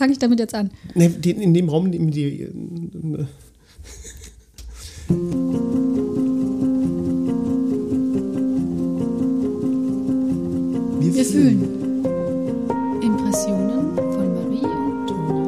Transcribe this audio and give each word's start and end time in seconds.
fange 0.00 0.12
ich 0.12 0.18
damit 0.18 0.40
jetzt 0.40 0.54
an? 0.54 0.70
Ne, 0.94 1.10
die, 1.10 1.32
in 1.32 1.52
dem 1.52 1.68
Raum, 1.68 1.92
in 1.92 2.10
die. 2.10 2.40
äh, 2.40 2.50
Wir, 11.00 11.14
Wir 11.14 11.24
fühlen. 11.24 11.62
Impressionen 13.02 13.94
von 13.94 14.34
Marie 14.34 14.64
und 14.64 15.06
Tona. 15.06 15.38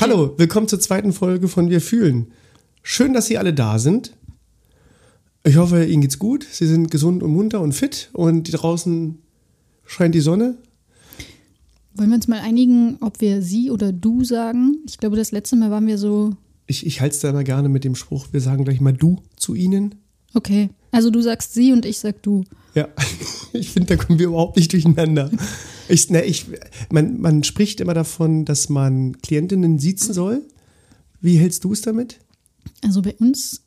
Hallo, 0.00 0.34
willkommen 0.36 0.68
zur 0.68 0.78
zweiten 0.78 1.12
Folge 1.12 1.48
von 1.48 1.68
Wir 1.68 1.80
fühlen. 1.80 2.30
Schön, 2.82 3.12
dass 3.12 3.26
Sie 3.26 3.38
alle 3.38 3.54
da 3.54 3.78
sind. 3.78 4.16
Ich 5.44 5.56
hoffe, 5.56 5.84
Ihnen 5.84 6.02
geht's 6.02 6.18
gut. 6.18 6.46
Sie 6.50 6.66
sind 6.66 6.90
gesund 6.90 7.22
und 7.22 7.32
munter 7.32 7.60
und 7.60 7.72
fit 7.72 8.10
und 8.12 8.44
draußen 8.50 9.18
scheint 9.86 10.14
die 10.14 10.20
Sonne. 10.20 10.56
Wollen 11.94 12.08
wir 12.10 12.16
uns 12.16 12.28
mal 12.28 12.40
einigen, 12.40 12.96
ob 13.00 13.20
wir 13.20 13.42
sie 13.42 13.70
oder 13.70 13.92
du 13.92 14.24
sagen? 14.24 14.76
Ich 14.86 14.98
glaube, 14.98 15.16
das 15.16 15.30
letzte 15.30 15.56
Mal 15.56 15.70
waren 15.70 15.86
wir 15.86 15.98
so, 15.98 16.34
Ich, 16.66 16.86
ich 16.86 17.00
halte 17.00 17.14
es 17.14 17.20
da 17.20 17.30
immer 17.30 17.44
gerne 17.44 17.68
mit 17.68 17.84
dem 17.84 17.94
Spruch, 17.94 18.28
wir 18.32 18.40
sagen 18.40 18.64
gleich 18.64 18.80
mal 18.80 18.92
du 18.94 19.20
zu 19.36 19.54
Ihnen. 19.54 19.96
okay. 20.34 20.70
Also 20.94 21.08
du 21.08 21.22
sagst 21.22 21.54
sie 21.54 21.72
und 21.72 21.86
ich 21.86 21.98
sag 21.98 22.22
du. 22.22 22.44
Ja, 22.74 22.86
ich 23.54 23.70
finde, 23.70 23.96
da 23.96 24.02
kommen 24.04 24.18
wir 24.18 24.26
überhaupt 24.26 24.56
nicht 24.56 24.72
durcheinander. 24.74 25.30
Ich, 25.88 26.10
ne, 26.10 26.22
ich, 26.22 26.46
man, 26.90 27.18
man 27.18 27.44
spricht 27.44 27.80
immer 27.80 27.94
davon, 27.94 28.44
dass 28.44 28.68
man 28.68 29.16
Klientinnen 29.22 29.78
siezen 29.78 30.12
soll. 30.12 30.42
Wie 31.22 31.36
hältst 31.38 31.64
du 31.64 31.72
es 31.72 31.80
damit? 31.80 32.18
Also 32.82 33.02
bei 33.02 33.14
uns 33.16 33.62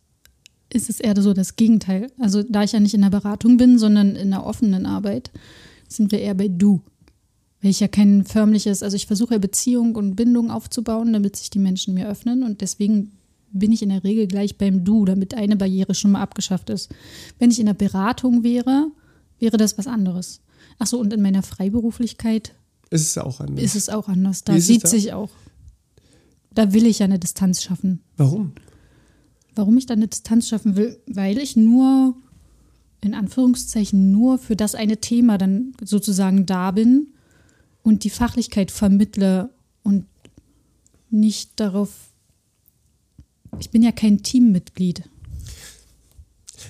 ist 0.73 0.89
es 0.89 0.99
eher 0.99 1.19
so 1.21 1.33
das 1.33 1.55
Gegenteil. 1.55 2.11
Also 2.19 2.43
da 2.43 2.63
ich 2.63 2.73
ja 2.73 2.79
nicht 2.79 2.93
in 2.93 3.01
der 3.01 3.09
Beratung 3.09 3.57
bin, 3.57 3.79
sondern 3.79 4.15
in 4.15 4.31
der 4.31 4.45
offenen 4.45 4.85
Arbeit, 4.85 5.31
sind 5.87 6.11
wir 6.11 6.19
eher 6.19 6.35
bei 6.35 6.47
du. 6.47 6.81
Weil 7.61 7.71
ich 7.71 7.79
ja 7.79 7.87
kein 7.87 8.25
förmliches, 8.25 8.83
also 8.83 8.95
ich 8.95 9.07
versuche 9.07 9.35
ja 9.35 9.39
Beziehung 9.39 9.95
und 9.95 10.15
Bindung 10.15 10.51
aufzubauen, 10.51 11.13
damit 11.13 11.35
sich 11.35 11.49
die 11.49 11.59
Menschen 11.59 11.93
mir 11.93 12.07
öffnen 12.07 12.43
und 12.43 12.61
deswegen 12.61 13.11
bin 13.51 13.71
ich 13.71 13.81
in 13.81 13.89
der 13.89 14.03
Regel 14.03 14.27
gleich 14.27 14.57
beim 14.57 14.83
Du, 14.83 15.05
damit 15.05 15.33
eine 15.33 15.55
Barriere 15.55 15.95
schon 15.95 16.11
mal 16.11 16.21
abgeschafft 16.21 16.69
ist. 16.69 16.93
Wenn 17.39 17.51
ich 17.51 17.59
in 17.59 17.67
der 17.67 17.73
Beratung 17.73 18.43
wäre, 18.43 18.91
wäre 19.39 19.55
das 19.55 19.77
was 19.77 19.87
anderes. 19.87 20.41
Ach 20.77 20.87
so, 20.87 20.99
und 20.99 21.13
in 21.13 21.21
meiner 21.21 21.41
Freiberuflichkeit 21.41 22.53
Es 22.89 23.01
ist 23.01 23.17
auch 23.17 23.39
anders. 23.39 23.63
ist 23.63 23.75
es 23.75 23.89
auch 23.89 24.09
anders. 24.09 24.43
Da 24.43 24.55
es 24.55 24.67
sieht 24.67 24.83
da? 24.83 24.87
sich 24.89 25.13
auch. 25.13 25.29
Da 26.53 26.73
will 26.73 26.85
ich 26.85 26.99
ja 26.99 27.05
eine 27.05 27.19
Distanz 27.19 27.63
schaffen. 27.63 28.01
Warum? 28.17 28.53
Warum 29.55 29.77
ich 29.77 29.85
da 29.85 29.93
eine 29.93 30.07
Distanz 30.07 30.49
schaffen 30.49 30.75
will? 30.75 30.99
Weil 31.07 31.37
ich 31.37 31.55
nur, 31.55 32.15
in 33.01 33.13
Anführungszeichen, 33.13 34.11
nur 34.11 34.37
für 34.37 34.55
das 34.55 34.75
eine 34.75 34.99
Thema 34.99 35.37
dann 35.37 35.73
sozusagen 35.83 36.45
da 36.45 36.71
bin 36.71 37.07
und 37.83 38.03
die 38.03 38.09
Fachlichkeit 38.09 38.71
vermittle 38.71 39.49
und 39.83 40.05
nicht 41.09 41.59
darauf. 41.59 41.91
Ich 43.59 43.69
bin 43.69 43.81
ja 43.81 43.91
kein 43.91 44.23
Teammitglied. 44.23 45.03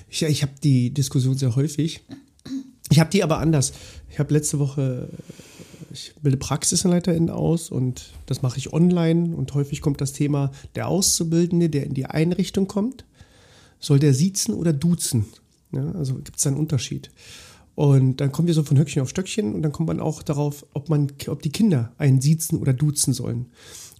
Ich, 0.08 0.22
ich 0.22 0.42
habe 0.42 0.52
die 0.62 0.90
Diskussion 0.90 1.36
sehr 1.36 1.56
häufig. 1.56 2.02
Ich 2.90 3.00
habe 3.00 3.10
die 3.10 3.24
aber 3.24 3.38
anders. 3.38 3.72
Ich 4.10 4.18
habe 4.18 4.32
letzte 4.32 4.58
Woche, 4.60 5.08
ich 5.92 6.14
bilde 6.22 6.36
PraxisanleiterInnen 6.36 7.30
aus 7.30 7.70
und 7.70 8.12
das 8.26 8.42
mache 8.42 8.58
ich 8.58 8.72
online 8.72 9.34
und 9.36 9.54
häufig 9.54 9.80
kommt 9.80 10.00
das 10.00 10.12
Thema, 10.12 10.50
der 10.74 10.88
Auszubildende, 10.88 11.68
der 11.68 11.84
in 11.84 11.94
die 11.94 12.06
Einrichtung 12.06 12.66
kommt, 12.66 13.04
soll 13.80 13.98
der 13.98 14.14
siezen 14.14 14.54
oder 14.54 14.72
duzen? 14.72 15.26
Ja, 15.72 15.92
also 15.92 16.14
gibt 16.14 16.38
es 16.38 16.46
einen 16.46 16.56
Unterschied. 16.56 17.10
Und 17.74 18.22
dann 18.22 18.32
kommen 18.32 18.48
wir 18.48 18.54
so 18.54 18.62
von 18.62 18.78
Höckchen 18.78 19.02
auf 19.02 19.10
Stöckchen 19.10 19.54
und 19.54 19.62
dann 19.62 19.72
kommt 19.72 19.88
man 19.88 20.00
auch 20.00 20.22
darauf, 20.22 20.64
ob, 20.72 20.88
man, 20.88 21.12
ob 21.26 21.42
die 21.42 21.50
Kinder 21.50 21.92
einen 21.98 22.22
siezen 22.22 22.58
oder 22.58 22.72
duzen 22.72 23.12
sollen. 23.12 23.46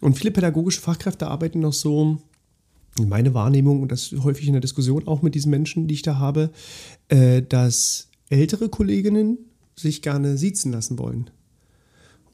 Und 0.00 0.16
viele 0.16 0.30
pädagogische 0.30 0.80
Fachkräfte 0.80 1.26
arbeiten 1.26 1.60
noch 1.60 1.74
so, 1.74 2.18
meine 2.98 3.34
Wahrnehmung, 3.34 3.82
und 3.82 3.92
das 3.92 4.14
häufig 4.22 4.46
in 4.46 4.54
der 4.54 4.62
Diskussion 4.62 5.06
auch 5.06 5.20
mit 5.20 5.34
diesen 5.34 5.50
Menschen, 5.50 5.88
die 5.88 5.94
ich 5.94 6.02
da 6.02 6.18
habe, 6.18 6.50
äh, 7.08 7.42
dass 7.42 8.08
ältere 8.30 8.70
Kolleginnen 8.70 9.38
sich 9.74 10.00
gerne 10.00 10.38
siezen 10.38 10.72
lassen 10.72 10.98
wollen. 10.98 11.30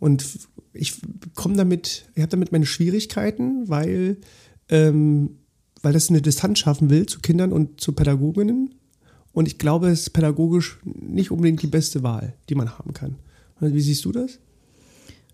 Und 0.02 0.48
ich 0.72 0.94
komme 1.36 1.54
damit, 1.54 2.06
ich 2.16 2.22
habe 2.22 2.30
damit 2.30 2.50
meine 2.50 2.66
Schwierigkeiten, 2.66 3.68
weil, 3.68 4.16
ähm, 4.68 5.36
weil 5.80 5.92
das 5.92 6.10
eine 6.10 6.20
Distanz 6.20 6.58
schaffen 6.58 6.90
will 6.90 7.06
zu 7.06 7.20
Kindern 7.20 7.52
und 7.52 7.80
zu 7.80 7.92
Pädagoginnen. 7.92 8.74
Und 9.32 9.46
ich 9.46 9.58
glaube, 9.58 9.90
es 9.90 10.00
ist 10.00 10.10
pädagogisch 10.10 10.80
nicht 10.82 11.30
unbedingt 11.30 11.62
die 11.62 11.68
beste 11.68 12.02
Wahl, 12.02 12.34
die 12.48 12.56
man 12.56 12.80
haben 12.80 12.94
kann. 12.94 13.14
Wie 13.60 13.80
siehst 13.80 14.04
du 14.04 14.10
das? 14.10 14.40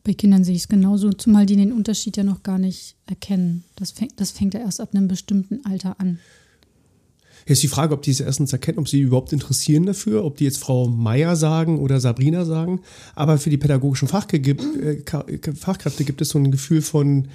Bei 0.04 0.12
Kindern 0.12 0.44
sehe 0.44 0.54
ich 0.54 0.62
es 0.64 0.68
genauso, 0.68 1.14
zumal 1.14 1.46
die 1.46 1.56
den 1.56 1.72
Unterschied 1.72 2.18
ja 2.18 2.22
noch 2.22 2.42
gar 2.42 2.58
nicht 2.58 2.94
erkennen. 3.06 3.64
Das 3.74 3.92
fängt, 3.92 4.20
das 4.20 4.32
fängt 4.32 4.52
ja 4.52 4.60
erst 4.60 4.82
ab 4.82 4.90
einem 4.92 5.08
bestimmten 5.08 5.64
Alter 5.64 5.98
an. 5.98 6.18
Jetzt 7.48 7.62
die 7.62 7.68
Frage, 7.68 7.94
ob 7.94 8.02
die 8.02 8.10
es 8.10 8.20
erstens 8.20 8.52
erkennen, 8.52 8.78
ob 8.78 8.88
sie 8.88 9.00
überhaupt 9.00 9.32
interessieren 9.32 9.86
dafür, 9.86 10.24
ob 10.24 10.36
die 10.36 10.44
jetzt 10.44 10.58
Frau 10.58 10.86
Meier 10.86 11.34
sagen 11.34 11.78
oder 11.78 11.98
Sabrina 11.98 12.44
sagen. 12.44 12.82
Aber 13.14 13.38
für 13.38 13.48
die 13.48 13.56
pädagogischen 13.56 14.06
Fachge 14.06 14.36
äh, 14.38 15.54
Fachkräfte 15.54 16.04
gibt 16.04 16.20
es 16.20 16.28
so 16.28 16.38
ein 16.38 16.50
Gefühl 16.50 16.82
von, 16.82 17.28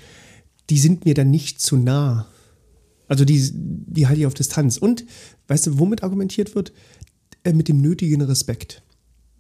die 0.70 0.78
sind 0.78 1.06
mir 1.06 1.16
dann 1.16 1.32
nicht 1.32 1.60
zu 1.60 1.78
nah. 1.78 2.28
Also 3.08 3.26
die, 3.26 3.42
die 3.54 4.08
halte 4.08 4.20
ich 4.22 4.28
auf 4.28 4.36
Distanz. 4.36 4.78
Und 4.78 5.04
weißt 5.48 5.68
du, 5.68 5.80
womit 5.80 6.04
argumentiert 6.04 6.54
wird? 6.54 6.74
Äh, 7.44 7.54
mit 7.54 7.68
dem 7.68 7.82
nötigen 7.82 8.22
Respekt. 8.22 8.84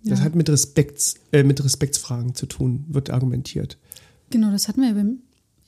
Das 0.04 0.20
Ja. 0.20 0.26
hat 0.26 0.36
mit, 0.36 0.50
Respekts, 0.50 1.16
äh, 1.32 1.44
mit 1.44 1.64
Respektsfragen 1.64 2.36
zu 2.36 2.46
tun, 2.46 2.86
wird 2.90 3.10
argumentiert. 3.10 3.78
Genau, 4.32 4.52
das 4.52 4.68
hatten 4.68 4.82
wir 4.82 4.90
ja 4.90 4.96
beim, 4.96 5.20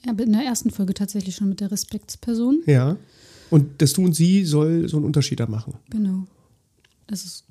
ja, 0.05 0.11
in 0.11 0.33
der 0.33 0.41
ersten 0.41 0.71
Folge 0.71 0.93
tatsächlich 0.93 1.35
schon 1.35 1.47
mit 1.47 1.61
der 1.61 1.71
Respektsperson. 1.71 2.63
Ja. 2.65 2.97
Und 3.49 3.81
das 3.81 3.93
Du 3.93 4.03
und 4.03 4.13
Sie 4.13 4.43
soll 4.45 4.87
so 4.87 4.97
einen 4.97 5.05
Unterschied 5.05 5.39
da 5.39 5.47
machen. 5.47 5.75
Genau. 5.89 6.25
Das 7.07 7.25
ist. 7.25 7.45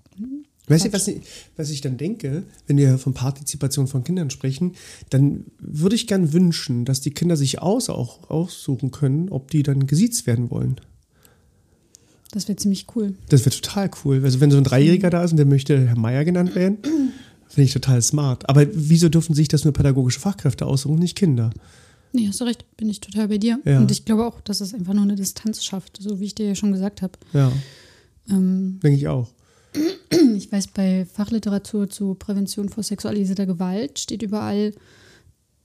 Weißt 0.67 0.87
du, 0.87 0.93
was 0.93 1.09
ich, 1.09 1.21
was 1.57 1.71
ich 1.71 1.83
dann 1.83 1.99
denke, 1.99 2.45
wenn 2.67 2.79
wir 2.79 2.97
von 2.97 3.13
Partizipation 3.13 3.87
von 3.87 4.03
Kindern 4.03 4.31
sprechen, 4.31 4.73
dann 5.11 5.45
würde 5.59 5.95
ich 5.95 6.07
gern 6.07 6.33
wünschen, 6.33 6.87
dass 6.87 7.03
die 7.03 7.11
Kinder 7.11 7.37
sich 7.37 7.61
aus, 7.61 7.91
auch 7.91 8.31
aussuchen 8.31 8.91
können, 8.91 9.29
ob 9.29 9.51
die 9.51 9.63
dann 9.63 9.87
gesiezt 9.87 10.27
werden 10.27 10.51
wollen. 10.51 10.81
Das 12.31 12.49
wäre 12.49 12.57
ziemlich 12.57 12.87
cool. 12.97 13.15
Das 13.29 13.45
wäre 13.45 13.55
total 13.55 13.91
cool. 14.05 14.23
Also 14.25 14.41
wenn 14.41 14.51
so 14.51 14.57
ein 14.57 14.65
Dreijähriger 14.65 15.11
da 15.11 15.23
ist 15.23 15.33
und 15.33 15.37
der 15.37 15.47
möchte 15.47 15.87
Herr 15.87 15.99
Meier 15.99 16.25
genannt 16.25 16.55
werden, 16.55 16.79
finde 17.49 17.67
ich 17.67 17.73
total 17.73 18.01
smart. 18.01 18.49
Aber 18.49 18.67
wieso 18.73 19.09
dürfen 19.09 19.35
sich 19.35 19.49
das 19.49 19.65
nur 19.65 19.73
pädagogische 19.75 20.19
Fachkräfte 20.19 20.67
aussuchen, 20.67 20.99
nicht 20.99 21.17
Kinder? 21.17 21.51
Nee, 22.15 22.29
hast 22.29 22.41
du 22.41 22.45
recht, 22.45 22.65
bin 22.77 22.89
ich 22.89 23.01
total 23.01 23.27
bei 23.27 23.39
dir. 23.39 23.59
Ja. 23.65 23.79
Und 23.81 23.91
ich 23.91 24.05
glaube 24.05 24.25
auch, 24.25 24.41
dass 24.41 24.61
es 24.61 24.73
einfach 24.73 24.95
nur 24.95 25.03
eine 25.03 25.17
Distanz 25.17 25.65
schafft, 25.65 25.99
so 26.01 26.21
wie 26.21 26.27
ich 26.27 26.35
dir 26.37 26.47
ja 26.47 26.55
schon 26.55 26.71
gesagt 26.71 27.03
habe. 27.03 27.15
Ja, 27.33 27.53
Ähm, 28.31 28.79
denke 28.83 28.97
ich 28.97 29.09
auch. 29.09 29.33
ich 30.37 30.51
weiß, 30.51 30.69
bei 30.69 31.07
Fachliteratur 31.13 31.91
zu 31.91 32.15
Prävention 32.15 32.69
vor 32.69 32.85
sexualisierter 32.85 33.47
Gewalt 33.47 33.99
steht 33.99 34.23
überall, 34.23 34.73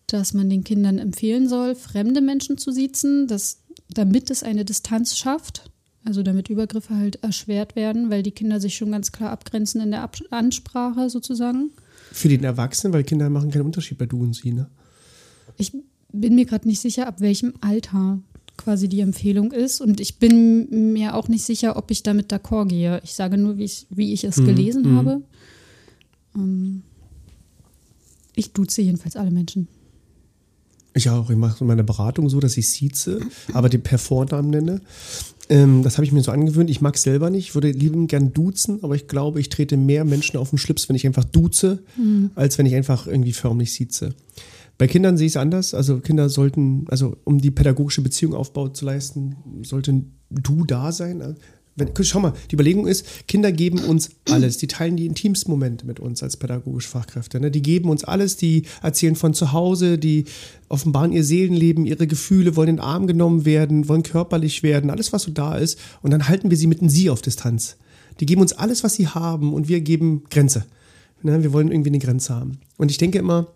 dass 0.08 0.34
man 0.34 0.50
den 0.50 0.64
Kindern 0.64 0.98
empfehlen 0.98 1.48
soll, 1.48 1.76
fremde 1.76 2.20
Menschen 2.20 2.58
zu 2.58 2.72
siezen, 2.72 3.28
dass, 3.28 3.59
damit 3.88 4.32
es 4.32 4.42
eine 4.42 4.66
Distanz 4.66 5.16
schafft. 5.18 5.70
Also 6.04 6.24
damit 6.24 6.50
Übergriffe 6.50 6.96
halt 6.96 7.18
erschwert 7.24 7.76
werden, 7.76 8.09
weil 8.09 8.24
die 8.24 8.32
Kinder 8.32 8.59
sich 8.59 8.76
schon 8.76 8.92
ganz 8.92 9.12
klar 9.12 9.30
abgrenzen 9.30 9.82
in 9.82 9.92
der 9.92 10.02
Ab 10.02 10.18
Ansprache 10.32 11.12
sozusagen. 11.12 11.72
Für 12.12 12.30
den 12.30 12.44
Erwachsenen, 12.44 12.94
weil 12.94 13.04
Kinder 13.04 13.30
machen 13.30 13.52
keinen 13.52 13.66
Unterschied 13.66 14.00
bei 14.00 14.08
du 14.08 14.24
und 14.24 14.34
sie, 14.34 14.52
ne? 14.52 14.68
Ich 15.58 15.74
bin 16.12 16.36
mir 16.36 16.46
gerade 16.46 16.68
nicht 16.68 16.80
sicher, 16.80 17.08
ab 17.08 17.22
welchem 17.22 17.53
Alter 17.62 18.20
quasi 18.58 18.88
die 18.88 19.00
Empfehlung 19.00 19.52
ist. 19.52 19.81
Und 19.81 20.00
ich 20.00 20.18
bin 20.18 20.94
mir 20.94 21.16
auch 21.16 21.28
nicht 21.28 21.44
sicher, 21.44 21.78
ob 21.78 21.92
ich 21.92 22.03
damit 22.03 22.32
d'accord 22.32 22.67
gehe. 22.67 23.02
Ich 23.03 23.14
sage 23.14 23.38
nur, 23.38 23.58
wie 23.58 23.64
ich, 23.64 23.88
wie 23.90 24.14
ich 24.14 24.23
es 24.23 24.35
gelesen 24.35 24.96
habe. 24.96 25.22
Ähm, 26.35 26.84
ich 28.35 28.53
duze 28.53 28.82
jedenfalls 28.82 29.16
alle 29.16 29.32
Menschen. 29.32 29.67
Ich 30.94 31.09
auch. 31.09 31.29
Ich 31.29 31.38
mache 31.38 31.64
meine 31.64 31.84
Beratung 31.84 32.29
so, 32.29 32.40
dass 32.40 32.58
ich 32.58 32.70
sieze, 32.70 33.22
aber 33.53 33.70
den 33.70 33.82
per 33.82 33.97
Vornamen 33.97 34.50
nenne. 34.50 34.82
Ähm, 35.47 35.84
das 35.84 35.97
habe 35.97 36.06
ich 36.06 36.11
mir 36.11 36.22
so 36.22 36.32
angewöhnt. 36.32 36.70
Ich 36.70 36.82
mag 36.82 36.96
es 36.96 37.03
selber 37.03 37.29
nicht. 37.29 37.50
Ich 37.50 37.56
würde 37.56 37.72
liebend 37.72 38.09
gern 38.09 38.34
duzen, 38.34 38.84
aber 38.84 38.96
ich 38.96 39.08
glaube, 39.08 39.40
ich 39.40 39.50
trete 39.50 39.78
mehr 39.78 40.03
Menschen 40.03 40.38
auf 40.38 40.50
den 40.50 40.58
Schlips, 40.58 40.90
wenn 40.90 40.96
ich 40.96 41.06
einfach 41.06 41.23
duze, 41.23 41.79
als 42.35 42.58
wenn 42.58 42.66
ich 42.66 42.76
einfach 42.76 43.08
irgendwie 43.08 43.34
förmlich 43.34 43.73
sieze. 43.73 44.14
Bei 44.79 44.87
Kindern 44.87 45.17
sehe 45.17 45.28
ich 45.28 45.34
es 45.34 45.37
anders. 45.37 45.73
Also 45.73 45.99
Kinder 45.99 46.29
sollten, 46.29 46.85
also 46.87 47.17
um 47.26 47.40
die 47.40 47.52
pädagogische 47.52 48.02
Beziehung 48.02 48.34
Aufbau 48.34 48.70
zu 48.70 48.85
leisten, 48.85 49.35
sollte 49.61 50.03
du 50.29 50.64
da 50.64 50.93
sein. 50.93 51.35
Wenn, 51.76 51.90
schau 52.02 52.22
mal, 52.22 52.31
die 52.49 52.55
Überlegung 52.55 52.87
ist, 52.87 53.28
Kinder 53.28 53.52
geben 53.52 53.79
uns 53.79 54.11
alles. 54.29 54.58
Die 54.58 54.67
teilen 54.67 54.96
die 54.96 55.05
intimsten 55.05 55.52
Momente 55.52 55.85
mit 55.85 55.99
uns 55.99 56.23
als 56.23 56.37
pädagogische 56.37 56.87
Fachkräfte. 56.87 57.41
Ne? 57.41 57.52
Die 57.52 57.61
geben 57.61 57.90
uns 57.90 58.05
alles, 58.05 58.37
die 58.37 58.64
erzählen 58.81 59.17
von 59.17 59.34
zu 59.34 59.52
Hause, 59.52 59.97
die 59.97 60.23
offenbaren 60.70 61.11
ihr 61.11 61.25
Seelenleben, 61.25 61.85
ihre 61.85 62.08
Gefühle, 62.08 62.55
wollen 62.55 62.70
in 62.70 62.75
den 62.78 62.82
Arm 62.82 63.05
genommen 63.05 63.43
werden, 63.43 63.90
wollen 63.90 64.03
körperlich 64.03 64.64
werden, 64.64 64.91
alles, 64.91 65.11
was 65.11 65.23
so 65.23 65.32
da 65.32 65.58
ist. 65.58 65.78
Und 66.02 66.11
dann 66.11 66.29
halten 66.29 66.49
wir 66.52 66.58
sie 66.58 66.67
mit 66.67 66.79
Sie 66.90 67.09
auf 67.09 67.22
Distanz. 67.22 67.75
Die 68.22 68.25
geben 68.25 68.40
uns 68.40 68.53
alles, 68.53 68.85
was 68.85 68.93
sie 68.93 69.08
haben 69.09 69.53
und 69.53 69.67
wir 69.67 69.82
geben 69.82 70.23
Grenze. 70.29 70.66
Ne? 71.22 71.43
Wir 71.43 71.52
wollen 71.52 71.70
irgendwie 71.70 71.90
eine 71.90 71.99
Grenze 71.99 72.34
haben. 72.34 72.59
Und 72.78 72.91
ich 72.91 72.97
denke 72.97 73.20
immer, 73.20 73.47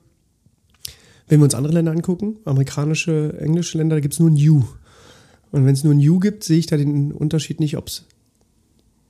wenn 1.28 1.40
wir 1.40 1.46
uns 1.46 1.56
andere 1.56 1.74
Länder 1.74 1.92
angucken, 1.92 2.38
amerikanische, 2.46 3.38
englische 3.40 3.78
Länder, 3.78 3.96
da 3.96 4.00
gibt 4.02 4.14
es 4.14 4.20
nur 4.20 4.30
ein 4.30 4.36
You. 4.36 4.64
Und 5.52 5.66
wenn 5.66 5.74
es 5.74 5.84
nur 5.84 5.94
ein 5.94 6.00
You 6.00 6.20
gibt, 6.20 6.44
sehe 6.44 6.58
ich 6.58 6.66
da 6.66 6.78
den 6.78 7.12
Unterschied 7.12 7.60
nicht, 7.60 7.78
ob 7.78 7.88
es 7.88 8.06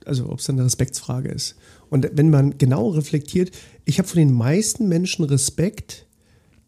also 0.06 0.28
ob 0.28 0.38
es 0.38 0.50
eine 0.50 0.64
Respektsfrage 0.64 1.30
ist. 1.30 1.56
Und 1.90 2.08
wenn 2.12 2.30
man 2.30 2.58
genau 2.58 2.88
reflektiert, 2.90 3.50
ich 3.84 3.98
habe 3.98 4.08
von 4.08 4.18
den 4.18 4.32
meisten 4.32 4.88
Menschen 4.88 5.24
Respekt, 5.24 6.06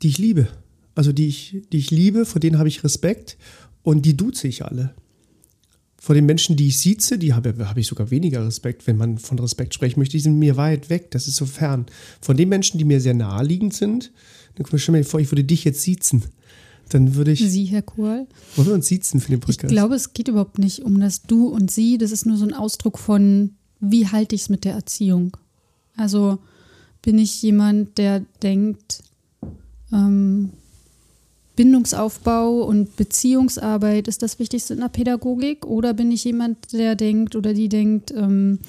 die 0.02 0.08
ich 0.08 0.18
liebe. 0.18 0.48
Also 0.94 1.12
die 1.12 1.28
ich, 1.28 1.62
die 1.72 1.78
ich 1.78 1.90
liebe, 1.90 2.24
vor 2.24 2.40
denen 2.40 2.58
habe 2.58 2.68
ich 2.68 2.84
Respekt 2.84 3.36
und 3.82 4.06
die 4.06 4.16
duze 4.16 4.48
ich 4.48 4.64
alle. 4.64 4.94
Vor 5.98 6.14
den 6.14 6.26
Menschen, 6.26 6.56
die 6.56 6.68
ich 6.68 6.78
sieze, 6.78 7.18
die 7.18 7.34
habe, 7.34 7.54
habe 7.68 7.80
ich 7.80 7.86
sogar 7.86 8.10
weniger 8.10 8.46
Respekt. 8.46 8.86
Wenn 8.86 8.96
man 8.96 9.18
von 9.18 9.38
Respekt 9.38 9.74
sprechen 9.74 9.98
möchte, 9.98 10.16
die 10.16 10.22
sind 10.22 10.38
mir 10.38 10.56
weit 10.56 10.88
weg. 10.88 11.10
Das 11.10 11.26
ist 11.26 11.36
so 11.36 11.46
fern. 11.46 11.86
Von 12.20 12.36
den 12.36 12.48
Menschen, 12.48 12.78
die 12.78 12.84
mir 12.84 13.00
sehr 13.00 13.14
naheliegend 13.14 13.74
sind, 13.74 14.12
dann 14.56 14.78
stell 14.78 14.94
mir 14.94 15.04
vor, 15.04 15.20
ich 15.20 15.30
würde 15.30 15.44
dich 15.44 15.64
jetzt 15.64 15.82
siezen. 15.82 16.24
Dann 16.88 17.14
würde 17.14 17.32
ich. 17.32 17.40
Sie, 17.40 17.64
Herr 17.64 17.82
Kohl. 17.82 18.26
Wollen 18.54 18.68
wir 18.68 18.74
uns 18.74 18.86
siezen 18.86 19.20
für 19.20 19.30
den 19.30 19.40
Podcast? 19.40 19.64
Ich 19.64 19.70
glaube, 19.70 19.96
es 19.96 20.12
geht 20.12 20.28
überhaupt 20.28 20.58
nicht 20.58 20.82
um 20.82 21.00
das 21.00 21.22
Du 21.22 21.48
und 21.48 21.70
Sie. 21.70 21.98
Das 21.98 22.12
ist 22.12 22.26
nur 22.26 22.36
so 22.36 22.44
ein 22.44 22.54
Ausdruck 22.54 22.98
von, 22.98 23.54
wie 23.80 24.06
halte 24.06 24.34
ich 24.34 24.42
es 24.42 24.48
mit 24.48 24.64
der 24.64 24.74
Erziehung? 24.74 25.36
Also 25.96 26.38
bin 27.02 27.18
ich 27.18 27.42
jemand, 27.42 27.98
der 27.98 28.20
denkt, 28.42 29.02
ähm, 29.92 30.50
Bindungsaufbau 31.56 32.62
und 32.62 32.96
Beziehungsarbeit 32.96 34.08
ist 34.08 34.22
das 34.22 34.38
Wichtigste 34.38 34.74
in 34.74 34.80
der 34.80 34.88
Pädagogik? 34.88 35.66
Oder 35.66 35.94
bin 35.94 36.12
ich 36.12 36.22
jemand, 36.24 36.72
der 36.72 36.94
denkt 36.94 37.34
oder 37.34 37.54
die 37.54 37.68
denkt, 37.68 38.12
ähm, 38.14 38.60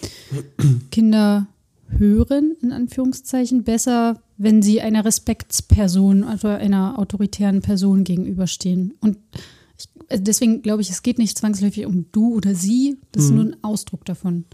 Kinder 0.91 1.47
hören, 1.89 2.55
in 2.61 2.71
Anführungszeichen, 2.71 3.63
besser, 3.63 4.21
wenn 4.37 4.61
sie 4.61 4.81
einer 4.81 5.03
Respektsperson, 5.03 6.23
also 6.23 6.47
einer 6.47 6.99
autoritären 6.99 7.61
Person 7.61 8.03
gegenüberstehen. 8.03 8.93
Und 8.99 9.17
ich, 9.77 9.89
also 10.09 10.23
deswegen 10.23 10.61
glaube 10.61 10.81
ich, 10.81 10.89
es 10.89 11.03
geht 11.03 11.17
nicht 11.17 11.37
zwangsläufig 11.37 11.85
um 11.85 12.05
du 12.11 12.35
oder 12.35 12.55
sie, 12.55 12.97
das 13.11 13.25
ist 13.25 13.29
mhm. 13.31 13.35
nur 13.35 13.45
ein 13.45 13.55
Ausdruck 13.63 14.05
davon. 14.05 14.45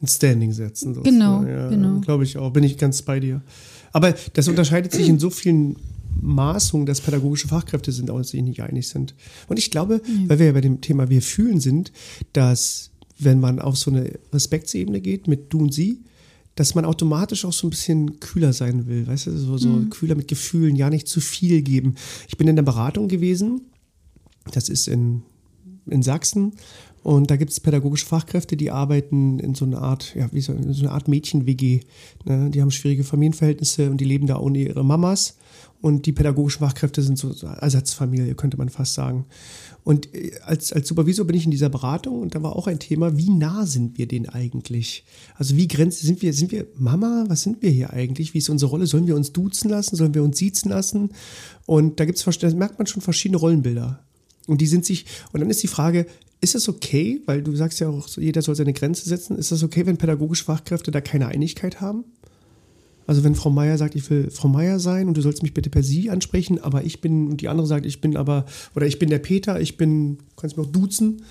Ein 0.00 0.08
Standing 0.08 0.52
setzen. 0.52 0.94
So 0.94 1.02
genau, 1.02 1.44
ja, 1.44 1.68
genau. 1.68 2.00
Glaube 2.00 2.24
ich 2.24 2.36
auch, 2.36 2.50
bin 2.50 2.64
ich 2.64 2.76
ganz 2.76 3.02
bei 3.02 3.20
dir. 3.20 3.40
Aber 3.92 4.14
das 4.32 4.48
unterscheidet 4.48 4.92
sich 4.92 5.08
in 5.08 5.20
so 5.20 5.30
vielen 5.30 5.76
Maßungen, 6.20 6.86
dass 6.86 7.00
pädagogische 7.00 7.48
Fachkräfte 7.48 7.92
sind, 7.92 8.10
auch 8.10 8.22
sich 8.22 8.42
nicht 8.42 8.62
einig 8.62 8.88
sind. 8.88 9.14
Und 9.48 9.58
ich 9.58 9.70
glaube, 9.70 10.02
mhm. 10.04 10.28
weil 10.28 10.38
wir 10.40 10.46
ja 10.46 10.52
bei 10.52 10.60
dem 10.60 10.80
Thema 10.80 11.08
wir 11.08 11.22
fühlen 11.22 11.60
sind, 11.60 11.92
dass 12.32 12.90
wenn 13.18 13.38
man 13.38 13.60
auf 13.60 13.76
so 13.76 13.90
eine 13.90 14.18
Respektsebene 14.32 15.00
geht 15.00 15.28
mit 15.28 15.52
du 15.52 15.60
und 15.60 15.72
sie, 15.72 16.00
dass 16.54 16.74
man 16.74 16.84
automatisch 16.84 17.44
auch 17.44 17.52
so 17.52 17.66
ein 17.66 17.70
bisschen 17.70 18.20
kühler 18.20 18.52
sein 18.52 18.86
will, 18.86 19.06
weißt 19.06 19.28
du, 19.28 19.36
so, 19.36 19.56
so 19.56 19.68
mhm. 19.68 19.90
kühler 19.90 20.14
mit 20.14 20.28
Gefühlen, 20.28 20.76
ja 20.76 20.90
nicht 20.90 21.08
zu 21.08 21.20
viel 21.20 21.62
geben. 21.62 21.94
Ich 22.28 22.36
bin 22.36 22.48
in 22.48 22.56
der 22.56 22.62
Beratung 22.62 23.08
gewesen, 23.08 23.62
das 24.52 24.68
ist 24.68 24.88
in, 24.88 25.22
in 25.86 26.02
Sachsen 26.02 26.52
und 27.02 27.30
da 27.30 27.36
gibt 27.36 27.50
es 27.50 27.60
pädagogische 27.60 28.06
Fachkräfte, 28.06 28.56
die 28.56 28.70
arbeiten 28.70 29.38
in 29.40 29.54
so 29.54 29.64
einer 29.64 29.82
Art, 29.82 30.14
ja, 30.14 30.28
wie 30.32 30.40
so, 30.40 30.54
so 30.70 30.82
eine 30.82 30.92
Art 30.92 31.08
Mädchen-WG. 31.08 31.80
Ne? 32.24 32.50
Die 32.50 32.60
haben 32.60 32.70
schwierige 32.70 33.02
Familienverhältnisse 33.02 33.90
und 33.90 34.00
die 34.00 34.04
leben 34.04 34.26
da 34.26 34.38
ohne 34.38 34.58
ihre 34.58 34.84
Mamas. 34.84 35.36
Und 35.82 36.06
die 36.06 36.12
pädagogischen 36.12 36.60
Fachkräfte 36.60 37.02
sind 37.02 37.18
so 37.18 37.34
Ersatzfamilie, 37.44 38.36
könnte 38.36 38.56
man 38.56 38.68
fast 38.68 38.94
sagen. 38.94 39.26
Und 39.82 40.14
äh, 40.14 40.30
als, 40.44 40.72
als 40.72 40.86
Supervisor 40.86 41.26
bin 41.26 41.36
ich 41.36 41.44
in 41.44 41.50
dieser 41.50 41.68
Beratung 41.68 42.20
und 42.20 42.36
da 42.36 42.42
war 42.42 42.54
auch 42.54 42.68
ein 42.68 42.78
Thema, 42.78 43.16
wie 43.16 43.30
nah 43.30 43.66
sind 43.66 43.98
wir 43.98 44.06
denen 44.06 44.28
eigentlich? 44.28 45.04
Also 45.34 45.56
wie 45.56 45.66
grenzt, 45.66 46.00
sind 46.00 46.22
wir, 46.22 46.32
sind 46.32 46.52
wir 46.52 46.68
Mama? 46.76 47.24
Was 47.26 47.42
sind 47.42 47.62
wir 47.62 47.70
hier 47.70 47.92
eigentlich? 47.92 48.32
Wie 48.32 48.38
ist 48.38 48.48
unsere 48.48 48.70
Rolle? 48.70 48.86
Sollen 48.86 49.08
wir 49.08 49.16
uns 49.16 49.32
duzen 49.32 49.70
lassen? 49.70 49.96
Sollen 49.96 50.14
wir 50.14 50.22
uns 50.22 50.38
siezen 50.38 50.70
lassen? 50.70 51.10
Und 51.66 51.98
da 51.98 52.04
gibt's, 52.04 52.24
da 52.24 52.50
merkt 52.54 52.78
man 52.78 52.86
schon 52.86 53.02
verschiedene 53.02 53.38
Rollenbilder. 53.38 53.98
Und 54.46 54.60
die 54.60 54.68
sind 54.68 54.86
sich, 54.86 55.04
und 55.32 55.40
dann 55.40 55.50
ist 55.50 55.64
die 55.64 55.68
Frage, 55.68 56.06
ist 56.40 56.54
es 56.54 56.68
okay, 56.68 57.22
weil 57.26 57.42
du 57.42 57.56
sagst 57.56 57.80
ja 57.80 57.88
auch, 57.88 58.08
jeder 58.16 58.42
soll 58.42 58.54
seine 58.54 58.72
Grenze 58.72 59.08
setzen, 59.08 59.36
ist 59.36 59.50
das 59.50 59.64
okay, 59.64 59.84
wenn 59.86 59.96
pädagogische 59.96 60.44
Fachkräfte 60.44 60.92
da 60.92 61.00
keine 61.00 61.26
Einigkeit 61.26 61.80
haben? 61.80 62.04
Also 63.06 63.24
wenn 63.24 63.34
Frau 63.34 63.50
Meier 63.50 63.78
sagt, 63.78 63.94
ich 63.94 64.08
will 64.10 64.30
Frau 64.30 64.48
Meier 64.48 64.78
sein 64.78 65.08
und 65.08 65.16
du 65.16 65.22
sollst 65.22 65.42
mich 65.42 65.54
bitte 65.54 65.70
per 65.70 65.82
Sie 65.82 66.10
ansprechen, 66.10 66.62
aber 66.62 66.84
ich 66.84 67.00
bin, 67.00 67.28
und 67.28 67.40
die 67.40 67.48
andere 67.48 67.66
sagt, 67.66 67.86
ich 67.86 68.00
bin 68.00 68.16
aber, 68.16 68.46
oder 68.74 68.86
ich 68.86 68.98
bin 68.98 69.10
der 69.10 69.18
Peter, 69.18 69.60
ich 69.60 69.76
bin, 69.76 70.18
kannst 70.36 70.56
du 70.56 70.60
mich 70.60 70.68
auch 70.68 70.72
duzen. 70.72 71.22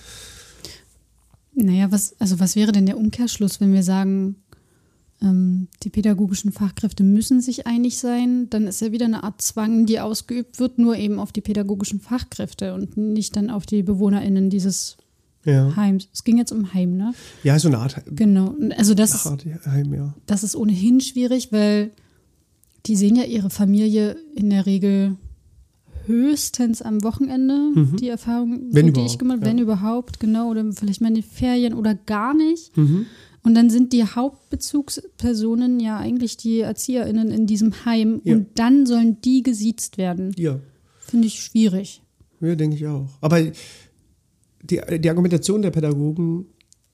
Naja, 1.54 1.92
was, 1.92 2.16
also 2.20 2.40
was 2.40 2.56
wäre 2.56 2.72
denn 2.72 2.86
der 2.86 2.98
Umkehrschluss, 2.98 3.60
wenn 3.60 3.74
wir 3.74 3.84
sagen, 3.84 4.36
ähm, 5.22 5.68
die 5.84 5.90
pädagogischen 5.90 6.52
Fachkräfte 6.52 7.04
müssen 7.04 7.42
sich 7.42 7.68
einig 7.68 8.00
sein, 8.00 8.50
dann 8.50 8.68
ist 8.68 8.82
ja 8.82 8.92
wieder 8.92 9.06
eine 9.06 9.24
Art 9.24 9.42
Zwang, 9.42 9.86
die 9.86 10.00
ausgeübt 10.00 10.60
wird, 10.60 10.80
nur 10.80 10.98
eben 10.98 11.20
auf 11.20 11.32
die 11.32 11.42
pädagogischen 11.42 12.00
Fachkräfte 12.00 12.74
und 12.74 12.98
nicht 12.98 13.36
dann 13.36 13.50
auf 13.50 13.66
die 13.66 13.84
BewohnerInnen 13.84 14.50
dieses 14.50 14.98
ja. 15.44 15.76
Heims. 15.76 16.08
Es 16.14 16.24
ging 16.24 16.38
jetzt 16.38 16.52
um 16.52 16.74
Heim, 16.74 16.98
ne? 16.98 17.14
Ja, 17.44 17.58
so 17.58 17.68
eine 17.68 17.80
Art 17.80 17.98
Heim. 17.98 18.04
Genau. 18.16 18.56
Also 18.78 18.94
das, 18.94 19.26
Art 19.26 19.46
Heim, 19.66 19.94
ja. 19.94 20.14
das 20.26 20.44
ist 20.44 20.56
ohnehin 20.56 21.02
schwierig, 21.02 21.52
weil 21.52 21.92
die 22.86 22.96
sehen 22.96 23.16
ja 23.16 23.24
ihre 23.24 23.50
Familie 23.50 24.18
in 24.36 24.50
der 24.50 24.66
Regel 24.66 25.18
höchstens 26.06 26.82
am 26.82 27.04
Wochenende, 27.04 27.72
mhm. 27.76 27.96
die 27.98 28.10
Erfahrung, 28.10 28.62
wenn 28.72 28.94
die 28.94 29.02
ich 29.02 29.18
gemacht, 29.18 29.40
ja. 29.42 29.48
wenn 29.48 29.60
überhaupt, 29.60 30.20
genau, 30.20 30.50
oder 30.50 30.72
vielleicht 30.74 31.02
mal 31.02 31.10
in 31.10 31.16
den 31.16 31.24
Ferien 31.24 31.74
oder 31.74 31.96
gar 31.96 32.34
nicht. 32.34 32.76
Mhm. 32.76 33.06
Und 33.44 33.56
dann 33.56 33.70
sind 33.70 33.92
die 33.92 34.04
Hauptbezugspersonen 34.04 35.80
ja 35.80 35.98
eigentlich 35.98 36.38
die 36.38 36.60
ErzieherInnen 36.60 37.32
in 37.32 37.48
diesem 37.48 37.86
Heim 37.86 38.22
ja. 38.24 38.36
und 38.36 38.48
dann 38.56 38.86
sollen 38.86 39.20
die 39.22 39.42
gesiezt 39.42 39.98
werden. 39.98 40.34
Ja. 40.38 40.60
Finde 41.00 41.28
ich 41.28 41.42
schwierig. 41.42 42.04
Ja, 42.40 42.56
denke 42.56 42.76
ich 42.76 42.86
auch. 42.86 43.08
Aber 43.20 43.42
die, 44.64 44.82
die 45.00 45.10
Argumentation 45.10 45.62
der 45.62 45.72
Pädagogen, 45.72 46.46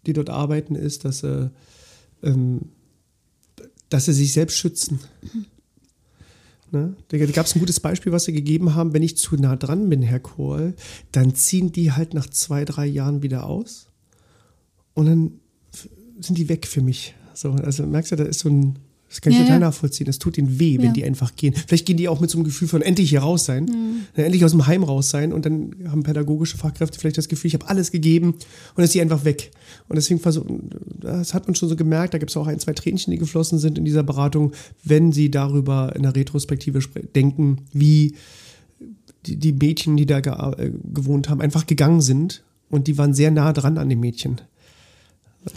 die 0.05 0.13
dort 0.13 0.29
arbeiten, 0.29 0.75
ist, 0.75 1.05
dass 1.05 1.19
sie, 1.19 1.51
ähm, 2.23 2.61
dass 3.89 4.05
sie 4.05 4.13
sich 4.13 4.33
selbst 4.33 4.57
schützen. 4.57 4.99
Ne? 6.71 6.95
Da 7.07 7.17
gab 7.17 7.45
es 7.45 7.55
ein 7.55 7.59
gutes 7.59 7.79
Beispiel, 7.79 8.11
was 8.11 8.25
sie 8.25 8.33
gegeben 8.33 8.75
haben. 8.75 8.93
Wenn 8.93 9.03
ich 9.03 9.17
zu 9.17 9.35
nah 9.35 9.55
dran 9.55 9.89
bin, 9.89 10.01
Herr 10.01 10.19
Kohl, 10.19 10.75
dann 11.11 11.33
ziehen 11.33 11.71
die 11.71 11.93
halt 11.93 12.13
nach 12.13 12.29
zwei, 12.29 12.65
drei 12.65 12.85
Jahren 12.85 13.23
wieder 13.23 13.45
aus. 13.45 13.87
Und 14.93 15.05
dann 15.05 15.39
sind 16.19 16.37
die 16.37 16.49
weg 16.49 16.67
für 16.67 16.81
mich. 16.81 17.15
So, 17.33 17.51
also 17.51 17.85
merkst 17.85 18.11
du, 18.11 18.15
da 18.15 18.23
ist 18.23 18.39
so 18.39 18.49
ein, 18.49 18.79
das 19.09 19.21
kann 19.21 19.31
ich 19.31 19.39
ja, 19.39 19.45
total 19.45 19.61
ja. 19.61 19.67
nachvollziehen. 19.67 20.05
Das 20.05 20.19
tut 20.19 20.37
ihnen 20.37 20.59
weh, 20.59 20.77
wenn 20.77 20.87
ja. 20.87 20.91
die 20.91 21.03
einfach 21.05 21.35
gehen. 21.35 21.53
Vielleicht 21.67 21.85
gehen 21.85 21.97
die 21.97 22.09
auch 22.09 22.19
mit 22.19 22.29
so 22.29 22.37
einem 22.37 22.43
Gefühl 22.43 22.67
von 22.67 22.81
endlich 22.81 23.09
hier 23.09 23.21
raus 23.21 23.45
sein, 23.45 23.65
mhm. 23.65 24.21
endlich 24.21 24.43
aus 24.43 24.51
dem 24.51 24.67
Heim 24.67 24.83
raus 24.83 25.09
sein 25.09 25.31
und 25.31 25.45
dann 25.45 25.75
haben 25.89 26.03
pädagogische 26.03 26.57
Fachkräfte 26.57 26.99
vielleicht 26.99 27.17
das 27.17 27.29
Gefühl, 27.29 27.47
ich 27.47 27.53
habe 27.53 27.69
alles 27.69 27.91
gegeben 27.91 28.35
und 28.75 28.83
ist 28.83 28.91
sie 28.91 29.01
einfach 29.01 29.23
weg. 29.23 29.51
Und 29.87 29.95
deswegen 29.95 30.19
versuchen, 30.19 30.69
das 30.99 31.33
hat 31.33 31.47
man 31.47 31.55
schon 31.55 31.69
so 31.69 31.75
gemerkt, 31.75 32.13
da 32.13 32.17
gibt 32.17 32.31
es 32.31 32.37
auch 32.37 32.47
ein, 32.47 32.59
zwei 32.59 32.73
Tränchen, 32.73 33.11
die 33.11 33.17
geflossen 33.17 33.59
sind 33.59 33.77
in 33.77 33.85
dieser 33.85 34.03
Beratung, 34.03 34.51
wenn 34.83 35.11
sie 35.11 35.31
darüber 35.31 35.95
in 35.95 36.03
der 36.03 36.15
Retrospektive 36.15 36.79
denken, 37.15 37.59
wie 37.71 38.15
die, 39.25 39.37
die 39.37 39.53
Mädchen, 39.53 39.95
die 39.95 40.05
da 40.05 40.17
äh, 40.19 40.71
gewohnt 40.93 41.29
haben, 41.29 41.41
einfach 41.41 41.65
gegangen 41.65 42.01
sind 42.01 42.43
und 42.69 42.87
die 42.87 42.97
waren 42.97 43.13
sehr 43.13 43.31
nah 43.31 43.53
dran 43.53 43.77
an 43.77 43.89
den 43.89 43.99
Mädchen. 43.99 44.41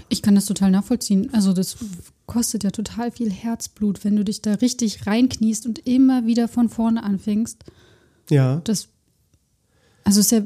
Ich 0.08 0.22
kann 0.22 0.34
das 0.34 0.46
total 0.46 0.70
nachvollziehen. 0.70 1.30
Also 1.32 1.52
das 1.52 1.76
kostet 2.26 2.64
ja 2.64 2.70
total 2.70 3.10
viel 3.10 3.30
Herzblut, 3.30 4.04
wenn 4.04 4.16
du 4.16 4.24
dich 4.24 4.42
da 4.42 4.54
richtig 4.54 5.06
reinkniest 5.06 5.66
und 5.66 5.86
immer 5.86 6.26
wieder 6.26 6.48
von 6.48 6.68
vorne 6.68 7.02
anfängst. 7.02 7.64
Ja. 8.28 8.60
Das, 8.64 8.88
also 10.04 10.20
ist 10.20 10.32
ja 10.32 10.42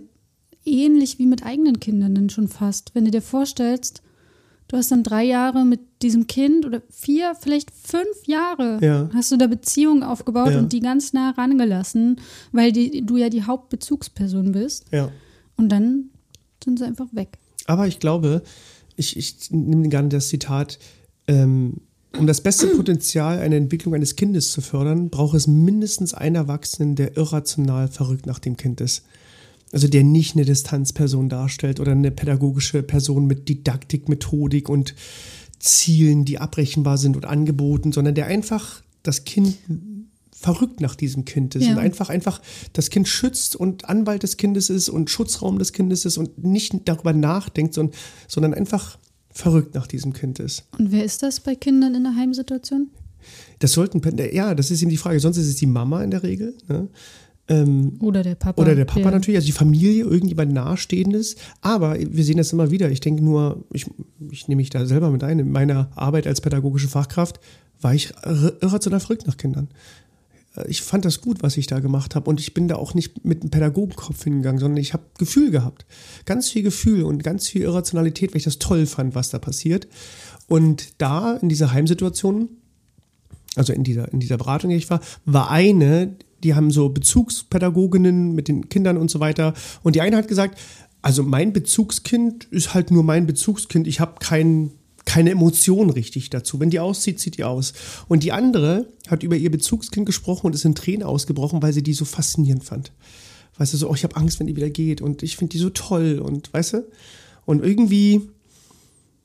ähnlich 0.65 1.19
wie 1.19 1.27
mit 1.27 1.45
eigenen 1.45 1.81
Kindern 1.81 2.15
dann 2.15 2.31
schon 2.31 2.49
fast. 2.49 2.95
Wenn 2.95 3.05
du 3.05 3.11
dir 3.11 3.23
vorstellst, 3.23 4.03
du 4.69 4.77
hast 4.77 4.91
dann 4.91 5.03
drei 5.03 5.25
Jahre 5.25 5.65
mit 5.65 5.81
diesem 6.03 6.27
Kind 6.27 6.65
oder 6.65 6.83
vier, 6.91 7.35
vielleicht 7.39 7.71
fünf 7.71 8.27
Jahre 8.27 8.79
ja. 8.81 9.11
hast 9.15 9.31
du 9.31 9.37
da 9.37 9.47
Beziehungen 9.47 10.03
aufgebaut 10.03 10.53
ja. 10.53 10.59
und 10.59 10.73
die 10.73 10.81
ganz 10.81 11.13
nah 11.13 11.31
rangelassen, 11.31 12.21
weil 12.53 12.73
die, 12.73 13.05
du 13.05 13.17
ja 13.17 13.29
die 13.29 13.45
Hauptbezugsperson 13.45 14.53
bist. 14.53 14.87
Ja. 14.91 15.11
Und 15.57 15.69
dann 15.69 16.11
sind 16.63 16.79
sie 16.79 16.87
einfach 16.87 17.09
weg. 17.13 17.39
Aber 17.67 17.87
ich 17.87 17.99
glaube, 17.99 18.43
ich, 18.97 19.17
ich 19.17 19.51
nehme 19.51 19.89
gerne 19.89 20.09
das 20.09 20.29
Zitat, 20.29 20.79
ähm, 21.27 21.81
um 22.19 22.27
das 22.27 22.41
beste 22.41 22.69
Potenzial 22.69 23.39
einer 23.41 23.57
Entwicklung 23.57 23.95
eines 23.95 24.17
Kindes 24.17 24.53
zu 24.53 24.61
fördern, 24.61 25.11
braucht 25.11 25.35
es 25.35 25.47
mindestens 25.47 26.15
einen 26.15 26.37
Erwachsenen, 26.37 26.95
der 26.95 27.17
irrational 27.17 27.89
verrückt 27.89 28.27
nach 28.27 28.39
dem 28.39 28.57
Kind 28.57 28.81
ist. 28.81 29.05
Also 29.73 29.89
der 29.89 30.05
nicht 30.05 30.37
eine 30.37 30.45
Distanzperson 30.45 31.29
darstellt 31.29 31.81
oder 31.81 31.93
eine 31.93 32.13
pädagogische 32.13 32.83
Person 32.85 33.27
mit 33.27 33.49
Didaktik, 33.49 34.09
Methodik 34.09 34.69
und 34.69 34.95
Zielen, 35.59 36.25
die 36.25 36.39
abrechenbar 36.39 36.99
sind 36.99 37.17
und 37.17 37.25
Angeboten, 37.25 37.91
sondern 37.91 38.15
der 38.15 38.27
einfach 38.27 38.83
das 39.03 39.25
Kind 39.25 39.57
verrückt 40.45 40.81
nach 40.83 40.95
diesem 40.95 41.25
Kind 41.25 41.55
ist 41.55 41.65
Ja. 41.65 41.73
und 41.73 41.79
einfach, 41.79 42.11
einfach 42.11 42.43
das 42.75 42.91
Kind 42.91 43.09
schützt 43.09 43.57
und 43.57 43.89
Anwalt 43.89 44.23
des 44.25 44.37
Kindes 44.37 44.69
ist 44.69 44.91
und 44.91 45.09
Schutzraum 45.09 45.59
des 45.59 45.73
Kindes 45.73 46.05
ist 46.05 46.19
und 46.19 46.45
nicht 46.45 46.75
darüber 46.85 47.15
nachdenkt, 47.15 47.73
sondern, 47.73 47.97
sondern 48.29 48.53
einfach 48.53 48.99
verrückt 49.31 49.75
nach 49.75 49.87
diesem 49.87 50.13
Kind 50.13 50.39
ist. 50.41 50.65
Und 50.79 50.93
wer 50.93 51.03
ist 51.03 51.23
das 51.23 51.41
bei 51.41 51.55
Kindern 51.55 51.95
in 51.95 52.05
der 52.05 52.15
Heimsituation? 52.15 52.89
Das 53.61 53.73
sollten, 53.73 54.03
ja, 54.35 54.55
das 54.55 54.71
ist 54.71 54.83
eben 54.83 54.91
die 54.91 54.99
Frage. 54.99 55.19
Sonst 55.19 55.39
ist 55.39 55.49
es 55.49 55.57
die 55.57 55.67
Mama 55.67 56.05
in 56.05 56.11
der 56.11 56.23
Regel. 56.23 56.55
Ne? 56.69 56.89
Ähm, 57.49 57.97
Oder 58.01 58.23
der 58.23 58.35
Papa? 58.35 58.61
Oder 58.61 58.75
der 58.75 58.85
Papa 58.85 59.11
natürlich, 59.11 59.39
also 59.39 59.47
die 59.47 59.53
Familie, 59.53 60.05
irgendjemand 60.05 60.53
Nahestehendes. 60.53 61.37
Aber 61.63 61.97
wir 61.99 62.23
sehen 62.25 62.37
das 62.37 62.53
immer 62.53 62.71
wieder. 62.71 62.91
Ich 62.91 63.01
denke 63.01 63.25
nur, 63.25 63.65
ich, 63.73 63.87
ich 64.31 64.47
nehme 64.49 64.61
mich 64.61 64.69
da 64.71 64.85
selber 64.85 65.11
mit 65.11 65.25
ein. 65.25 65.39
In 65.39 65.51
meiner 65.53 65.91
Arbeit 65.95 66.27
als 66.27 66.43
pädagogische 66.43 66.89
Fachkraft 66.89 67.41
war 67.81 67.95
ich 67.95 68.11
irr- 68.25 68.55
irrational 68.63 69.01
verrückt 69.01 69.27
nach 69.27 69.37
Kindern. 69.37 69.69
Äh, 70.57 70.69
Ich 70.69 70.83
fand 70.83 71.05
das 71.05 71.21
gut, 71.21 71.43
was 71.43 71.57
ich 71.57 71.67
da 71.67 71.81
gemacht 71.81 72.15
habe. 72.15 72.29
Und 72.31 72.41
ich 72.41 72.55
bin 72.55 72.69
da 72.69 72.77
auch 72.77 72.95
nicht 72.95 73.25
mit 73.25 73.43
einem 73.43 73.51
Pädagogenkopf 73.51 74.25
hingegangen, 74.25 74.61
sondern 74.61 74.79
ich 74.79 74.93
habe 74.93 75.05
Gefühl 75.19 75.51
gehabt. 75.51 75.87
Ganz 76.25 76.51
viel 76.51 76.63
Gefühl 76.63 77.05
und 77.05 77.23
ganz 77.23 77.49
viel 77.49 77.63
Irrationalität, 77.63 78.33
weil 78.33 78.39
ich 78.39 78.45
das 78.45 78.59
toll 78.59 78.87
fand, 78.87 79.15
was 79.15 79.31
da 79.31 79.39
passiert. 79.39 79.89
Und 80.47 81.01
da, 81.01 81.37
in 81.37 81.49
dieser 81.49 81.73
Heimsituation, 81.73 82.49
also 83.57 83.73
in 83.73 83.85
dieser, 83.85 84.13
in 84.13 84.21
dieser 84.21 84.37
Beratung, 84.37 84.71
der 84.71 84.79
ich 84.79 84.91
war, 84.91 85.01
war 85.25 85.51
eine, 85.51 86.17
die 86.43 86.55
haben 86.55 86.71
so 86.71 86.89
Bezugspädagoginnen 86.89 88.35
mit 88.35 88.49
den 88.49 88.69
Kindern 88.69 88.97
und 88.97 89.11
so 89.11 89.21
weiter. 89.21 89.55
Und 89.83 89.97
die 89.97 90.01
eine 90.01 90.17
hat 90.17 90.29
gesagt, 90.29 90.59
also 91.01 91.23
mein 91.23 91.53
Bezugskind 91.53 92.45
ist 92.45 92.75
halt 92.75 92.91
nur 92.91 93.03
mein 93.03 93.27
Bezugskind. 93.27 93.87
Ich 93.87 94.01
habe 94.01 94.15
kein, 94.21 94.71
keine 95.05 95.31
Emotion 95.31 95.91
richtig 95.91 96.31
dazu. 96.31 96.61
Wenn 96.61 96.71
die 96.71 96.81
auszieht, 96.81 97.21
zieht 97.21 97.37
die 97.37 97.45
aus. 97.45 97.73
Und 98.09 98.23
die 98.23 98.33
andere 98.33 98.89
hat 99.09 99.23
über 99.23 99.37
ihr 99.37 99.51
Bezugskind 99.51 100.07
gesprochen 100.07 100.47
und 100.47 100.55
ist 100.55 100.65
in 100.65 100.75
Tränen 100.75 101.03
ausgebrochen, 101.03 101.63
weil 101.63 101.73
sie 101.73 101.83
die 101.83 101.93
so 101.93 102.05
faszinierend 102.05 102.65
fand. 102.65 102.93
Weißt 103.57 103.73
du, 103.73 103.77
so, 103.77 103.91
oh, 103.91 103.95
ich 103.95 104.05
habe 104.05 104.17
Angst, 104.17 104.41
wenn 104.41 104.47
die 104.47 104.57
wieder 104.57 104.71
geht 104.71 105.01
und 105.01 105.23
ich 105.23 105.37
finde 105.37 105.53
die 105.53 105.59
so 105.59 105.71
toll 105.71 106.19
und 106.19 106.53
weißt 106.53 106.75
du? 106.75 106.89
Und 107.45 107.65
irgendwie 107.65 108.23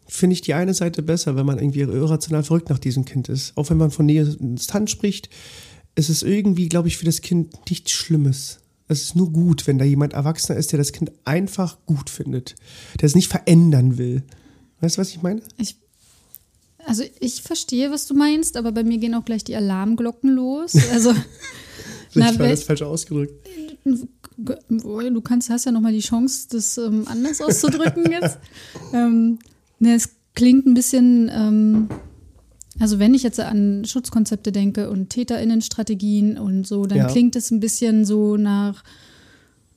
finde 0.07 0.33
ich 0.33 0.41
die 0.41 0.53
eine 0.53 0.73
Seite 0.73 1.01
besser, 1.01 1.35
wenn 1.35 1.45
man 1.45 1.59
irgendwie 1.59 1.81
irrational 1.81 2.43
verrückt 2.43 2.69
nach 2.69 2.79
diesem 2.79 3.05
Kind 3.05 3.29
ist. 3.29 3.55
Auch 3.55 3.69
wenn 3.69 3.77
man 3.77 3.91
von 3.91 4.05
Nähe 4.05 4.25
Distanz 4.39 4.91
spricht, 4.91 5.29
ist 5.95 6.09
es 6.09 6.23
irgendwie, 6.23 6.69
glaube 6.69 6.87
ich, 6.87 6.97
für 6.97 7.05
das 7.05 7.21
Kind 7.21 7.69
nichts 7.69 7.91
Schlimmes. 7.91 8.59
Es 8.87 9.03
ist 9.03 9.15
nur 9.15 9.31
gut, 9.31 9.67
wenn 9.67 9.77
da 9.77 9.85
jemand 9.85 10.13
Erwachsener 10.13 10.57
ist, 10.57 10.71
der 10.71 10.79
das 10.79 10.91
Kind 10.91 11.11
einfach 11.23 11.77
gut 11.85 12.09
findet, 12.09 12.55
der 12.99 13.05
es 13.05 13.15
nicht 13.15 13.27
verändern 13.27 13.97
will. 13.97 14.23
Weißt 14.81 14.97
du, 14.97 15.01
was 15.01 15.09
ich 15.09 15.21
meine? 15.21 15.41
Ich, 15.57 15.75
also 16.85 17.03
ich 17.19 17.41
verstehe, 17.41 17.91
was 17.91 18.07
du 18.07 18.13
meinst, 18.15 18.57
aber 18.57 18.71
bei 18.71 18.83
mir 18.83 18.97
gehen 18.97 19.13
auch 19.15 19.25
gleich 19.25 19.43
die 19.43 19.55
Alarmglocken 19.55 20.29
los. 20.33 20.73
Also 20.91 21.13
Na, 22.15 22.31
ich 22.31 22.39
war 22.39 22.47
das 22.47 22.63
falsch 22.63 22.81
ausgedrückt. 22.81 23.47
Du 23.85 25.21
kannst, 25.21 25.49
hast 25.49 25.65
ja 25.65 25.71
nochmal 25.71 25.91
die 25.93 25.99
Chance, 25.99 26.47
das 26.49 26.77
ähm, 26.77 27.05
anders 27.07 27.41
auszudrücken 27.41 28.11
jetzt. 28.11 28.37
ähm, 28.93 29.39
ne, 29.79 29.95
es 29.95 30.09
klingt 30.33 30.65
ein 30.65 30.73
bisschen, 30.73 31.29
ähm, 31.33 31.89
also 32.79 32.99
wenn 32.99 33.13
ich 33.13 33.23
jetzt 33.23 33.39
an 33.39 33.83
Schutzkonzepte 33.85 34.51
denke 34.51 34.89
und 34.89 35.09
TäterInnenstrategien 35.09 36.37
und 36.37 36.65
so, 36.65 36.85
dann 36.85 36.99
Ja. 36.99 37.07
klingt 37.07 37.35
es 37.35 37.51
ein 37.51 37.59
bisschen 37.59 38.05
so 38.05 38.37
nach, 38.37 38.83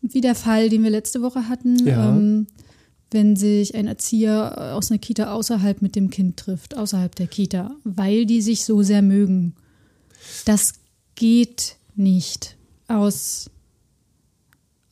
wie 0.01 0.21
der 0.21 0.35
Fall, 0.37 0.69
den 0.69 0.83
wir 0.85 0.91
letzte 0.91 1.23
Woche 1.23 1.49
hatten, 1.49 1.87
Ja. 1.87 2.11
ähm, 2.17 2.47
wenn 3.13 3.37
sich 3.37 3.75
ein 3.75 3.87
Erzieher 3.87 4.75
aus 4.75 4.91
einer 4.91 4.99
Kita 4.99 5.33
außerhalb 5.33 5.83
mit 5.83 5.97
dem 5.97 6.11
Kind 6.11 6.37
trifft, 6.37 6.77
außerhalb 6.77 7.15
der 7.15 7.27
Kita, 7.27 7.77
weil 7.85 8.27
die 8.27 8.43
sich 8.43 8.65
so 8.65 8.83
sehr 8.83 9.03
mögen. 9.03 9.55
Das 10.45 10.75
geht 11.15 11.77
nicht 11.95 12.57
aus 12.89 13.51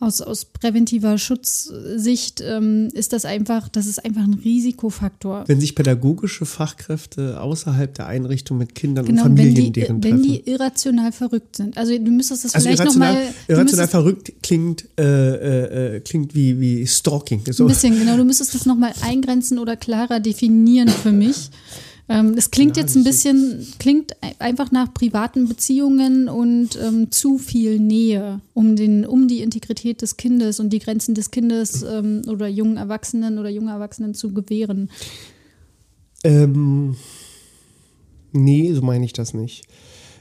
aus, 0.01 0.23
aus 0.23 0.47
präventiver 0.47 1.19
Schutzsicht 1.19 2.41
ähm, 2.41 2.89
ist 2.95 3.13
das 3.13 3.27
einfach, 3.27 3.69
das 3.69 3.87
ist 3.87 4.03
einfach 4.05 4.23
ein 4.23 4.35
Risikofaktor. 4.35 5.45
Wenn 5.47 5.61
sich 5.61 5.75
pädagogische 5.75 6.47
Fachkräfte 6.47 7.41
außerhalb 7.41 7.95
der 7.95 8.07
Einrichtung 8.07 8.57
mit 8.57 8.75
Kindern 8.75 9.05
Genau, 9.05 9.25
und 9.25 9.37
wenn 9.37 9.49
Familien 9.49 9.73
die, 9.73 9.81
deren 9.81 10.03
wenn 10.03 10.23
treffen. 10.23 10.23
die 10.23 10.51
irrational 10.51 11.13
verrückt 11.13 11.57
sind. 11.57 11.77
Also 11.77 11.97
du 11.97 12.11
müsstest 12.11 12.47
das 12.47 12.55
also 12.55 12.67
vielleicht 12.69 12.85
nochmal. 12.85 13.19
irrational 13.47 13.89
verrückt 13.89 14.33
klingt, 14.43 14.87
äh, 14.99 15.03
äh, 15.03 15.97
äh, 15.97 16.01
klingt 16.01 16.35
wie, 16.35 16.59
wie 16.59 16.87
Stalking. 16.87 17.43
So. 17.51 17.65
Ein 17.65 17.69
bisschen, 17.69 17.99
genau. 17.99 18.17
Du 18.17 18.25
müsstest 18.25 18.55
das 18.55 18.65
nochmal 18.65 18.93
eingrenzen 19.03 19.59
oder 19.59 19.77
klarer 19.77 20.19
definieren 20.19 20.89
für 20.89 21.13
mich. 21.13 21.51
Ähm, 22.13 22.35
es 22.37 22.51
klingt 22.51 22.77
Ja, 22.77 22.83
jetzt 22.83 22.97
ein 22.97 23.05
das 23.05 23.15
bisschen, 23.23 23.65
klingt 23.79 24.13
ei- 24.21 24.35
einfach 24.41 24.73
nach 24.73 24.93
privaten 24.93 25.49
Beziehungen 25.49 26.29
und 26.29 26.71
ähm, 26.83 27.13
zu 27.13 27.39
viel 27.39 27.79
Nähe 27.79 28.41
um, 28.53 28.75
den, 28.75 29.07
um 29.07 29.29
die 29.29 29.43
Integrität 29.43 30.03
des 30.03 30.17
Kindes 30.17 30.59
und 30.59 30.71
die 30.73 30.81
Grenzen 30.81 31.15
des 31.15 31.31
Kindes 31.31 31.83
ähm, 31.83 32.23
oder 32.27 32.49
jungen 32.49 32.79
Erwachsenen 32.79 33.39
oder 33.39 33.49
jungen 33.49 33.69
Erwachsenen 33.69 34.15
zu 34.15 34.35
gewähren. 34.35 34.91
Ähm, 36.25 36.97
nee, 38.33 38.73
so 38.75 38.83
meine 38.83 39.05
ich 39.05 39.13
das 39.13 39.33
nicht. 39.33 39.67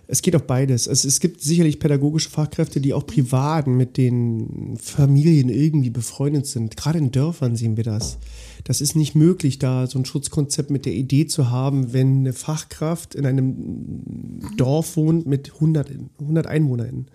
Es 0.08 0.22
geht 0.22 0.36
auf 0.36 0.46
beides. 0.48 0.88
Also 0.88 1.08
es 1.08 1.19
gibt 1.19 1.41
sicherlich 1.41 1.79
pädagogische 1.79 2.29
Fachkräfte, 2.29 2.81
die 2.81 2.93
auch 2.93 3.05
privat 3.05 3.67
mit 3.67 3.98
den 3.98 4.77
Familien 4.81 5.50
irgendwie 5.50 5.89
befreundet 5.91 6.46
sind. 6.48 6.77
Gerade 6.77 7.00
in 7.00 7.12
Dörfern 7.12 7.55
sehen 7.55 7.77
wir 7.77 7.84
das. 7.84 8.17
Das 8.63 8.82
ist 8.82 8.96
nicht 8.96 9.16
möglich, 9.16 9.60
da 9.60 9.88
so 9.88 10.00
ein 10.00 10.06
Schutzkonzept 10.06 10.70
mit 10.70 10.86
der 10.86 10.94
Idee 10.94 11.28
zu 11.28 11.50
haben, 11.50 11.94
wenn 11.94 12.20
eine 12.20 12.34
Fachkraft 12.34 13.16
in 13.16 13.25
einem 13.25 14.42
Dorf 14.58 14.98
wohnt 14.98 15.25
mit 15.25 15.54
100, 15.56 15.92
100 16.20 16.48
EinwohnerInnen. 16.48 17.08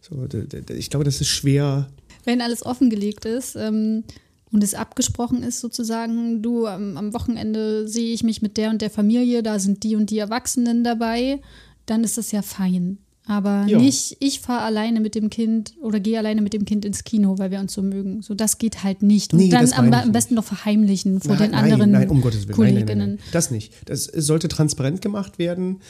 So, 0.00 0.26
ich 0.74 0.90
glaube, 0.90 1.04
das 1.04 1.20
ist 1.20 1.28
schwer. 1.28 1.88
wenn 2.24 2.40
alles 2.40 2.64
offengelegt 2.64 3.24
ist 3.24 3.56
ähm, 3.56 4.04
und 4.52 4.62
es 4.62 4.74
abgesprochen 4.74 5.42
ist, 5.42 5.60
sozusagen, 5.60 6.42
du, 6.42 6.66
am, 6.66 6.96
am 6.96 7.12
Wochenende 7.14 7.88
sehe 7.88 8.12
ich 8.12 8.22
mich 8.22 8.42
mit 8.42 8.56
der 8.56 8.70
und 8.70 8.82
der 8.82 8.90
Familie, 8.90 9.42
da 9.42 9.58
sind 9.58 9.82
die 9.82 9.96
und 9.96 10.10
die 10.10 10.18
Erwachsenen 10.18 10.84
dabei, 10.84 11.40
dann 11.86 12.04
ist 12.04 12.18
das 12.18 12.32
ja 12.32 12.42
fein. 12.42 12.98
Aber 13.28 13.66
Ja. 13.68 13.78
nicht, 13.78 14.16
ich 14.20 14.38
fahre 14.40 14.62
alleine 14.62 15.00
mit 15.00 15.16
dem 15.16 15.30
Kind 15.30 15.74
oder 15.82 15.98
gehe 15.98 16.16
alleine 16.16 16.42
mit 16.42 16.52
dem 16.52 16.64
Kind 16.64 16.84
ins 16.84 17.02
Kino, 17.02 17.38
weil 17.38 17.50
wir 17.50 17.58
uns 17.58 17.72
so 17.72 17.82
mögen. 17.82 18.22
So, 18.22 18.34
das 18.34 18.58
geht 18.58 18.84
halt 18.84 19.02
nicht. 19.02 19.32
Und 19.32 19.40
Nee, 19.40 19.48
dann 19.48 19.70
am, 19.72 19.92
am 19.92 20.12
besten 20.12 20.34
noch 20.36 20.44
verheimlichen 20.44 21.20
vor 21.20 21.36
den 21.36 21.50
nein, 21.50 21.72
anderen 21.72 21.90
Nein, 21.90 22.08
um 22.08 22.20
Gottes 22.20 22.46
Willen. 22.46 22.58
Nein, 22.58 22.74
nein, 22.74 22.84
Kolleginnen. 22.86 23.08
nein, 23.10 23.18
nein. 23.18 23.32
Das 23.32 23.50
nicht. 23.50 23.72
Das 23.86 24.04
sollte 24.04 24.46
transparent 24.46 25.02
gemacht 25.02 25.40
werden. 25.40 25.80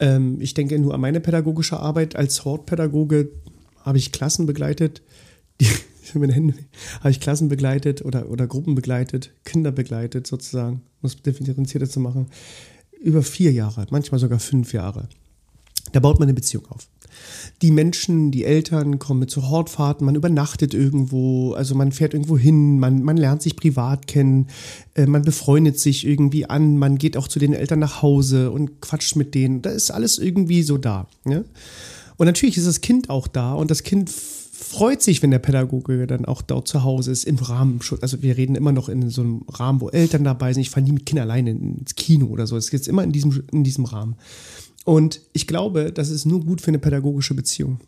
Ähm, 0.00 0.38
ich 0.40 0.54
denke 0.54 0.78
nur 0.78 0.94
an 0.94 1.00
meine 1.02 1.20
pädagogische 1.20 1.78
Arbeit. 1.78 2.16
Als 2.16 2.44
Hortpädagoge 2.46 3.28
habe 3.82 3.98
ich 3.98 4.10
Klassen 4.12 4.46
begleitet. 4.46 5.02
Die, 5.60 5.66
ich 6.02 6.10
habe 6.10 6.20
meine 6.20 6.32
Hände, 6.32 6.54
habe 7.00 7.10
ich 7.10 7.20
Klassen 7.20 7.48
begleitet 7.48 8.04
oder, 8.04 8.30
oder 8.30 8.46
Gruppen 8.46 8.74
begleitet, 8.74 9.30
Kinder 9.44 9.72
begleitet 9.72 10.26
sozusagen, 10.26 10.82
um 11.02 11.06
es 11.08 11.16
differenzierter 11.20 11.88
zu 11.90 12.00
machen. 12.00 12.26
Über 13.02 13.22
vier 13.22 13.52
Jahre, 13.52 13.86
manchmal 13.90 14.18
sogar 14.20 14.38
fünf 14.38 14.72
Jahre. 14.72 15.08
Da 15.92 16.00
baut 16.00 16.18
man 16.18 16.26
eine 16.26 16.34
Beziehung 16.34 16.66
auf. 16.68 16.88
Die 17.62 17.70
Menschen, 17.70 18.30
die 18.30 18.44
Eltern 18.44 18.98
kommen 18.98 19.28
zu 19.28 19.48
Hortfahrten, 19.48 20.04
man 20.04 20.14
übernachtet 20.14 20.74
irgendwo, 20.74 21.54
also 21.54 21.74
man 21.74 21.92
fährt 21.92 22.12
irgendwo 22.12 22.36
hin, 22.36 22.78
man, 22.78 23.02
man 23.02 23.16
lernt 23.16 23.40
sich 23.40 23.56
privat 23.56 24.06
kennen, 24.06 24.48
äh, 24.94 25.06
man 25.06 25.22
befreundet 25.22 25.78
sich 25.78 26.06
irgendwie 26.06 26.44
an, 26.46 26.76
man 26.76 26.98
geht 26.98 27.16
auch 27.16 27.28
zu 27.28 27.38
den 27.38 27.54
Eltern 27.54 27.78
nach 27.78 28.02
Hause 28.02 28.50
und 28.50 28.82
quatscht 28.82 29.16
mit 29.16 29.34
denen. 29.34 29.62
Da 29.62 29.70
ist 29.70 29.90
alles 29.90 30.18
irgendwie 30.18 30.62
so 30.62 30.76
da. 30.76 31.08
Ne? 31.24 31.44
Und 32.18 32.26
natürlich 32.26 32.58
ist 32.58 32.66
das 32.66 32.82
Kind 32.82 33.08
auch 33.08 33.26
da 33.26 33.54
und 33.54 33.70
das 33.70 33.82
Kind 33.82 34.10
freut 34.58 35.02
sich, 35.02 35.22
wenn 35.22 35.30
der 35.30 35.38
Pädagoge 35.38 36.06
dann 36.06 36.24
auch 36.24 36.40
dort 36.40 36.66
zu 36.66 36.82
Hause 36.82 37.12
ist, 37.12 37.24
im 37.24 37.36
Rahmen. 37.36 37.80
Also 38.00 38.22
wir 38.22 38.36
reden 38.36 38.54
immer 38.54 38.72
noch 38.72 38.88
in 38.88 39.10
so 39.10 39.20
einem 39.20 39.44
Rahmen, 39.48 39.80
wo 39.80 39.90
Eltern 39.90 40.24
dabei 40.24 40.52
sind. 40.52 40.62
Ich 40.62 40.70
fahre 40.70 40.84
nie 40.84 40.92
mit 40.92 41.04
Kindern 41.06 41.30
alleine 41.30 41.50
ins 41.50 41.94
Kino 41.94 42.26
oder 42.26 42.46
so. 42.46 42.56
Es 42.56 42.70
jetzt 42.72 42.88
immer 42.88 43.04
in 43.04 43.12
diesem, 43.12 43.42
in 43.52 43.64
diesem 43.64 43.84
Rahmen. 43.84 44.16
Und 44.86 45.20
ich 45.32 45.48
glaube, 45.48 45.90
das 45.92 46.10
ist 46.10 46.26
nur 46.26 46.44
gut 46.44 46.60
für 46.60 46.68
eine 46.68 46.78
pädagogische 46.78 47.34
Beziehung. 47.34 47.80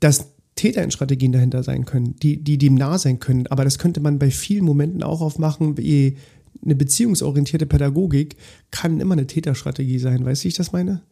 Dass 0.00 0.28
Täter 0.54 0.82
in 0.82 0.90
Strategien 0.90 1.32
dahinter 1.32 1.62
sein 1.62 1.84
können, 1.84 2.16
die, 2.16 2.42
die 2.42 2.56
dem 2.56 2.76
nah 2.76 2.96
sein 2.96 3.20
können, 3.20 3.46
aber 3.48 3.62
das 3.62 3.78
könnte 3.78 4.00
man 4.00 4.18
bei 4.18 4.30
vielen 4.30 4.64
Momenten 4.64 5.02
auch 5.02 5.20
aufmachen, 5.20 5.76
wie 5.76 6.16
eine 6.64 6.74
beziehungsorientierte 6.74 7.66
Pädagogik 7.66 8.36
kann 8.70 9.00
immer 9.00 9.12
eine 9.12 9.26
Täterstrategie 9.26 9.98
sein. 9.98 10.24
Weißt 10.24 10.42
du, 10.42 10.44
wie 10.44 10.48
ich 10.48 10.54
das 10.54 10.72
meine? 10.72 11.02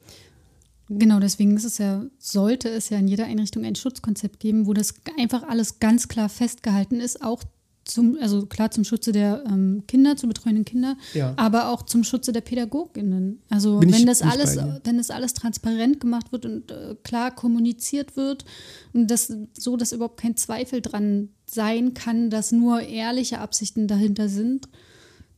Genau, 0.89 1.21
deswegen 1.21 1.55
ist 1.55 1.65
es 1.65 1.77
ja, 1.77 2.07
sollte 2.19 2.71
es 2.71 2.89
ja 2.89 2.99
in 2.99 3.09
jeder 3.09 3.27
Einrichtung 3.27 3.67
ein 3.67 3.75
Schutzkonzept 3.75 4.41
geben, 4.41 4.67
wo 4.67 4.73
das 4.73 4.95
einfach 5.19 5.43
alles 5.43 5.79
ganz 5.79 6.09
klar 6.09 6.31
festgehalten 6.31 7.01
ist, 7.01 7.23
auch 7.23 7.43
zum, 7.85 8.17
also 8.21 8.47
klar 8.47 8.71
zum 8.71 8.85
Schutze 8.85 9.13
der 9.13 9.43
ähm, 9.47 9.83
Kinder, 9.89 10.17
zu 10.17 10.29
betreuenden 10.29 10.65
Kinder, 10.65 10.97
Ja. 11.15 11.35
aber 11.37 11.69
auch 11.71 11.83
zum 11.83 12.05
Schutze 12.05 12.33
der 12.33 12.41
PädagogInnen. 12.43 13.41
Also 13.49 13.79
Bin 13.81 13.89
ich- 13.89 13.97
wenn 13.99 14.07
das 14.07 14.21
ich 14.21 14.27
alles, 14.27 14.57
bei 14.57 14.63
dir. 14.63 14.81
wenn 14.85 14.99
das 14.99 15.11
alles 15.11 15.35
transparent 15.35 16.01
gemacht 16.01 16.31
wird 16.33 16.47
und 16.47 16.71
äh, 16.71 16.95
klar 17.03 17.35
kommuniziert 17.35 18.17
wird 18.17 18.45
und 18.93 19.09
das 19.11 19.33
so, 19.59 19.77
dass 19.77 19.93
überhaupt 19.93 20.21
kein 20.21 20.37
Zweifel 20.37 20.81
dran 20.81 21.31
sein 21.47 21.93
kann, 21.95 22.31
dass 22.31 22.53
nur 22.53 22.81
ehrliche 22.83 23.41
Absichten 23.41 23.89
dahinter 23.89 24.29
sind, 24.29 24.69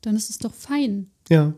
dann 0.03 0.15
ist 0.17 0.29
es 0.31 0.39
doch 0.39 0.53
fein. 0.53 1.09
Ja, 1.31 1.55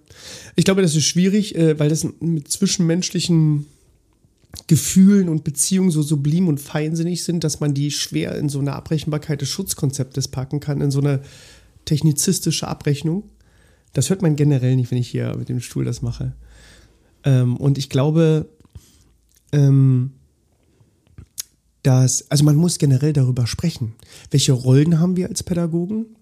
ich 0.54 0.64
glaube, 0.64 0.82
das 0.82 0.94
ist 0.94 1.04
schwierig, 1.04 1.56
äh, 1.56 1.76
weil 1.80 1.88
das 1.88 2.06
mit 2.20 2.46
zwischenmenschlichen 2.48 3.66
Gefühlen 4.66 5.28
und 5.28 5.44
Beziehungen 5.44 5.90
so 5.90 6.02
sublim 6.02 6.48
und 6.48 6.60
feinsinnig 6.60 7.22
sind, 7.22 7.44
dass 7.44 7.60
man 7.60 7.74
die 7.74 7.90
schwer 7.90 8.36
in 8.36 8.48
so 8.48 8.58
eine 8.58 8.72
Abrechenbarkeit 8.72 9.40
des 9.40 9.48
Schutzkonzeptes 9.48 10.28
packen 10.28 10.60
kann, 10.60 10.80
in 10.80 10.90
so 10.90 11.00
eine 11.00 11.20
technizistische 11.84 12.66
Abrechnung. 12.66 13.24
Das 13.92 14.10
hört 14.10 14.22
man 14.22 14.36
generell 14.36 14.76
nicht, 14.76 14.90
wenn 14.90 14.98
ich 14.98 15.08
hier 15.08 15.36
mit 15.36 15.48
dem 15.48 15.60
Stuhl 15.60 15.84
das 15.84 16.02
mache. 16.02 16.34
Ähm, 17.24 17.56
und 17.56 17.78
ich 17.78 17.88
glaube, 17.88 18.48
ähm, 19.52 20.12
dass, 21.82 22.30
also 22.30 22.44
man 22.44 22.56
muss 22.56 22.78
generell 22.78 23.12
darüber 23.12 23.46
sprechen. 23.46 23.94
Welche 24.30 24.52
Rollen 24.52 24.98
haben 24.98 25.16
wir 25.16 25.28
als 25.28 25.42
Pädagogen? 25.42 26.16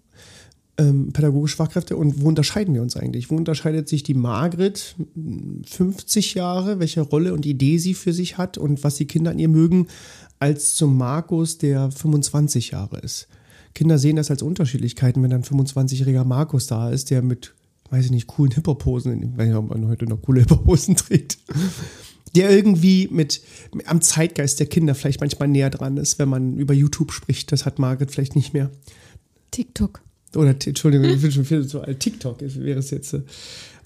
Ähm, 0.77 1.13
pädagogische 1.13 1.57
Fachkräfte 1.57 1.97
und 1.97 2.21
wo 2.21 2.29
unterscheiden 2.29 2.75
wir 2.75 2.83
uns 2.83 2.97
eigentlich? 2.97 3.31
Wo 3.31 3.37
unterscheidet 3.37 3.89
sich 3.89 4.03
die 4.03 4.15
Margret 4.15 4.97
m, 5.15 5.63
50 5.65 6.35
Jahre, 6.35 6.81
welche 6.81 7.01
Rolle 7.01 7.33
und 7.33 7.47
Idee 7.47 7.79
sie 7.79 7.95
für 7.95 8.13
sich 8.13 8.39
hat 8.39 8.59
und 8.59 8.83
was 8.83 8.97
die 8.97 9.07
Kinder 9.07 9.31
an 9.31 9.39
ihr 9.39 9.49
mögen, 9.49 9.87
als 10.41 10.75
zum 10.75 10.97
Markus, 10.97 11.59
der 11.59 11.91
25 11.91 12.73
Jahre 12.73 12.99
ist? 12.99 13.29
Kinder 13.75 13.99
sehen 13.99 14.17
das 14.17 14.31
als 14.31 14.43
Unterschiedlichkeiten, 14.43 15.23
wenn 15.23 15.31
dann 15.31 15.43
ein 15.43 15.67
25-jähriger 15.67 16.25
Markus 16.25 16.67
da 16.67 16.91
ist, 16.91 17.11
der 17.11 17.23
mit, 17.23 17.55
weiß 17.91 18.07
ich 18.07 18.11
nicht, 18.11 18.27
coolen 18.29 18.53
nicht, 18.53 19.55
ob 19.55 19.69
man 19.71 19.89
heute 19.89 20.07
noch 20.07 20.23
coole 20.23 20.41
Hip-Hop-Hosen 20.41 20.97
trägt, 20.97 21.39
der 22.35 22.51
irgendwie 22.51 23.09
mit 23.11 23.43
am 23.87 24.01
Zeitgeist 24.01 24.61
der 24.61 24.67
Kinder 24.67 24.95
vielleicht 24.95 25.21
manchmal 25.21 25.49
näher 25.49 25.71
dran 25.71 25.97
ist, 25.97 26.19
wenn 26.19 26.29
man 26.29 26.57
über 26.57 26.75
YouTube 26.75 27.13
spricht. 27.13 27.53
Das 27.53 27.65
hat 27.65 27.79
Margret 27.79 28.11
vielleicht 28.11 28.37
nicht 28.37 28.55
mehr. 28.55 28.71
TikTok. 29.51 30.01
Oder, 30.37 30.51
Entschuldigung, 30.51 31.09
ich 31.09 31.21
bin 31.21 31.33
schon 31.33 31.45
viel 31.45 31.63
so 31.65 31.81
alt. 31.81 32.01
TikTok 32.01 32.39
wäre 32.41 32.79
es 32.79 32.91
jetzt. 32.91 33.15
äh. 33.15 33.23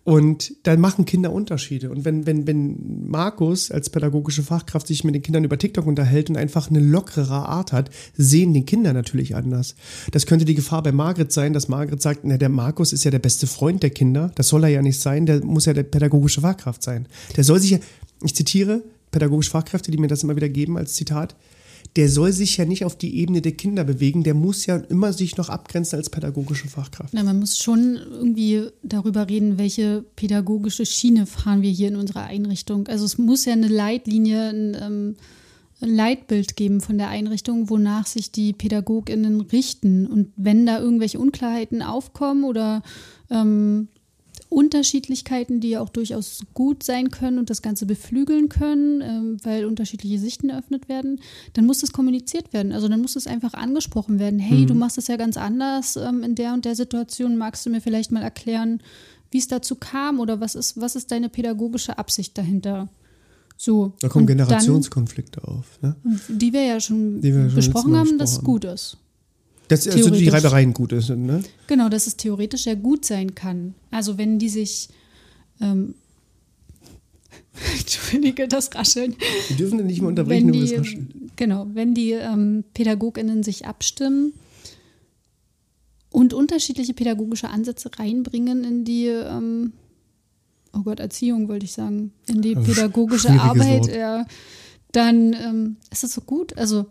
Und 0.08 0.54
dann 0.62 0.80
machen 0.80 1.04
Kinder 1.04 1.30
Unterschiede. 1.34 1.90
Und 1.90 2.06
wenn, 2.06 2.24
wenn, 2.24 2.46
wenn 2.46 3.08
Markus 3.10 3.70
als 3.70 3.90
pädagogische 3.90 4.42
Fachkraft 4.42 4.86
sich 4.86 5.04
mit 5.04 5.14
den 5.14 5.20
Kindern 5.20 5.44
über 5.44 5.58
TikTok 5.58 5.86
unterhält 5.86 6.30
und 6.30 6.38
einfach 6.38 6.70
eine 6.70 6.80
lockerere 6.80 7.46
Art 7.46 7.72
hat, 7.72 7.90
sehen 8.16 8.54
die 8.54 8.64
Kinder 8.64 8.94
natürlich 8.94 9.36
anders. 9.36 9.74
Das 10.10 10.24
könnte 10.24 10.46
die 10.46 10.54
Gefahr 10.54 10.82
bei 10.82 10.92
Margret 10.92 11.30
sein, 11.30 11.52
dass 11.52 11.68
Margret 11.68 12.00
sagt, 12.00 12.20
na, 12.22 12.38
der 12.38 12.48
Markus 12.48 12.94
ist 12.94 13.04
ja 13.04 13.10
der 13.10 13.18
beste 13.18 13.46
Freund 13.46 13.82
der 13.82 13.90
Kinder. 13.90 14.32
Das 14.34 14.48
soll 14.48 14.64
er 14.64 14.70
ja 14.70 14.80
nicht 14.80 14.98
sein. 14.98 15.26
Der 15.26 15.44
muss 15.44 15.66
ja 15.66 15.74
der 15.74 15.82
pädagogische 15.82 16.40
Fachkraft 16.40 16.82
sein. 16.82 17.04
Der 17.36 17.44
soll 17.44 17.60
sich 17.60 17.72
ja, 17.72 17.78
ich 18.24 18.34
zitiere 18.34 18.82
pädagogische 19.10 19.50
Fachkräfte, 19.50 19.90
die 19.90 19.98
mir 19.98 20.08
das 20.08 20.22
immer 20.22 20.36
wieder 20.36 20.48
geben 20.48 20.78
als 20.78 20.94
Zitat, 20.94 21.36
der 21.96 22.08
soll 22.08 22.32
sich 22.32 22.56
ja 22.56 22.64
nicht 22.64 22.84
auf 22.84 22.96
die 22.96 23.18
Ebene 23.18 23.42
der 23.42 23.52
Kinder 23.52 23.84
bewegen, 23.84 24.22
der 24.22 24.34
muss 24.34 24.66
ja 24.66 24.76
immer 24.76 25.12
sich 25.12 25.36
noch 25.36 25.48
abgrenzen 25.48 25.96
als 25.96 26.10
pädagogische 26.10 26.68
Fachkraft. 26.68 27.14
Na, 27.14 27.22
man 27.22 27.38
muss 27.38 27.58
schon 27.58 27.96
irgendwie 27.96 28.66
darüber 28.82 29.28
reden, 29.28 29.58
welche 29.58 30.04
pädagogische 30.16 30.86
Schiene 30.86 31.26
fahren 31.26 31.62
wir 31.62 31.70
hier 31.70 31.88
in 31.88 31.96
unserer 31.96 32.24
Einrichtung. 32.24 32.86
Also 32.88 33.04
es 33.04 33.18
muss 33.18 33.44
ja 33.44 33.52
eine 33.52 33.68
Leitlinie, 33.68 34.48
ein, 34.50 34.76
ähm, 34.80 35.16
ein 35.80 35.94
Leitbild 35.94 36.56
geben 36.56 36.80
von 36.80 36.98
der 36.98 37.08
Einrichtung, 37.08 37.70
wonach 37.70 38.06
sich 38.06 38.32
die 38.32 38.52
PädagogInnen 38.52 39.40
richten. 39.40 40.06
Und 40.06 40.32
wenn 40.36 40.66
da 40.66 40.80
irgendwelche 40.80 41.18
Unklarheiten 41.18 41.82
aufkommen 41.82 42.44
oder 42.44 42.82
ähm, 43.30 43.88
Unterschiedlichkeiten, 44.50 45.60
die 45.60 45.70
ja 45.70 45.80
auch 45.80 45.90
durchaus 45.90 46.42
gut 46.54 46.82
sein 46.82 47.10
können 47.10 47.38
und 47.38 47.50
das 47.50 47.60
Ganze 47.60 47.86
beflügeln 47.86 48.48
können, 48.48 49.02
ähm, 49.02 49.36
weil 49.42 49.66
unterschiedliche 49.66 50.18
Sichten 50.18 50.48
eröffnet 50.48 50.88
werden, 50.88 51.20
dann 51.52 51.66
muss 51.66 51.80
das 51.80 51.92
kommuniziert 51.92 52.52
werden. 52.52 52.72
Also 52.72 52.88
dann 52.88 53.00
muss 53.00 53.16
es 53.16 53.26
einfach 53.26 53.54
angesprochen 53.54 54.18
werden. 54.18 54.38
Hey, 54.38 54.64
du 54.64 54.74
machst 54.74 54.96
das 54.96 55.08
ja 55.08 55.16
ganz 55.16 55.36
anders 55.36 55.96
ähm, 55.96 56.22
in 56.22 56.34
der 56.34 56.54
und 56.54 56.64
der 56.64 56.74
Situation. 56.74 57.36
Magst 57.36 57.66
du 57.66 57.70
mir 57.70 57.80
vielleicht 57.80 58.10
mal 58.10 58.22
erklären, 58.22 58.80
wie 59.30 59.38
es 59.38 59.48
dazu 59.48 59.74
kam 59.74 60.20
oder 60.20 60.40
was 60.40 60.54
ist, 60.54 60.80
was 60.80 60.96
ist 60.96 61.10
deine 61.10 61.28
pädagogische 61.28 61.98
Absicht 61.98 62.38
dahinter? 62.38 62.88
So. 63.56 63.92
Da 64.00 64.08
kommen 64.08 64.26
Generationskonflikte 64.26 65.42
auf. 65.46 65.78
Ne? 65.82 65.96
die 66.28 66.52
wir 66.52 66.64
ja 66.64 66.80
schon 66.80 67.22
wir 67.22 67.32
schon 67.32 67.54
besprochen 67.54 67.96
haben, 67.96 68.16
dass 68.16 68.32
es 68.32 68.42
gut 68.42 68.64
ist. 68.64 68.96
Das 69.68 69.86
also 69.86 70.10
die. 70.10 70.28
Reibereien 70.28 70.72
gut 70.72 70.92
ist. 70.92 71.10
Ne? 71.10 71.42
Genau, 71.66 71.88
dass 71.88 72.06
es 72.06 72.16
theoretisch 72.16 72.66
ja 72.66 72.74
gut 72.74 73.04
sein 73.04 73.34
kann. 73.34 73.74
Also 73.90 74.18
wenn 74.18 74.38
die 74.38 74.48
sich 74.48 74.88
ähm, 75.60 75.94
Entschuldige 77.78 78.48
das 78.48 78.74
Rascheln. 78.74 79.16
Wir 79.48 79.56
dürfen 79.56 79.84
nicht 79.86 80.00
mehr 80.00 80.08
unterbrechen, 80.08 80.46
wenn 80.46 80.52
die, 80.52 80.72
es 80.74 80.78
rascheln. 80.78 81.30
genau, 81.36 81.66
wenn 81.72 81.94
die 81.94 82.12
ähm, 82.12 82.64
PädagogInnen 82.74 83.42
sich 83.42 83.66
abstimmen 83.66 84.32
und 86.10 86.34
unterschiedliche 86.34 86.94
pädagogische 86.94 87.48
Ansätze 87.48 87.90
reinbringen 87.98 88.64
in 88.64 88.84
die, 88.84 89.06
ähm, 89.06 89.72
oh 90.72 90.80
Gott, 90.80 91.00
Erziehung 91.00 91.48
wollte 91.48 91.64
ich 91.64 91.72
sagen, 91.72 92.12
in 92.26 92.42
die 92.42 92.54
pädagogische 92.54 93.30
Arbeit, 93.30 93.86
ja, 93.94 94.26
dann 94.92 95.32
ähm, 95.34 95.76
ist 95.90 96.02
das 96.02 96.12
so 96.12 96.22
gut. 96.22 96.56
Also 96.56 96.86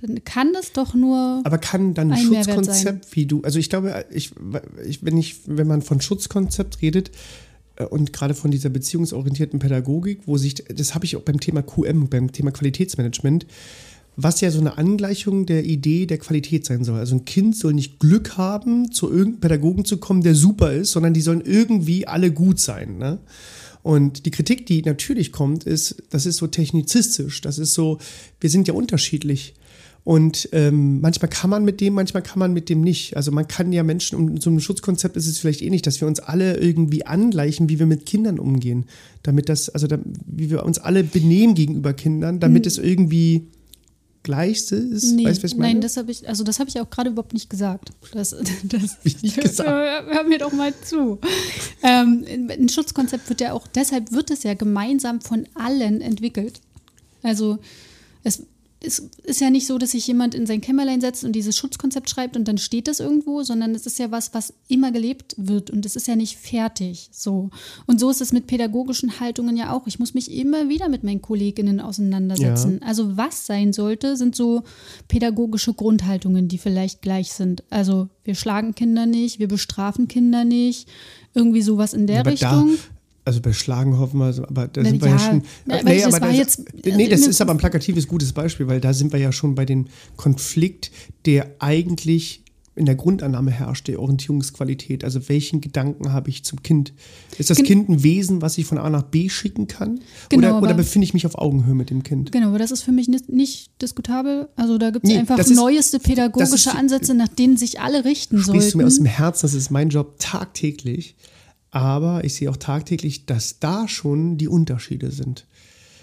dann 0.00 0.24
kann 0.24 0.52
das 0.52 0.72
doch 0.72 0.94
nur 0.94 1.42
Aber 1.44 1.58
kann 1.58 1.94
dann 1.94 2.12
ein 2.12 2.18
ein 2.18 2.44
Schutzkonzept, 2.44 3.14
wie 3.16 3.26
du, 3.26 3.42
also 3.42 3.58
ich 3.58 3.68
glaube, 3.68 4.04
ich, 4.10 4.32
ich, 4.86 5.04
wenn, 5.04 5.16
ich, 5.16 5.40
wenn 5.46 5.66
man 5.66 5.82
von 5.82 6.00
Schutzkonzept 6.00 6.82
redet 6.82 7.10
äh, 7.76 7.84
und 7.84 8.12
gerade 8.12 8.34
von 8.34 8.50
dieser 8.50 8.70
beziehungsorientierten 8.70 9.58
Pädagogik, 9.58 10.20
wo 10.26 10.36
sich, 10.38 10.54
das 10.54 10.94
habe 10.94 11.04
ich 11.04 11.16
auch 11.16 11.22
beim 11.22 11.40
Thema 11.40 11.62
QM, 11.62 12.08
beim 12.08 12.32
Thema 12.32 12.50
Qualitätsmanagement, 12.50 13.46
was 14.16 14.40
ja 14.40 14.50
so 14.50 14.60
eine 14.60 14.76
Angleichung 14.76 15.46
der 15.46 15.64
Idee 15.64 16.06
der 16.06 16.18
Qualität 16.18 16.66
sein 16.66 16.84
soll. 16.84 16.98
Also 16.98 17.14
ein 17.16 17.24
Kind 17.24 17.56
soll 17.56 17.74
nicht 17.74 17.98
Glück 18.00 18.36
haben, 18.36 18.90
zu 18.92 19.08
irgendeinem 19.08 19.40
Pädagogen 19.40 19.84
zu 19.84 19.98
kommen, 19.98 20.22
der 20.22 20.34
super 20.34 20.72
ist, 20.72 20.92
sondern 20.92 21.14
die 21.14 21.20
sollen 21.20 21.42
irgendwie 21.42 22.06
alle 22.06 22.30
gut 22.32 22.58
sein. 22.58 22.98
Ne? 22.98 23.18
Und 23.82 24.26
die 24.26 24.30
Kritik, 24.30 24.66
die 24.66 24.82
natürlich 24.82 25.32
kommt, 25.32 25.64
ist, 25.64 26.02
das 26.10 26.26
ist 26.26 26.36
so 26.36 26.46
technizistisch, 26.46 27.40
das 27.40 27.58
ist 27.58 27.72
so, 27.72 27.98
wir 28.40 28.50
sind 28.50 28.68
ja 28.68 28.74
unterschiedlich. 28.74 29.54
Und 30.02 30.48
ähm, 30.52 31.00
manchmal 31.00 31.28
kann 31.28 31.50
man 31.50 31.64
mit 31.64 31.80
dem, 31.80 31.94
manchmal 31.94 32.22
kann 32.22 32.38
man 32.38 32.52
mit 32.52 32.68
dem 32.68 32.80
nicht. 32.80 33.16
Also 33.16 33.32
man 33.32 33.46
kann 33.46 33.72
ja 33.72 33.82
Menschen, 33.82 34.16
um 34.16 34.40
so 34.40 34.50
ein 34.50 34.60
Schutzkonzept 34.60 35.16
ist 35.16 35.26
es 35.26 35.38
vielleicht 35.38 35.60
ähnlich, 35.60 35.82
dass 35.82 36.00
wir 36.00 36.08
uns 36.08 36.20
alle 36.20 36.56
irgendwie 36.56 37.04
angleichen, 37.04 37.68
wie 37.68 37.78
wir 37.78 37.86
mit 37.86 38.06
Kindern 38.06 38.38
umgehen. 38.38 38.86
Damit 39.22 39.48
das, 39.48 39.68
also 39.68 39.86
da, 39.86 39.98
wie 40.26 40.50
wir 40.50 40.64
uns 40.64 40.78
alle 40.78 41.04
benehmen 41.04 41.54
gegenüber 41.54 41.92
Kindern, 41.92 42.40
damit 42.40 42.66
es 42.66 42.78
irgendwie 42.78 43.48
gleich 44.22 44.70
ist. 44.70 45.12
Nee, 45.12 45.24
weißt 45.24 45.42
was 45.42 45.52
ich 45.52 45.58
meine? 45.58 45.74
nein, 45.74 45.80
das 45.80 45.96
habe 45.96 46.10
ich, 46.10 46.28
also 46.28 46.44
das 46.44 46.58
habe 46.60 46.68
ich 46.68 46.78
auch 46.80 46.88
gerade 46.90 47.10
überhaupt 47.10 47.32
nicht 47.32 47.48
gesagt. 47.48 47.90
Das, 48.12 48.30
das 48.64 48.98
ich 49.04 49.22
nicht 49.22 49.40
gesagt. 49.40 49.68
Hör, 49.68 50.06
hör 50.06 50.24
mir 50.24 50.38
doch 50.38 50.52
mal 50.52 50.74
zu. 50.84 51.18
Ähm, 51.82 52.24
ein 52.48 52.68
Schutzkonzept 52.68 53.28
wird 53.28 53.40
ja 53.40 53.52
auch, 53.52 53.66
deshalb 53.66 54.12
wird 54.12 54.30
es 54.30 54.42
ja 54.42 54.54
gemeinsam 54.54 55.20
von 55.20 55.46
allen 55.54 56.00
entwickelt. 56.00 56.60
Also 57.22 57.58
es, 58.24 58.42
es 58.82 59.10
ist 59.24 59.40
ja 59.42 59.50
nicht 59.50 59.66
so, 59.66 59.76
dass 59.76 59.90
sich 59.90 60.06
jemand 60.06 60.34
in 60.34 60.46
sein 60.46 60.62
Kämmerlein 60.62 61.02
setzt 61.02 61.22
und 61.24 61.32
dieses 61.32 61.56
Schutzkonzept 61.56 62.08
schreibt 62.08 62.34
und 62.36 62.48
dann 62.48 62.56
steht 62.56 62.88
das 62.88 62.98
irgendwo, 62.98 63.42
sondern 63.42 63.74
es 63.74 63.84
ist 63.84 63.98
ja 63.98 64.10
was, 64.10 64.32
was 64.32 64.54
immer 64.68 64.90
gelebt 64.90 65.34
wird 65.36 65.70
und 65.70 65.84
es 65.84 65.96
ist 65.96 66.08
ja 66.08 66.16
nicht 66.16 66.38
fertig. 66.38 67.10
So. 67.12 67.50
Und 67.86 68.00
so 68.00 68.08
ist 68.08 68.22
es 68.22 68.32
mit 68.32 68.46
pädagogischen 68.46 69.20
Haltungen 69.20 69.56
ja 69.58 69.72
auch. 69.72 69.86
Ich 69.86 69.98
muss 69.98 70.14
mich 70.14 70.32
immer 70.32 70.70
wieder 70.70 70.88
mit 70.88 71.04
meinen 71.04 71.20
Kolleginnen 71.20 71.78
auseinandersetzen. 71.80 72.80
Also 72.82 73.18
was 73.18 73.46
sein 73.46 73.74
sollte, 73.74 74.16
sind 74.16 74.34
so 74.34 74.62
pädagogische 75.08 75.74
Grundhaltungen, 75.74 76.48
die 76.48 76.58
vielleicht 76.58 77.02
gleich 77.02 77.32
sind. 77.32 77.62
Also 77.68 78.08
wir 78.24 78.34
schlagen 78.34 78.74
Kinder 78.74 79.04
nicht, 79.04 79.40
wir 79.40 79.48
bestrafen 79.48 80.08
Kinder 80.08 80.44
nicht, 80.44 80.88
irgendwie 81.34 81.62
sowas 81.62 81.92
in 81.92 82.06
der 82.06 82.16
Ja, 82.16 82.20
aber 82.22 82.32
Richtung. 82.32 82.76
Da, 82.76 82.99
also 83.30 83.40
bei 83.40 83.52
Schlagen 83.52 83.98
hoffen 83.98 84.18
wir, 84.18 84.26
aber 84.48 84.68
da 84.68 84.84
sind 84.84 85.00
wir 85.00 85.08
ja 85.08 85.14
ja, 85.14 85.18
schon. 85.20 85.42
weil 85.66 85.84
nee, 85.84 86.02
das 86.02 86.14
aber 86.14 86.32
das, 86.32 86.64
nee, 86.84 87.08
das 87.08 87.20
ist 87.26 87.40
aber 87.40 87.52
ein 87.52 87.58
plakatives 87.58 88.08
gutes 88.08 88.32
Beispiel, 88.32 88.66
weil 88.66 88.80
da 88.80 88.92
sind 88.92 89.12
wir 89.12 89.20
ja 89.20 89.30
schon 89.32 89.54
bei 89.54 89.64
dem 89.64 89.86
Konflikt, 90.16 90.90
der 91.26 91.50
eigentlich 91.60 92.42
in 92.76 92.86
der 92.86 92.94
Grundannahme 92.94 93.50
herrscht, 93.50 93.88
der 93.88 94.00
Orientierungsqualität. 94.00 95.04
Also 95.04 95.28
welchen 95.28 95.60
Gedanken 95.60 96.12
habe 96.12 96.30
ich 96.30 96.44
zum 96.44 96.62
Kind? 96.62 96.92
Ist 97.36 97.50
das 97.50 97.58
Gen- 97.58 97.66
Kind 97.66 97.88
ein 97.88 98.02
Wesen, 98.02 98.42
was 98.42 98.56
ich 98.58 98.64
von 98.66 98.78
A 98.78 98.88
nach 98.88 99.02
B 99.02 99.28
schicken 99.28 99.66
kann? 99.66 100.00
Genau, 100.30 100.56
oder, 100.58 100.62
oder 100.62 100.74
befinde 100.74 101.04
ich 101.04 101.12
mich 101.12 101.26
auf 101.26 101.36
Augenhöhe 101.36 101.74
mit 101.74 101.90
dem 101.90 102.02
Kind? 102.04 102.32
Genau, 102.32 102.48
aber 102.48 102.58
das 102.58 102.70
ist 102.70 102.82
für 102.82 102.92
mich 102.92 103.08
nicht, 103.08 103.28
nicht 103.28 103.70
diskutabel. 103.82 104.48
Also 104.56 104.78
da 104.78 104.90
gibt 104.90 105.04
es 105.04 105.10
Nee, 105.10 105.18
einfach 105.18 105.38
ist- 105.38 105.50
neueste 105.54 105.98
das 105.98 106.06
pädagogische 106.06 106.54
ist- 106.70 106.74
Ansätze, 106.76 107.12
nach 107.14 107.28
denen 107.28 107.56
sich 107.56 107.80
alle 107.80 108.04
richten 108.04 108.38
Sprichst 108.38 108.72
du 108.74 108.78
mir 108.78 108.86
aus 108.86 108.96
dem. 108.96 109.04
Herzen, 109.06 109.42
das 109.42 109.54
ist 109.54 109.70
mein 109.70 109.90
Job 109.90 110.14
tagtäglich. 110.18 111.16
Aber 111.70 112.24
ich 112.24 112.34
sehe 112.34 112.50
auch 112.50 112.56
tagtäglich, 112.56 113.26
dass 113.26 113.58
da 113.60 113.86
schon 113.86 114.36
die 114.36 114.48
Unterschiede 114.48 115.10
sind. 115.10 115.46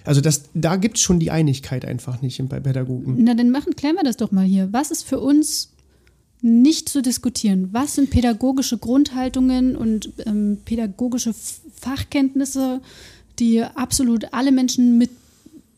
Also 0.05 0.21
das, 0.21 0.43
da 0.53 0.77
gibt 0.77 0.97
es 0.97 1.03
schon 1.03 1.19
die 1.19 1.31
Einigkeit 1.31 1.83
einfach 1.83 2.21
nicht 2.21 2.41
bei 2.47 2.61
Pädagogen. 2.61 3.17
Na, 3.19 3.33
dann 3.33 3.51
machen, 3.51 3.75
klären 3.75 3.95
wir 3.95 4.03
das 4.03 4.15
doch 4.15 4.31
mal 4.31 4.45
hier. 4.45 4.69
Was 4.71 4.91
ist 4.91 5.03
für 5.03 5.19
uns 5.19 5.71
nicht 6.41 6.89
zu 6.89 7.01
diskutieren. 7.01 7.69
Was 7.71 7.95
sind 7.95 8.09
pädagogische 8.09 8.77
Grundhaltungen 8.77 9.75
und 9.75 10.13
ähm, 10.25 10.59
pädagogische 10.65 11.33
Fachkenntnisse, 11.33 12.81
die 13.39 13.63
absolut 13.63 14.33
alle 14.33 14.51
Menschen 14.51 14.97
mit 14.97 15.09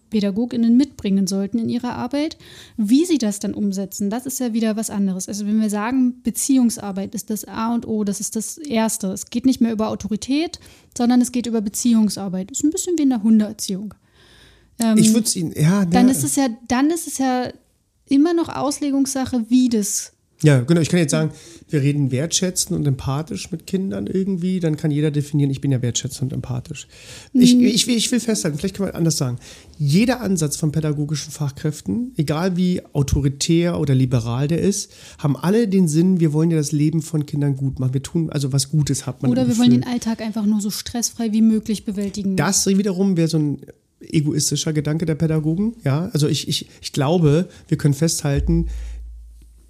PädagogInnen 0.10 0.76
mitbringen 0.76 1.28
sollten 1.28 1.60
in 1.60 1.70
ihrer 1.70 1.96
Arbeit. 1.96 2.38
Wie 2.78 3.06
sie 3.06 3.18
das 3.18 3.40
dann 3.40 3.54
umsetzen, 3.54 4.10
das 4.10 4.26
ist 4.26 4.40
ja 4.40 4.54
wieder 4.54 4.76
was 4.76 4.90
anderes. 4.90 5.28
Also 5.28 5.46
wenn 5.46 5.62
wir 5.62 5.70
sagen, 5.70 6.22
Beziehungsarbeit 6.24 7.16
ist 7.16 7.30
das 7.30 7.46
A 7.46 7.74
und 7.74 7.88
O, 7.88 8.04
das 8.04 8.20
ist 8.20 8.36
das 8.36 8.58
Erste. 8.58 9.08
Es 9.08 9.30
geht 9.30 9.46
nicht 9.46 9.62
mehr 9.62 9.72
über 9.72 9.90
Autorität, 9.90 10.60
sondern 10.98 11.22
es 11.22 11.32
geht 11.32 11.46
über 11.46 11.62
Beziehungsarbeit. 11.62 12.52
Ist 12.52 12.64
ein 12.64 12.72
bisschen 12.72 12.98
wie 12.98 13.04
in 13.04 13.10
der 13.10 13.24
Hundeerziehung. 13.24 13.94
Ähm, 14.80 14.98
ich 14.98 15.14
würde 15.14 15.26
es 15.28 15.36
Ihnen, 15.36 15.54
ja. 15.56 15.86
Dann 15.86 16.08
ja. 16.08 16.12
ist 16.12 16.24
es 16.24 16.36
ja, 16.36 16.48
dann 16.68 16.90
ist 16.90 17.08
es 17.08 17.18
ja 17.18 17.52
immer 18.08 18.34
noch 18.34 18.50
Auslegungssache, 18.50 19.46
wie 19.50 19.70
das 19.70 20.14
ja, 20.42 20.62
genau. 20.62 20.80
Ich 20.80 20.90
kann 20.90 21.00
jetzt 21.00 21.12
sagen, 21.12 21.32
wir 21.68 21.82
reden 21.82 22.12
wertschätzend 22.12 22.78
und 22.78 22.88
empathisch 22.88 23.52
mit 23.52 23.68
Kindern 23.68 24.08
irgendwie. 24.08 24.60
Dann 24.60 24.78
kann 24.78 24.90
jeder 24.90 25.12
definieren, 25.12 25.52
ich 25.52 25.60
bin 25.60 25.72
ja 25.72 25.82
wertschätzend 25.82 26.32
und 26.32 26.38
empathisch. 26.38 26.88
Mhm. 27.34 27.42
Ich, 27.42 27.60
ich, 27.60 27.88
will, 27.88 27.98
ich 27.98 28.12
will 28.12 28.20
festhalten, 28.20 28.58
vielleicht 28.58 28.78
kann 28.78 28.86
man 28.86 28.96
anders 28.96 29.18
sagen. 29.18 29.38
Jeder 29.78 30.22
Ansatz 30.22 30.56
von 30.56 30.72
pädagogischen 30.72 31.32
Fachkräften, 31.32 32.14
egal 32.18 32.56
wie 32.56 32.82
autoritär 32.94 33.80
oder 33.80 33.94
liberal 33.94 34.48
der 34.48 34.62
ist, 34.62 34.92
haben 35.18 35.36
alle 35.36 35.68
den 35.68 35.88
Sinn, 35.88 36.20
wir 36.20 36.32
wollen 36.32 36.52
ja 36.52 36.58
das 36.58 36.72
Leben 36.72 37.02
von 37.02 37.26
Kindern 37.26 37.58
gut 37.58 37.80
machen. 37.80 37.94
Wir 37.94 38.04
tun 38.04 38.30
also 38.30 38.54
was 38.54 38.70
Gutes, 38.70 39.06
hat 39.06 39.22
man. 39.22 39.32
Oder 39.32 39.48
wir 39.48 39.58
wollen 39.58 39.72
den 39.72 39.84
Alltag 39.86 40.22
einfach 40.22 40.46
nur 40.46 40.62
so 40.62 40.70
stressfrei 40.70 41.34
wie 41.34 41.42
möglich 41.42 41.84
bewältigen. 41.84 42.38
Das 42.38 42.66
wiederum 42.66 43.18
wäre 43.18 43.28
so 43.28 43.40
ein 43.40 43.62
egoistischer 44.02 44.72
Gedanke 44.72 45.06
der 45.06 45.16
Pädagogen. 45.16 45.76
Ja, 45.84 46.10
also 46.14 46.28
ich, 46.28 46.48
ich, 46.48 46.68
ich 46.82 46.94
glaube, 46.94 47.50
wir 47.68 47.78
können 47.78 47.94
festhalten, 47.94 48.68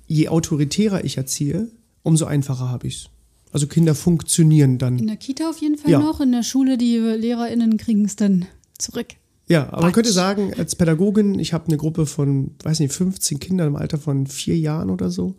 je 0.10 0.28
autoritärer 0.28 1.06
ich 1.06 1.16
erziehe, 1.16 1.70
umso 2.04 2.26
einfacher 2.26 2.68
habe 2.68 2.88
ich 2.88 2.96
es. 2.96 3.10
Also 3.52 3.68
Kinder 3.68 3.96
funktionieren 3.96 4.78
dann. 4.78 5.00
In 5.00 5.08
der 5.08 5.16
Kita 5.16 5.50
auf 5.50 5.58
jeden 5.60 5.78
Fall 5.78 5.92
ja. 5.92 6.00
noch, 6.00 6.20
in 6.20 6.32
der 6.32 6.44
Schule, 6.44 6.78
die 6.78 6.98
LehrerInnen 6.98 7.78
kriegen 7.78 8.06
es 8.06 8.16
dann 8.16 8.46
zurück. 8.78 9.08
Ja, 9.48 9.64
aber 9.64 9.72
Batsch. 9.72 9.82
man 9.84 9.92
könnte 9.94 10.12
sagen, 10.12 10.54
als 10.56 10.76
Pädagogin, 10.76 11.40
ich 11.40 11.54
habe 11.54 11.68
eine 11.68 11.78
Gruppe 11.78 12.06
von, 12.06 12.52
weiß 12.64 12.80
nicht, 12.80 12.94
15 12.94 13.40
Kindern 13.40 13.70
im 13.70 13.76
Alter 13.76 13.98
von 13.98 14.28
vier 14.28 14.58
Jahren 14.58 14.90
oder 14.90 15.10
so 15.10 15.36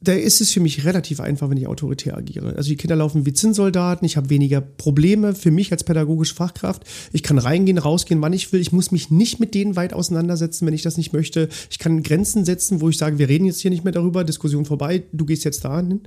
da 0.00 0.12
ist 0.12 0.40
es 0.40 0.52
für 0.52 0.60
mich 0.60 0.84
relativ 0.84 1.20
einfach, 1.20 1.48
wenn 1.48 1.56
ich 1.56 1.66
autoritär 1.66 2.16
agiere. 2.16 2.54
Also 2.56 2.68
die 2.68 2.76
Kinder 2.76 2.96
laufen 2.96 3.24
wie 3.24 3.32
Zinnsoldaten, 3.32 4.04
ich 4.04 4.16
habe 4.16 4.28
weniger 4.28 4.60
Probleme 4.60 5.34
für 5.34 5.50
mich 5.50 5.72
als 5.72 5.84
pädagogische 5.84 6.34
Fachkraft. 6.34 6.84
Ich 7.12 7.22
kann 7.22 7.38
reingehen, 7.38 7.78
rausgehen, 7.78 8.20
wann 8.20 8.34
ich 8.34 8.52
will. 8.52 8.60
Ich 8.60 8.72
muss 8.72 8.92
mich 8.92 9.10
nicht 9.10 9.40
mit 9.40 9.54
denen 9.54 9.74
weit 9.74 9.94
auseinandersetzen, 9.94 10.66
wenn 10.66 10.74
ich 10.74 10.82
das 10.82 10.98
nicht 10.98 11.12
möchte. 11.12 11.48
Ich 11.70 11.78
kann 11.78 12.02
Grenzen 12.02 12.44
setzen, 12.44 12.80
wo 12.80 12.90
ich 12.90 12.98
sage, 12.98 13.18
wir 13.18 13.28
reden 13.28 13.46
jetzt 13.46 13.60
hier 13.60 13.70
nicht 13.70 13.84
mehr 13.84 13.92
darüber, 13.92 14.22
Diskussion 14.22 14.66
vorbei, 14.66 15.04
du 15.12 15.24
gehst 15.24 15.44
jetzt 15.44 15.64
da 15.64 15.78
hin. 15.78 16.02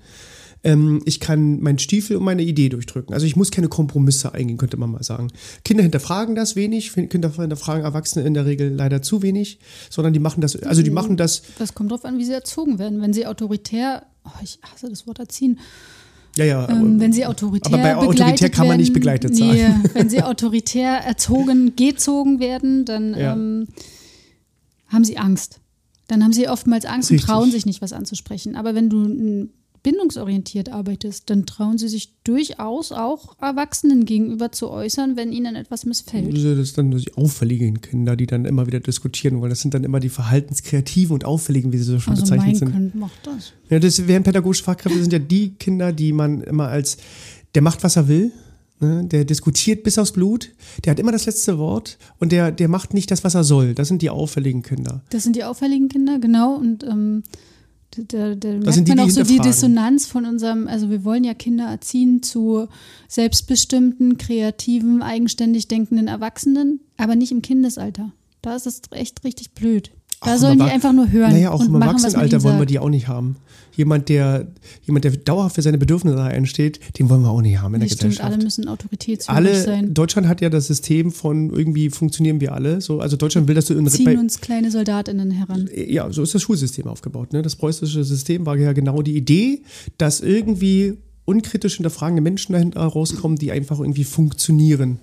Ähm, 0.64 1.02
ich 1.06 1.20
kann 1.20 1.62
meinen 1.62 1.80
Stiefel 1.80 2.18
und 2.18 2.24
meine 2.24 2.42
Idee 2.42 2.70
durchdrücken. 2.70 3.14
Also 3.14 3.26
ich 3.26 3.36
muss 3.36 3.52
keine 3.52 3.70
Kompromisse 3.70 4.34
eingehen, 4.34 4.58
könnte 4.58 4.78
man 4.78 4.92
mal 4.92 5.04
sagen. 5.04 5.30
Kinder 5.64 5.84
hinterfragen 5.84 6.36
das 6.36 6.56
wenig, 6.56 6.92
Kinder 6.94 7.32
hinterfragen 7.32 7.84
Erwachsene 7.84 8.26
in 8.26 8.34
der 8.34 8.46
Regel 8.46 8.74
leider 8.74 9.02
zu 9.02 9.22
wenig, 9.22 9.60
sondern 9.90 10.14
die 10.14 10.20
machen 10.20 10.42
das, 10.42 10.62
also 10.62 10.82
die 10.82 10.92
machen 10.92 11.16
das. 11.16 11.44
Das 11.58 11.74
kommt 11.74 11.92
drauf 11.92 12.04
an, 12.04 12.18
wie 12.18 12.26
sie 12.26 12.34
erzogen 12.34 12.78
werden. 12.78 13.02
Wenn 13.02 13.14
sie 13.14 13.26
autoritär, 13.26 14.04
oh, 14.26 14.30
ich 14.44 14.60
hasse 14.64 14.90
das 14.90 15.08
Wort 15.08 15.20
erziehen, 15.20 15.60
ja, 16.36 16.46
ja. 16.46 16.70
Ähm, 16.70 17.00
wenn 17.00 17.12
sie 17.12 17.26
autoritär 17.26 17.74
aber 17.74 17.82
bei 17.82 17.96
autoritär 17.96 18.50
kann 18.50 18.68
man 18.68 18.78
nicht 18.78 18.94
begleitet 18.94 19.36
sein. 19.36 19.82
Nee, 19.84 19.90
wenn 19.94 20.10
sie 20.10 20.22
autoritär 20.22 21.00
erzogen, 21.00 21.76
gezogen 21.76 22.40
werden, 22.40 22.86
dann 22.86 23.14
ja. 23.14 23.34
ähm, 23.34 23.68
haben 24.88 25.04
sie 25.04 25.18
Angst. 25.18 25.60
Dann 26.08 26.24
haben 26.24 26.34
sie 26.34 26.48
oftmals 26.48 26.86
Angst 26.86 27.12
Richtig. 27.12 27.28
und 27.28 27.34
trauen 27.34 27.52
sich 27.52 27.66
nicht, 27.66 27.82
was 27.82 27.94
anzusprechen. 27.94 28.56
Aber 28.56 28.76
wenn 28.76 28.90
du 28.90 29.04
ein 29.04 29.54
bindungsorientiert 29.84 30.70
arbeitest, 30.70 31.30
dann 31.30 31.46
trauen 31.46 31.78
sie 31.78 31.88
sich 31.88 32.16
durchaus 32.24 32.92
auch 32.92 33.36
Erwachsenen 33.42 34.06
gegenüber 34.06 34.52
zu 34.52 34.70
äußern, 34.70 35.16
wenn 35.16 35.32
ihnen 35.32 35.56
etwas 35.56 35.86
missfällt. 35.86 36.34
Das 36.34 36.42
sind 36.42 36.78
dann 36.78 36.92
die 36.92 37.14
auffälligen 37.16 37.82
Kinder, 37.82 38.16
die 38.16 38.28
dann 38.28 38.46
immer 38.46 38.68
wieder 38.68 38.80
diskutieren 38.80 39.40
wollen. 39.40 39.50
Das 39.50 39.62
sind 39.62 39.74
dann 39.74 39.84
immer 39.84 40.00
die 40.00 40.10
verhaltenskreativen 40.10 41.14
und 41.14 41.26
auffälligen, 41.26 41.72
wie 41.74 41.78
sie 41.78 41.84
so 41.84 42.00
schon 42.00 42.12
also 42.12 42.24
bezeichnet 42.24 42.48
mein 42.48 42.56
sind. 42.56 42.72
Kind 42.72 42.96
macht 42.96 43.26
das. 43.26 43.54
Ja, 43.70 43.80
das 43.80 44.08
wären 44.08 44.24
pädagogische 44.24 44.64
Fachkräfte 44.64 45.00
sind 45.00 45.14
ja 45.14 45.20
die 45.20 45.56
Kinder, 45.56 45.94
die 45.94 46.14
man 46.14 46.42
immer 46.42 46.68
als 46.68 46.98
der 47.56 47.62
macht, 47.62 47.84
was 47.84 47.96
er 47.96 48.08
will. 48.08 48.32
Ne? 48.80 49.04
Der 49.06 49.26
diskutiert 49.26 49.84
bis 49.84 49.98
aufs 49.98 50.14
Blut, 50.14 50.52
der 50.86 50.92
hat 50.92 51.00
immer 51.00 51.12
das 51.12 51.26
letzte 51.26 51.58
Wort 51.58 51.98
und 52.20 52.32
der, 52.32 52.52
der 52.52 52.70
macht 52.70 52.94
nicht 52.94 53.12
das, 53.12 53.24
was 53.24 53.36
er 53.36 53.44
soll. 53.44 53.74
Das 53.74 53.88
sind 53.90 54.02
die 54.02 54.10
auffälligen 54.10 54.62
Kinder. 54.62 55.04
Das 55.10 55.24
sind 55.24 55.36
die 55.36 55.44
auffälligen 55.44 55.90
Kinder, 55.90 56.20
genau. 56.20 56.56
Und 56.56 56.84
ähm, 56.84 57.24
da, 57.92 58.36
da 58.36 58.50
merkt 58.50 58.88
die, 58.88 58.96
man 58.96 59.00
auch 59.00 59.10
so 59.10 59.24
die 59.24 59.40
Dissonanz 59.40 60.06
von 60.06 60.26
unserem, 60.26 60.68
also 60.68 60.90
wir 60.90 61.04
wollen 61.04 61.24
ja 61.24 61.34
Kinder 61.34 61.66
erziehen 61.66 62.22
zu 62.22 62.68
selbstbestimmten, 63.08 64.18
kreativen, 64.18 65.02
eigenständig 65.02 65.68
denkenden 65.68 66.08
Erwachsenen, 66.08 66.82
aber 66.98 67.16
nicht 67.16 67.32
im 67.32 67.42
Kindesalter. 67.42 68.12
Da 68.42 68.56
ist 68.56 68.68
es 68.68 68.82
echt 68.92 69.24
richtig 69.24 69.52
blöd. 69.52 69.92
Da 70.22 70.34
Ach, 70.34 70.38
sollen 70.38 70.60
die 70.60 70.66
einfach 70.66 70.92
nur 70.92 71.10
hören. 71.12 71.32
Naja, 71.32 71.52
auch 71.52 71.64
im 71.64 71.74
Erwachsenenalter 71.76 72.44
wollen 72.44 72.60
wir 72.60 72.66
die 72.66 72.80
auch 72.80 72.90
nicht 72.90 73.08
haben. 73.08 73.38
Jemand, 73.76 74.10
der, 74.10 74.48
jemand, 74.84 75.06
der 75.06 75.12
dauerhaft 75.12 75.56
für 75.56 75.62
seine 75.62 75.78
Bedürfnisse 75.78 76.22
einsteht, 76.22 76.82
den 77.00 77.10
wollen 77.10 77.22
wir 77.22 77.30
auch 77.30 77.42
nicht 77.42 77.62
haben 77.62 77.76
in 77.76 77.80
das 77.80 77.92
der 77.92 77.96
stimmt, 77.96 78.12
Gesellschaft. 78.12 78.34
Alle 78.34 78.44
müssen 78.44 78.68
autoritätsfähig 78.68 79.58
sein. 79.64 79.94
Deutschland 79.94 80.28
hat 80.28 80.42
ja 80.42 80.50
das 80.50 80.68
System 80.68 81.14
von 81.14 81.50
irgendwie 81.50 81.90
funktionieren 81.90 82.42
wir 82.42 82.54
alle. 82.54 82.82
So, 82.82 83.00
also 83.00 83.16
Deutschland 83.16 83.48
will, 83.48 83.56
dass 83.56 83.68
du 83.68 83.76
in 83.76 83.88
Ziehen 83.88 84.20
uns 84.20 84.42
kleine 84.42 84.70
Soldatinnen 84.72 85.32
heran. 85.32 85.70
Ja, 85.74 86.12
so 86.12 86.22
ist 86.22 86.36
das 86.36 86.42
Schulsystem 86.42 86.88
aufgebaut. 86.88 87.32
Ne? 87.32 87.42
Das 87.42 87.56
preußische 87.56 88.04
System 88.04 88.46
war 88.46 88.58
ja 88.58 88.74
genau 88.74 89.02
die 89.02 89.16
Idee, 89.16 89.62
dass 89.98 90.20
irgendwie 90.20 90.98
unkritisch 91.24 91.76
hinterfragende 91.76 92.22
Menschen 92.22 92.54
dahinter 92.54 92.82
rauskommen, 92.82 93.38
die 93.38 93.52
einfach 93.52 93.80
irgendwie 93.80 94.04
funktionieren. 94.04 95.00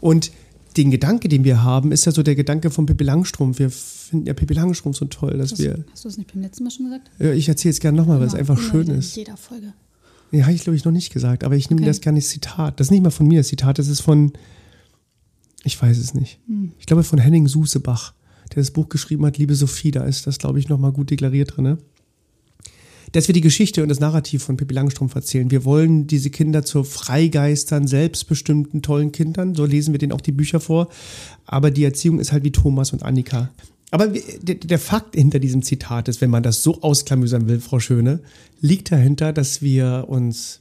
Und 0.00 0.30
den 0.76 0.90
Gedanke, 0.90 1.28
den 1.28 1.44
wir 1.44 1.62
haben, 1.62 1.92
ist 1.92 2.04
ja 2.04 2.12
so 2.12 2.22
der 2.22 2.34
Gedanke 2.34 2.70
von 2.70 2.86
Pippi 2.86 3.04
Langstrumpf. 3.04 3.58
Wir 3.58 3.70
finden 3.70 4.26
ja 4.26 4.34
Pippi 4.34 4.54
Langstrumpf 4.54 4.96
so 4.96 5.04
toll, 5.06 5.36
dass 5.38 5.52
hast, 5.52 5.58
wir. 5.58 5.84
Hast 5.90 6.04
du 6.04 6.08
das 6.08 6.18
nicht 6.18 6.32
beim 6.32 6.42
letzten 6.42 6.64
Mal 6.64 6.70
schon 6.70 6.86
gesagt? 6.86 7.10
Ja, 7.18 7.32
ich 7.32 7.48
erzähle 7.48 7.72
es 7.72 7.80
gerne 7.80 7.98
nochmal, 7.98 8.20
weil 8.20 8.26
es 8.26 8.34
einfach 8.34 8.58
schön 8.58 8.88
ist. 8.88 9.16
In 9.16 9.24
jeder 9.24 9.36
Folge. 9.36 9.72
Nee, 10.30 10.42
habe 10.42 10.52
ich 10.52 10.62
glaube 10.62 10.76
ich 10.76 10.84
noch 10.84 10.92
nicht 10.92 11.12
gesagt, 11.12 11.42
aber 11.42 11.56
ich 11.56 11.70
nehme 11.70 11.80
okay. 11.80 11.90
das 11.90 12.00
gar 12.00 12.12
nicht 12.12 12.28
Zitat. 12.28 12.78
Das 12.78 12.86
ist 12.86 12.90
nicht 12.92 13.02
mal 13.02 13.10
von 13.10 13.26
mir 13.26 13.40
das 13.40 13.48
Zitat, 13.48 13.78
das 13.78 13.88
ist 13.88 14.00
von, 14.00 14.32
ich 15.64 15.80
weiß 15.80 15.98
es 15.98 16.14
nicht. 16.14 16.38
Hm. 16.46 16.72
Ich 16.78 16.86
glaube 16.86 17.02
von 17.02 17.18
Henning 17.18 17.48
Susebach, 17.48 18.14
der 18.50 18.62
das 18.62 18.70
Buch 18.70 18.88
geschrieben 18.88 19.26
hat, 19.26 19.38
Liebe 19.38 19.54
Sophie, 19.54 19.90
da 19.90 20.04
ist 20.04 20.26
das 20.26 20.38
glaube 20.38 20.60
ich 20.60 20.68
nochmal 20.68 20.92
gut 20.92 21.10
deklariert 21.10 21.56
drin. 21.56 21.64
Ne? 21.64 21.78
Dass 23.12 23.28
wir 23.28 23.32
die 23.32 23.40
Geschichte 23.40 23.82
und 23.82 23.88
das 23.88 24.00
Narrativ 24.00 24.42
von 24.42 24.56
Pippi 24.56 24.74
Langstrumpf 24.74 25.14
erzählen. 25.14 25.50
Wir 25.50 25.64
wollen 25.64 26.06
diese 26.06 26.30
Kinder 26.30 26.64
zu 26.64 26.84
Freigeistern, 26.84 27.86
selbstbestimmten, 27.86 28.82
tollen 28.82 29.12
Kindern. 29.12 29.54
So 29.54 29.64
lesen 29.64 29.92
wir 29.92 29.98
denen 29.98 30.12
auch 30.12 30.20
die 30.20 30.32
Bücher 30.32 30.60
vor. 30.60 30.88
Aber 31.46 31.70
die 31.70 31.84
Erziehung 31.84 32.20
ist 32.20 32.32
halt 32.32 32.44
wie 32.44 32.52
Thomas 32.52 32.92
und 32.92 33.02
Annika. 33.02 33.50
Aber 33.90 34.06
der, 34.06 34.78
Fakt 34.78 35.16
hinter 35.16 35.40
diesem 35.40 35.62
Zitat 35.62 36.08
ist, 36.08 36.20
wenn 36.20 36.30
man 36.30 36.44
das 36.44 36.62
so 36.62 36.80
ausklamüsern 36.80 37.48
will, 37.48 37.58
Frau 37.58 37.80
Schöne, 37.80 38.20
liegt 38.60 38.92
dahinter, 38.92 39.32
dass 39.32 39.62
wir 39.62 40.04
uns 40.08 40.60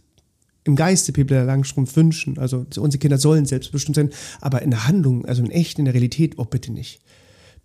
im 0.64 0.76
Geiste 0.76 1.12
Pippi 1.12 1.36
Langstrumpf 1.36 1.96
wünschen. 1.96 2.40
Also 2.40 2.66
unsere 2.78 3.00
Kinder 3.00 3.20
sollen 3.20 3.46
selbstbestimmt 3.46 3.96
sein, 3.96 4.10
aber 4.42 4.64
in 4.64 4.72
der 4.72 4.88
Handlung, 4.88 5.26
also 5.26 5.44
in 5.44 5.52
echt, 5.52 5.78
in 5.78 5.86
der 5.86 5.94
Realität, 5.94 6.34
oh 6.38 6.46
bitte 6.46 6.72
nicht. 6.72 7.02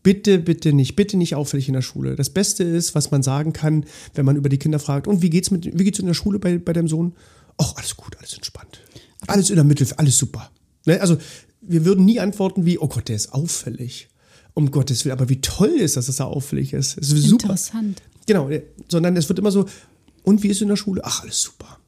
Bitte, 0.04 0.38
bitte 0.38 0.72
nicht, 0.72 0.94
bitte 0.96 1.16
nicht 1.16 1.34
auffällig 1.34 1.66
in 1.66 1.74
der 1.74 1.82
Schule. 1.82 2.14
Das 2.14 2.30
Beste 2.30 2.62
ist, 2.62 2.94
was 2.94 3.10
man 3.10 3.22
sagen 3.22 3.52
kann, 3.52 3.86
wenn 4.14 4.24
man 4.24 4.36
über 4.36 4.48
die 4.48 4.58
Kinder 4.58 4.78
fragt, 4.78 5.08
und 5.08 5.22
wie 5.22 5.30
geht's 5.30 5.50
mit, 5.50 5.76
wie 5.76 5.82
geht's 5.82 5.98
in 5.98 6.06
der 6.06 6.14
Schule 6.14 6.38
bei, 6.38 6.58
bei 6.58 6.72
deinem 6.72 6.88
Sohn? 6.88 7.14
Ach, 7.56 7.74
alles 7.76 7.96
gut, 7.96 8.16
alles 8.18 8.34
entspannt. 8.34 8.82
Alles 9.26 9.48
in 9.48 9.56
der 9.56 9.64
Mitte, 9.64 9.86
alles 9.96 10.18
super. 10.18 10.50
Ne? 10.84 11.00
Also, 11.00 11.16
wir 11.62 11.86
würden 11.86 12.04
nie 12.04 12.20
antworten 12.20 12.66
wie, 12.66 12.78
oh 12.78 12.86
Gott, 12.86 13.08
der 13.08 13.16
ist 13.16 13.32
auffällig. 13.32 14.08
Um 14.52 14.70
Gottes 14.70 15.04
Willen, 15.04 15.14
aber 15.14 15.30
wie 15.30 15.40
toll 15.40 15.70
ist 15.70 15.96
das, 15.96 16.06
dass 16.06 16.20
er 16.20 16.26
auffällig 16.26 16.74
ist. 16.74 16.96
Das 16.98 17.10
ist 17.10 17.24
super. 17.24 17.46
Interessant. 17.46 18.02
Genau, 18.26 18.50
sondern 18.88 19.16
es 19.16 19.28
wird 19.28 19.40
immer 19.40 19.50
so, 19.50 19.64
und 20.22 20.42
wie 20.44 20.48
ist 20.48 20.62
in 20.62 20.68
der 20.68 20.76
Schule? 20.76 21.00
Ach, 21.02 21.22
alles 21.22 21.42
super 21.42 21.78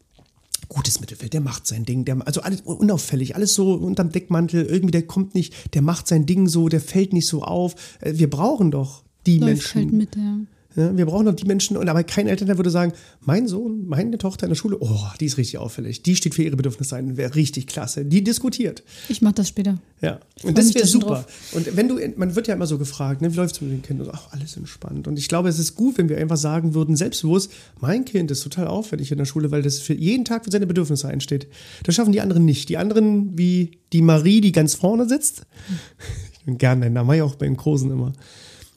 gutes 0.69 1.01
Mittelfeld, 1.01 1.33
der 1.33 1.41
macht 1.41 1.67
sein 1.67 1.85
Ding, 1.85 2.05
der, 2.05 2.27
also 2.27 2.41
alles 2.41 2.63
unauffällig, 2.63 3.35
alles 3.35 3.55
so 3.55 3.75
unterm 3.75 4.11
Deckmantel, 4.11 4.65
irgendwie 4.65 4.93
der 4.93 5.07
kommt 5.07 5.35
nicht, 5.35 5.75
der 5.75 5.83
macht 5.83 6.09
sein 6.09 6.27
Ding 6.27 6.49
so, 6.49 6.69
der 6.69 6.81
fällt 6.81 7.13
nicht 7.13 7.27
so 7.27 7.43
auf. 7.43 7.75
Äh, 8.01 8.15
wir 8.17 8.31
brauchen 8.31 8.71
doch 8.71 9.05
die 9.27 9.39
Läuft 9.39 9.47
Menschen. 9.53 9.81
Halt 9.83 9.93
mit, 9.93 10.17
ja. 10.17 10.39
Wir 10.77 11.07
brauchen 11.07 11.25
noch 11.25 11.35
die 11.35 11.47
Menschen, 11.47 11.79
und 11.79 11.89
aber 11.89 12.05
kein 12.05 12.27
Elternteil 12.27 12.59
würde 12.59 12.69
sagen, 12.69 12.93
mein 13.23 13.49
Sohn, 13.49 13.87
meine 13.87 14.19
Tochter 14.19 14.45
in 14.45 14.51
der 14.51 14.57
Schule, 14.57 14.77
oh, 14.79 15.09
die 15.19 15.25
ist 15.25 15.39
richtig 15.39 15.57
auffällig, 15.57 16.03
die 16.03 16.15
steht 16.15 16.35
für 16.35 16.43
ihre 16.43 16.57
Bedürfnisse 16.57 16.97
ein, 16.97 17.17
wäre 17.17 17.35
richtig 17.35 17.67
klasse, 17.67 18.05
die 18.05 18.23
diskutiert. 18.23 18.83
Ich 19.09 19.23
mache 19.23 19.37
das 19.37 19.49
später. 19.49 19.79
Ja, 20.03 20.21
und 20.43 20.59
das 20.59 20.75
wäre 20.75 20.87
super. 20.87 21.07
Drauf. 21.07 21.27
Und 21.53 21.77
wenn 21.77 21.89
du, 21.89 21.99
man 22.17 22.37
wird 22.37 22.47
ja 22.47 22.55
immer 22.55 22.67
so 22.67 22.77
gefragt, 22.77 23.23
ne, 23.23 23.33
wie 23.33 23.37
läuft 23.37 23.55
es 23.55 23.61
mit 23.63 23.71
den 23.71 23.81
Kindern? 23.81 24.11
Ach, 24.13 24.31
alles 24.33 24.59
entspannt. 24.59 25.09
Und 25.09 25.19
ich 25.19 25.29
glaube, 25.29 25.49
es 25.49 25.59
ist 25.59 25.77
gut, 25.77 25.97
wenn 25.97 26.11
wir 26.11 26.19
einfach 26.19 26.37
sagen 26.37 26.75
würden, 26.75 26.95
selbstbewusst, 26.95 27.51
mein 27.81 28.05
Kind 28.05 28.31
ist 28.31 28.43
total 28.43 28.67
auffällig 28.67 29.11
in 29.11 29.17
der 29.17 29.25
Schule, 29.25 29.51
weil 29.51 29.63
das 29.63 29.79
für 29.79 29.95
jeden 29.95 30.27
Tag 30.27 30.45
für 30.45 30.51
seine 30.51 30.67
Bedürfnisse 30.67 31.09
einsteht. 31.09 31.49
Das 31.85 31.95
schaffen 31.95 32.13
die 32.13 32.21
anderen 32.21 32.45
nicht. 32.45 32.69
Die 32.69 32.77
anderen, 32.77 33.39
wie 33.39 33.79
die 33.95 34.03
Marie, 34.03 34.43
die 34.43 34.53
ganz 34.53 34.75
vorne 34.75 35.09
sitzt, 35.09 35.47
ich 36.35 36.45
bin 36.45 36.59
gerne 36.59 36.83
deinen 36.83 36.93
Namen, 36.93 37.23
auch 37.23 37.37
beim 37.37 37.57
Großen 37.57 37.91
immer. 37.91 38.13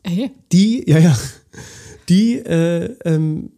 Ey. 0.04 0.32
Die, 0.54 0.90
ja, 0.90 1.00
ja 1.00 1.20
die, 2.10 2.36
äh, 2.36 2.96
ähm, 3.06 3.52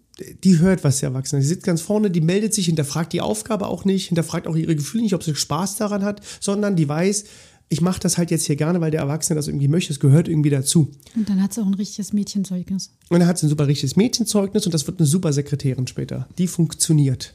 die 0.43 0.59
hört, 0.59 0.83
was 0.83 0.99
der 0.99 1.09
Erwachsene. 1.09 1.41
Die 1.41 1.47
sitzt 1.47 1.65
ganz 1.65 1.81
vorne, 1.81 2.11
die 2.11 2.21
meldet 2.21 2.53
sich, 2.53 2.65
hinterfragt 2.65 3.13
die 3.13 3.21
Aufgabe 3.21 3.67
auch 3.67 3.85
nicht, 3.85 4.07
hinterfragt 4.07 4.47
auch 4.47 4.55
ihre 4.55 4.75
Gefühle 4.75 5.03
nicht, 5.03 5.15
ob 5.15 5.23
sie 5.23 5.35
Spaß 5.35 5.77
daran 5.77 6.03
hat, 6.03 6.21
sondern 6.39 6.75
die 6.75 6.87
weiß, 6.87 7.23
ich 7.69 7.79
mache 7.79 8.01
das 8.01 8.17
halt 8.17 8.31
jetzt 8.31 8.45
hier 8.45 8.57
gerne, 8.57 8.81
weil 8.81 8.91
der 8.91 8.99
Erwachsene 8.99 9.37
das 9.37 9.47
irgendwie 9.47 9.69
möchte. 9.69 9.93
Es 9.93 10.01
gehört 10.01 10.27
irgendwie 10.27 10.49
dazu. 10.49 10.91
Und 11.15 11.29
dann 11.29 11.41
hat 11.41 11.53
sie 11.53 11.61
auch 11.61 11.65
ein 11.65 11.73
richtiges 11.73 12.11
Mädchenzeugnis. 12.11 12.91
Und 13.09 13.19
dann 13.19 13.27
hat 13.27 13.37
sie 13.37 13.47
ein 13.47 13.49
super 13.49 13.65
richtiges 13.65 13.95
Mädchenzeugnis 13.95 14.65
und 14.65 14.73
das 14.73 14.85
wird 14.87 14.99
eine 14.99 15.07
super 15.07 15.31
Sekretärin 15.31 15.87
später. 15.87 16.27
Die 16.37 16.47
funktioniert. 16.47 17.33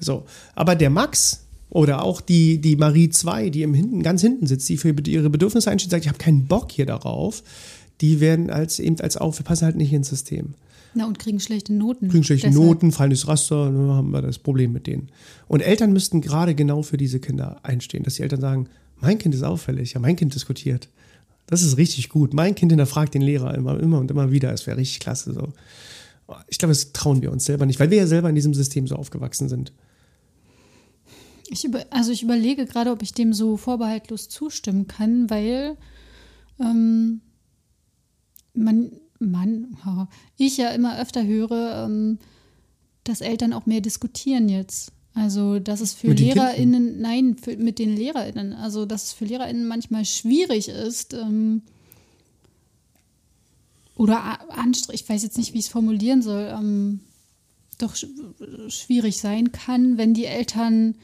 So. 0.00 0.24
Aber 0.54 0.76
der 0.76 0.88
Max 0.88 1.42
oder 1.68 2.02
auch 2.02 2.22
die, 2.22 2.58
die 2.58 2.76
Marie 2.76 3.10
2, 3.10 3.50
die 3.50 3.62
im 3.62 3.74
hinten, 3.74 4.02
ganz 4.02 4.22
hinten 4.22 4.46
sitzt, 4.46 4.66
die 4.70 4.78
für 4.78 4.94
ihre 5.06 5.28
Bedürfnisse 5.28 5.70
einsteht, 5.70 5.90
sagt, 5.90 6.04
ich 6.04 6.08
habe 6.08 6.18
keinen 6.18 6.46
Bock 6.46 6.72
hier 6.72 6.86
darauf, 6.86 7.42
die 8.00 8.20
werden 8.20 8.50
als 8.50 8.78
eben 8.78 9.00
als 9.00 9.16
auf, 9.16 9.38
wir 9.38 9.44
passen 9.44 9.64
halt 9.64 9.76
nicht 9.76 9.92
ins 9.92 10.08
System. 10.08 10.54
Na, 10.94 11.06
und 11.06 11.18
kriegen 11.18 11.40
schlechte 11.40 11.74
Noten. 11.74 12.08
Kriegen 12.08 12.24
schlechte 12.24 12.48
Deshalb. 12.48 12.66
Noten, 12.66 12.92
fallen 12.92 13.10
durchs 13.10 13.28
Raster, 13.28 13.66
dann 13.66 13.90
haben 13.90 14.10
wir 14.12 14.22
das 14.22 14.38
Problem 14.38 14.72
mit 14.72 14.86
denen. 14.86 15.10
Und 15.46 15.60
Eltern 15.60 15.92
müssten 15.92 16.22
gerade 16.22 16.54
genau 16.54 16.82
für 16.82 16.96
diese 16.96 17.20
Kinder 17.20 17.60
einstehen, 17.62 18.02
dass 18.02 18.14
die 18.14 18.22
Eltern 18.22 18.40
sagen, 18.40 18.68
mein 18.98 19.18
Kind 19.18 19.34
ist 19.34 19.42
auffällig, 19.42 19.92
ja, 19.92 20.00
mein 20.00 20.16
Kind 20.16 20.34
diskutiert. 20.34 20.88
Das 21.46 21.62
ist 21.62 21.76
richtig 21.76 22.08
gut. 22.08 22.32
Mein 22.32 22.54
Kind 22.54 22.72
hinterfragt 22.72 23.14
den 23.14 23.22
Lehrer 23.22 23.54
immer, 23.54 23.78
immer 23.78 24.00
und 24.00 24.10
immer 24.10 24.32
wieder. 24.32 24.52
Es 24.52 24.66
wäre 24.66 24.78
richtig 24.78 25.00
klasse. 25.00 25.32
So. 25.32 25.52
Ich 26.48 26.58
glaube, 26.58 26.72
das 26.72 26.92
trauen 26.92 27.22
wir 27.22 27.30
uns 27.30 27.44
selber 27.44 27.66
nicht, 27.66 27.78
weil 27.78 27.90
wir 27.90 27.98
ja 27.98 28.06
selber 28.06 28.28
in 28.30 28.34
diesem 28.34 28.54
System 28.54 28.86
so 28.86 28.96
aufgewachsen 28.96 29.48
sind. 29.48 29.72
Ich 31.48 31.64
über, 31.64 31.84
also 31.90 32.10
ich 32.10 32.22
überlege 32.22 32.66
gerade, 32.66 32.90
ob 32.90 33.02
ich 33.02 33.12
dem 33.12 33.32
so 33.32 33.56
vorbehaltlos 33.56 34.28
zustimmen 34.28 34.88
kann, 34.88 35.30
weil 35.30 35.76
ähm, 36.58 37.20
man, 38.56 38.92
man, 39.18 39.76
ich 40.36 40.56
ja 40.56 40.70
immer 40.70 40.98
öfter 40.98 41.24
höre, 41.24 41.84
ähm, 41.84 42.18
dass 43.04 43.20
Eltern 43.20 43.52
auch 43.52 43.66
mehr 43.66 43.80
diskutieren 43.80 44.48
jetzt. 44.48 44.92
Also, 45.14 45.58
dass 45.58 45.80
es 45.80 45.94
für 45.94 46.12
LehrerInnen, 46.12 47.00
nein, 47.00 47.36
für, 47.36 47.56
mit 47.56 47.78
den 47.78 47.96
LehrerInnen, 47.96 48.52
also, 48.52 48.84
dass 48.84 49.04
es 49.04 49.12
für 49.14 49.24
LehrerInnen 49.24 49.66
manchmal 49.66 50.04
schwierig 50.04 50.68
ist, 50.68 51.14
ähm, 51.14 51.62
oder 53.96 54.38
anstrengend, 54.50 55.00
ich 55.00 55.08
weiß 55.08 55.22
jetzt 55.22 55.38
nicht, 55.38 55.54
wie 55.54 55.58
ich 55.58 55.66
es 55.66 55.70
formulieren 55.70 56.20
soll, 56.20 56.52
ähm, 56.54 57.00
doch 57.78 57.94
sch 57.94 58.06
schwierig 58.68 59.16
sein 59.16 59.52
kann, 59.52 59.96
wenn 59.96 60.12
die 60.12 60.26
Eltern, 60.26 60.96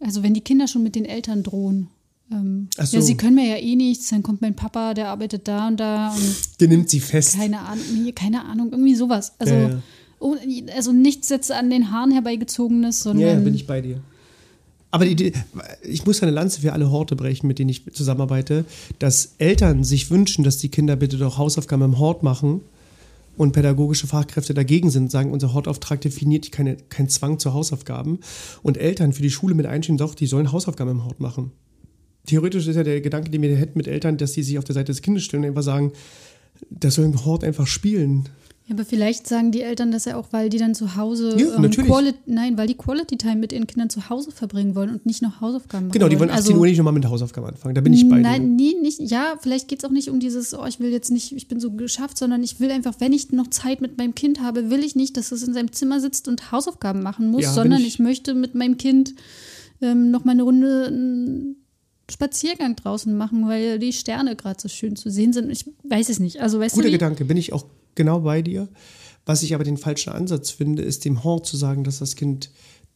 also 0.00 0.22
wenn 0.22 0.32
die 0.32 0.40
Kinder 0.40 0.66
schon 0.66 0.82
mit 0.82 0.94
den 0.94 1.04
Eltern 1.04 1.42
drohen. 1.42 1.88
Ähm, 2.30 2.68
so. 2.76 2.96
Ja, 2.96 3.02
sie 3.02 3.16
können 3.16 3.36
mir 3.36 3.48
ja 3.48 3.56
eh 3.56 3.76
nichts, 3.76 4.08
dann 4.10 4.22
kommt 4.22 4.42
mein 4.42 4.54
Papa, 4.54 4.94
der 4.94 5.08
arbeitet 5.08 5.48
da 5.48 5.68
und 5.68 5.78
da. 5.78 6.12
Und 6.12 6.60
der 6.60 6.68
nimmt 6.68 6.90
sie 6.90 7.00
fest. 7.00 7.36
Keine 7.36 7.60
Ahnung, 7.60 7.84
keine 8.14 8.44
Ahnung, 8.44 8.70
irgendwie 8.72 8.94
sowas. 8.94 9.32
Also, 9.38 9.54
ja, 9.54 9.68
ja. 9.68 9.82
Oh, 10.20 10.34
also 10.74 10.92
nichts 10.92 11.28
jetzt 11.28 11.52
an 11.52 11.70
den 11.70 11.92
Haaren 11.92 12.10
herbeigezogenes, 12.10 13.00
sondern. 13.00 13.28
Ja, 13.28 13.34
bin 13.36 13.54
ich 13.54 13.66
bei 13.66 13.80
dir. 13.80 14.00
Aber 14.90 15.04
die, 15.04 15.32
ich 15.82 16.06
muss 16.06 16.22
eine 16.22 16.32
Lanze 16.32 16.62
für 16.62 16.72
alle 16.72 16.90
Horte 16.90 17.14
brechen, 17.14 17.46
mit 17.46 17.58
denen 17.58 17.68
ich 17.68 17.84
zusammenarbeite, 17.92 18.64
dass 18.98 19.34
Eltern 19.38 19.84
sich 19.84 20.10
wünschen, 20.10 20.44
dass 20.44 20.56
die 20.56 20.70
Kinder 20.70 20.96
bitte 20.96 21.18
doch 21.18 21.36
Hausaufgaben 21.36 21.84
im 21.84 21.98
Hort 21.98 22.22
machen 22.22 22.62
und 23.36 23.52
pädagogische 23.52 24.06
Fachkräfte 24.06 24.54
dagegen 24.54 24.90
sind, 24.90 25.10
sagen, 25.10 25.30
unser 25.30 25.52
Hortauftrag 25.52 26.00
definiert 26.00 26.50
keine, 26.52 26.76
keinen 26.76 27.10
Zwang 27.10 27.38
zu 27.38 27.52
Hausaufgaben. 27.52 28.20
Und 28.62 28.78
Eltern 28.78 29.12
für 29.12 29.22
die 29.22 29.30
Schule 29.30 29.54
mit 29.54 29.66
einschieben, 29.66 29.98
doch, 29.98 30.14
die 30.14 30.26
sollen 30.26 30.52
Hausaufgaben 30.52 30.92
im 30.92 31.04
Hort 31.04 31.20
machen. 31.20 31.52
Theoretisch 32.28 32.66
ist 32.66 32.76
ja 32.76 32.84
der 32.84 33.00
Gedanke, 33.00 33.30
den 33.30 33.42
wir 33.42 33.56
hätten 33.56 33.78
mit 33.78 33.88
Eltern, 33.88 34.16
dass 34.16 34.34
sie 34.34 34.42
sich 34.42 34.58
auf 34.58 34.64
der 34.64 34.74
Seite 34.74 34.92
des 34.92 35.02
Kindes 35.02 35.24
stellen 35.24 35.42
und 35.42 35.48
einfach 35.48 35.62
sagen, 35.62 35.92
das 36.70 36.94
soll 36.94 37.04
im 37.04 37.24
Hort 37.24 37.44
einfach 37.44 37.66
spielen. 37.66 38.28
Ja, 38.68 38.74
aber 38.74 38.84
vielleicht 38.84 39.26
sagen 39.26 39.50
die 39.50 39.62
Eltern 39.62 39.92
das 39.92 40.04
ja 40.04 40.16
auch, 40.16 40.26
weil 40.30 40.50
die 40.50 40.58
dann 40.58 40.74
zu 40.74 40.94
Hause 40.94 41.34
ja, 41.38 41.56
ähm, 41.56 41.70
Quality, 41.70 42.18
nein, 42.26 42.58
weil 42.58 42.66
die 42.66 42.74
Quality 42.74 43.16
Time 43.16 43.36
mit 43.36 43.54
ihren 43.54 43.66
Kindern 43.66 43.88
zu 43.88 44.10
Hause 44.10 44.30
verbringen 44.30 44.74
wollen 44.74 44.90
und 44.90 45.06
nicht 45.06 45.22
noch 45.22 45.40
Hausaufgaben 45.40 45.86
machen. 45.86 45.94
Genau, 45.94 46.10
die 46.10 46.18
wollen 46.18 46.28
18 46.28 46.52
also, 46.52 46.60
Uhr 46.60 46.66
nicht 46.66 46.76
nochmal 46.76 46.92
mit 46.92 47.06
Hausaufgaben 47.06 47.48
anfangen. 47.48 47.74
Da 47.74 47.80
bin 47.80 47.94
ich 47.94 48.06
bei 48.06 48.20
Nein, 48.20 48.56
nie, 48.56 48.74
nicht. 48.74 49.00
Ja, 49.00 49.38
vielleicht 49.40 49.68
geht 49.68 49.78
es 49.78 49.86
auch 49.86 49.90
nicht 49.90 50.10
um 50.10 50.20
dieses, 50.20 50.52
oh, 50.52 50.66
ich 50.66 50.80
will 50.80 50.90
jetzt 50.90 51.10
nicht, 51.10 51.32
ich 51.32 51.48
bin 51.48 51.60
so 51.60 51.70
geschafft, 51.70 52.18
sondern 52.18 52.42
ich 52.42 52.60
will 52.60 52.70
einfach, 52.70 52.96
wenn 52.98 53.14
ich 53.14 53.32
noch 53.32 53.46
Zeit 53.46 53.80
mit 53.80 53.96
meinem 53.96 54.14
Kind 54.14 54.42
habe, 54.42 54.68
will 54.68 54.84
ich 54.84 54.94
nicht, 54.94 55.16
dass 55.16 55.32
es 55.32 55.42
in 55.42 55.54
seinem 55.54 55.72
Zimmer 55.72 56.00
sitzt 56.00 56.28
und 56.28 56.52
Hausaufgaben 56.52 57.02
machen 57.02 57.30
muss, 57.30 57.44
ja, 57.44 57.52
sondern 57.54 57.80
ich, 57.80 57.86
ich, 57.86 57.98
möchte 58.00 58.34
mit 58.34 58.54
meinem 58.54 58.76
Kind 58.76 59.14
ähm, 59.80 60.10
noch 60.10 60.26
mal 60.26 60.32
eine 60.32 60.42
Runde 60.42 61.56
Spaziergang 62.10 62.74
draußen 62.76 63.16
machen, 63.16 63.46
weil 63.48 63.78
die 63.78 63.92
Sterne 63.92 64.34
gerade 64.36 64.60
so 64.60 64.68
schön 64.68 64.96
zu 64.96 65.10
sehen 65.10 65.32
sind. 65.32 65.50
Ich 65.50 65.70
weiß 65.84 66.08
es 66.08 66.20
nicht. 66.20 66.40
Also, 66.40 66.58
weißt 66.58 66.74
Guter 66.74 66.86
du, 66.86 66.92
Gedanke, 66.92 67.24
bin 67.24 67.36
ich 67.36 67.52
auch 67.52 67.66
genau 67.94 68.20
bei 68.20 68.42
dir. 68.42 68.68
Was 69.26 69.42
ich 69.42 69.54
aber 69.54 69.64
den 69.64 69.76
falschen 69.76 70.10
Ansatz 70.10 70.50
finde, 70.50 70.82
ist 70.82 71.04
dem 71.04 71.22
Hort 71.22 71.44
zu 71.46 71.58
sagen, 71.58 71.84
dass 71.84 71.98
das 71.98 72.16
Kind 72.16 72.50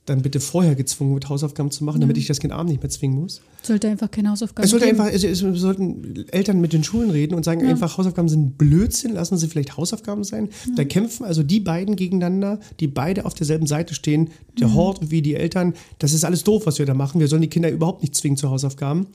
dann 0.04 0.20
bitte 0.22 0.40
vorher 0.40 0.74
gezwungen 0.74 1.14
wird, 1.14 1.28
Hausaufgaben 1.28 1.70
zu 1.70 1.84
machen, 1.84 2.00
damit 2.00 2.18
ich 2.18 2.26
das 2.26 2.40
Kind 2.40 2.52
abends 2.52 2.72
nicht 2.72 2.82
mehr 2.82 2.90
zwingen 2.90 3.20
muss. 3.20 3.40
Sollte 3.62 3.88
einfach 3.88 4.10
keine 4.10 4.30
Hausaufgaben 4.30 4.64
es 4.64 4.70
sollte 4.70 4.86
geben. 4.86 5.00
einfach, 5.00 5.14
es, 5.14 5.22
es, 5.22 5.38
sollten 5.38 6.26
Eltern 6.32 6.60
mit 6.60 6.72
den 6.72 6.82
Schulen 6.82 7.10
reden 7.10 7.34
und 7.34 7.44
sagen 7.44 7.60
ja. 7.60 7.70
einfach, 7.70 7.96
Hausaufgaben 7.98 8.28
sind 8.28 8.58
Blödsinn, 8.58 9.12
lassen 9.12 9.38
sie 9.38 9.46
vielleicht 9.46 9.76
Hausaufgaben 9.76 10.24
sein. 10.24 10.48
Ja. 10.66 10.74
Da 10.78 10.84
kämpfen 10.84 11.24
also 11.24 11.44
die 11.44 11.60
beiden 11.60 11.94
gegeneinander, 11.94 12.58
die 12.80 12.88
beide 12.88 13.24
auf 13.24 13.34
derselben 13.34 13.68
Seite 13.68 13.94
stehen, 13.94 14.30
der 14.58 14.74
Hort 14.74 15.12
wie 15.12 15.22
die 15.22 15.36
Eltern. 15.36 15.74
Das 16.00 16.12
ist 16.12 16.24
alles 16.24 16.42
doof, 16.42 16.66
was 16.66 16.80
wir 16.80 16.86
da 16.86 16.94
machen. 16.94 17.20
Wir 17.20 17.28
sollen 17.28 17.42
die 17.42 17.48
Kinder 17.48 17.70
überhaupt 17.70 18.02
nicht 18.02 18.16
zwingen 18.16 18.36
zu 18.36 18.50
Hausaufgaben. 18.50 19.06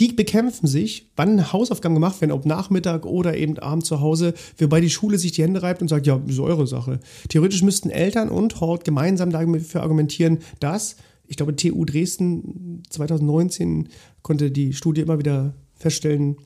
Die 0.00 0.08
bekämpfen 0.14 0.66
sich, 0.66 1.10
wann 1.14 1.52
Hausaufgaben 1.52 1.94
gemacht 1.94 2.20
werden, 2.22 2.32
ob 2.32 2.46
Nachmittag 2.46 3.04
oder 3.04 3.36
eben 3.36 3.58
Abend 3.58 3.84
zu 3.84 4.00
Hause, 4.00 4.32
wobei 4.56 4.80
die 4.80 4.88
Schule 4.88 5.18
sich 5.18 5.32
die 5.32 5.42
Hände 5.42 5.62
reibt 5.62 5.82
und 5.82 5.88
sagt, 5.88 6.06
ja, 6.06 6.18
ist 6.26 6.40
eure 6.40 6.66
Sache. 6.66 7.00
Theoretisch 7.28 7.62
müssten 7.62 7.90
Eltern 7.90 8.30
und 8.30 8.60
Hort 8.62 8.84
gemeinsam 8.84 9.30
dafür 9.30 9.82
argumentieren, 9.82 10.38
dass, 10.58 10.96
ich 11.26 11.36
glaube, 11.36 11.54
TU 11.54 11.84
Dresden 11.84 12.82
2019 12.88 13.90
konnte 14.22 14.50
die 14.50 14.72
Studie 14.72 15.02
immer 15.02 15.18
wieder 15.18 15.54
feststellen, 15.74 16.36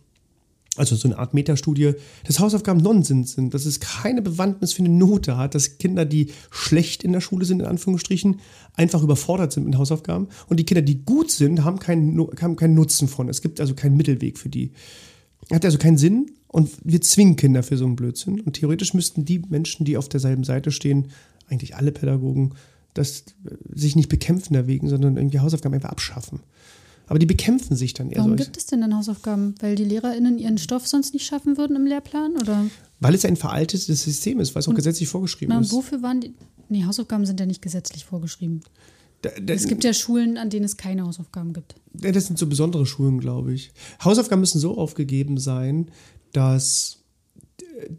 also 0.76 0.96
so 0.96 1.08
eine 1.08 1.18
Art 1.18 1.34
Metastudie, 1.34 1.92
dass 2.24 2.40
Hausaufgaben 2.40 2.80
Nonsens 2.80 3.32
sind, 3.32 3.54
dass 3.54 3.64
es 3.64 3.80
keine 3.80 4.22
Bewandtnis 4.22 4.72
für 4.72 4.84
eine 4.84 4.92
Note 4.92 5.36
hat, 5.36 5.54
dass 5.54 5.78
Kinder, 5.78 6.04
die 6.04 6.32
schlecht 6.50 7.04
in 7.04 7.12
der 7.12 7.20
Schule 7.20 7.44
sind, 7.44 7.60
in 7.60 7.66
Anführungsstrichen, 7.66 8.40
einfach 8.74 9.02
überfordert 9.02 9.52
sind 9.52 9.64
mit 9.64 9.76
Hausaufgaben 9.76 10.28
und 10.48 10.58
die 10.58 10.64
Kinder, 10.64 10.82
die 10.82 11.04
gut 11.04 11.30
sind, 11.30 11.64
haben 11.64 11.78
keinen, 11.78 12.18
haben 12.40 12.56
keinen 12.56 12.74
Nutzen 12.74 13.08
von. 13.08 13.28
Es 13.28 13.42
gibt 13.42 13.60
also 13.60 13.74
keinen 13.74 13.96
Mittelweg 13.96 14.38
für 14.38 14.48
die. 14.48 14.72
Hat 15.52 15.64
also 15.64 15.78
keinen 15.78 15.98
Sinn 15.98 16.32
und 16.48 16.70
wir 16.82 17.00
zwingen 17.00 17.36
Kinder 17.36 17.62
für 17.62 17.76
so 17.76 17.84
einen 17.84 17.96
Blödsinn. 17.96 18.40
Und 18.40 18.54
theoretisch 18.54 18.94
müssten 18.94 19.24
die 19.24 19.42
Menschen, 19.48 19.84
die 19.84 19.96
auf 19.96 20.08
derselben 20.08 20.44
Seite 20.44 20.70
stehen, 20.70 21.08
eigentlich 21.48 21.76
alle 21.76 21.92
Pädagogen, 21.92 22.54
das 22.94 23.24
sich 23.72 23.96
nicht 23.96 24.08
bekämpfen 24.08 24.54
deswegen, 24.54 24.88
sondern 24.88 25.16
irgendwie 25.16 25.40
Hausaufgaben 25.40 25.74
einfach 25.74 25.90
abschaffen. 25.90 26.40
Aber 27.06 27.18
die 27.18 27.26
bekämpfen 27.26 27.76
sich 27.76 27.92
dann 27.92 28.10
eher. 28.10 28.18
Warum 28.18 28.30
solche. 28.30 28.44
gibt 28.44 28.56
es 28.56 28.66
denn 28.66 28.80
dann 28.80 28.96
Hausaufgaben? 28.96 29.54
Weil 29.60 29.74
die 29.76 29.84
LehrerInnen 29.84 30.38
ihren 30.38 30.58
Stoff 30.58 30.86
sonst 30.86 31.12
nicht 31.12 31.26
schaffen 31.26 31.58
würden 31.58 31.76
im 31.76 31.86
Lehrplan? 31.86 32.36
Oder? 32.36 32.66
Weil 33.00 33.14
es 33.14 33.24
ein 33.24 33.36
veraltetes 33.36 33.86
System 33.86 34.40
ist, 34.40 34.54
weil 34.54 34.60
es 34.60 34.68
auch 34.68 34.74
gesetzlich 34.74 35.08
vorgeschrieben 35.08 35.54
na, 35.54 35.60
ist. 35.60 35.72
Und 35.72 35.78
wofür 35.78 36.02
waren 36.02 36.20
die. 36.20 36.34
Nee, 36.68 36.84
Hausaufgaben 36.84 37.26
sind 37.26 37.38
ja 37.40 37.46
nicht 37.46 37.60
gesetzlich 37.60 38.04
vorgeschrieben. 38.06 38.62
Da, 39.20 39.30
da, 39.40 39.54
es 39.54 39.68
gibt 39.68 39.84
ja 39.84 39.92
Schulen, 39.92 40.38
an 40.38 40.50
denen 40.50 40.64
es 40.64 40.76
keine 40.76 41.02
Hausaufgaben 41.02 41.52
gibt. 41.52 41.74
Das 41.92 42.26
sind 42.26 42.38
so 42.38 42.46
besondere 42.46 42.86
Schulen, 42.86 43.20
glaube 43.20 43.52
ich. 43.52 43.72
Hausaufgaben 44.02 44.40
müssen 44.40 44.58
so 44.58 44.76
aufgegeben 44.76 45.38
sein, 45.38 45.90
dass 46.32 46.98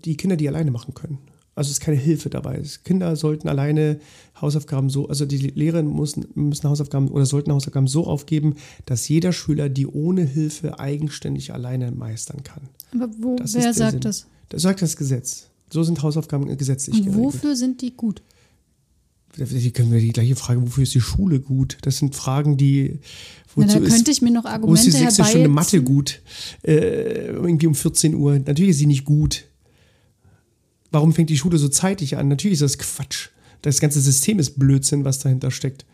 die 0.03 0.17
Kinder 0.17 0.35
die 0.35 0.47
alleine 0.47 0.71
machen 0.71 0.93
können. 0.93 1.19
Also 1.55 1.69
es 1.69 1.77
ist 1.77 1.79
keine 1.79 1.97
Hilfe 1.97 2.29
dabei. 2.29 2.61
Kinder 2.83 3.15
sollten 3.15 3.47
alleine 3.47 3.99
Hausaufgaben 4.39 4.89
so, 4.89 5.07
also 5.07 5.25
die 5.25 5.37
Lehrer 5.37 5.81
müssen, 5.83 6.25
müssen 6.35 6.69
Hausaufgaben 6.69 7.07
oder 7.07 7.25
sollten 7.25 7.53
Hausaufgaben 7.53 7.87
so 7.87 8.05
aufgeben, 8.05 8.55
dass 8.85 9.07
jeder 9.07 9.31
Schüler 9.31 9.69
die 9.69 9.87
ohne 9.87 10.23
Hilfe 10.23 10.79
eigenständig 10.79 11.53
alleine 11.53 11.91
meistern 11.91 12.43
kann. 12.43 12.63
Aber 12.93 13.09
wo, 13.17 13.37
wer 13.39 13.73
sagt 13.73 13.91
Sinn. 13.91 14.01
das? 14.01 14.27
Das 14.49 14.61
sagt 14.61 14.81
das 14.81 14.97
Gesetz. 14.97 15.47
So 15.69 15.81
sind 15.83 16.03
Hausaufgaben 16.03 16.45
gesetzlich 16.57 16.97
Und 16.97 17.05
geregelt. 17.05 17.23
Wofür 17.23 17.55
sind 17.55 17.81
die 17.81 17.91
gut? 17.95 18.21
Die 19.37 19.71
können 19.71 19.91
wir 19.91 19.99
die 19.99 20.13
gleiche 20.13 20.35
Frage, 20.35 20.61
wofür 20.61 20.83
ist 20.83 20.93
die 20.93 21.01
Schule 21.01 21.39
gut? 21.39 21.77
Das 21.81 21.97
sind 21.97 22.15
Fragen, 22.15 22.55
die. 22.55 22.99
Wozu 23.53 23.67
Na, 23.67 23.73
da 23.73 23.79
könnte 23.79 24.11
ist, 24.11 24.17
ich 24.17 24.21
mir 24.21 24.31
noch 24.31 24.45
Argumente 24.45 24.69
Wo 24.69 24.73
ist 24.73 24.85
die 24.85 24.91
sechste 24.91 25.25
Stunde 25.25 25.49
Mathe 25.49 25.81
gut? 25.81 26.21
Äh, 26.63 27.27
irgendwie 27.27 27.67
um 27.67 27.75
14 27.75 28.15
Uhr. 28.15 28.39
Natürlich 28.39 28.71
ist 28.71 28.77
sie 28.79 28.85
nicht 28.85 29.03
gut. 29.03 29.45
Warum 30.95 31.11
fängt 31.11 31.29
die 31.29 31.35
Schule 31.37 31.57
so 31.57 31.67
zeitig 31.67 32.15
an? 32.15 32.29
Natürlich 32.29 32.61
ist 32.61 32.61
das 32.61 32.77
Quatsch. 32.77 33.27
Das 33.61 33.81
ganze 33.81 33.99
System 33.99 34.39
ist 34.39 34.57
Blödsinn, 34.57 35.03
was 35.03 35.19
dahinter 35.19 35.51
steckt. 35.51 35.85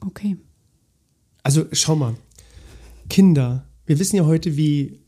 Okay. 0.00 0.38
Also 1.42 1.66
schau 1.70 1.94
mal. 1.94 2.16
Kinder. 3.10 3.68
Wir 3.84 3.98
wissen 3.98 4.16
ja 4.16 4.24
heute, 4.24 4.56
wie, 4.56 5.00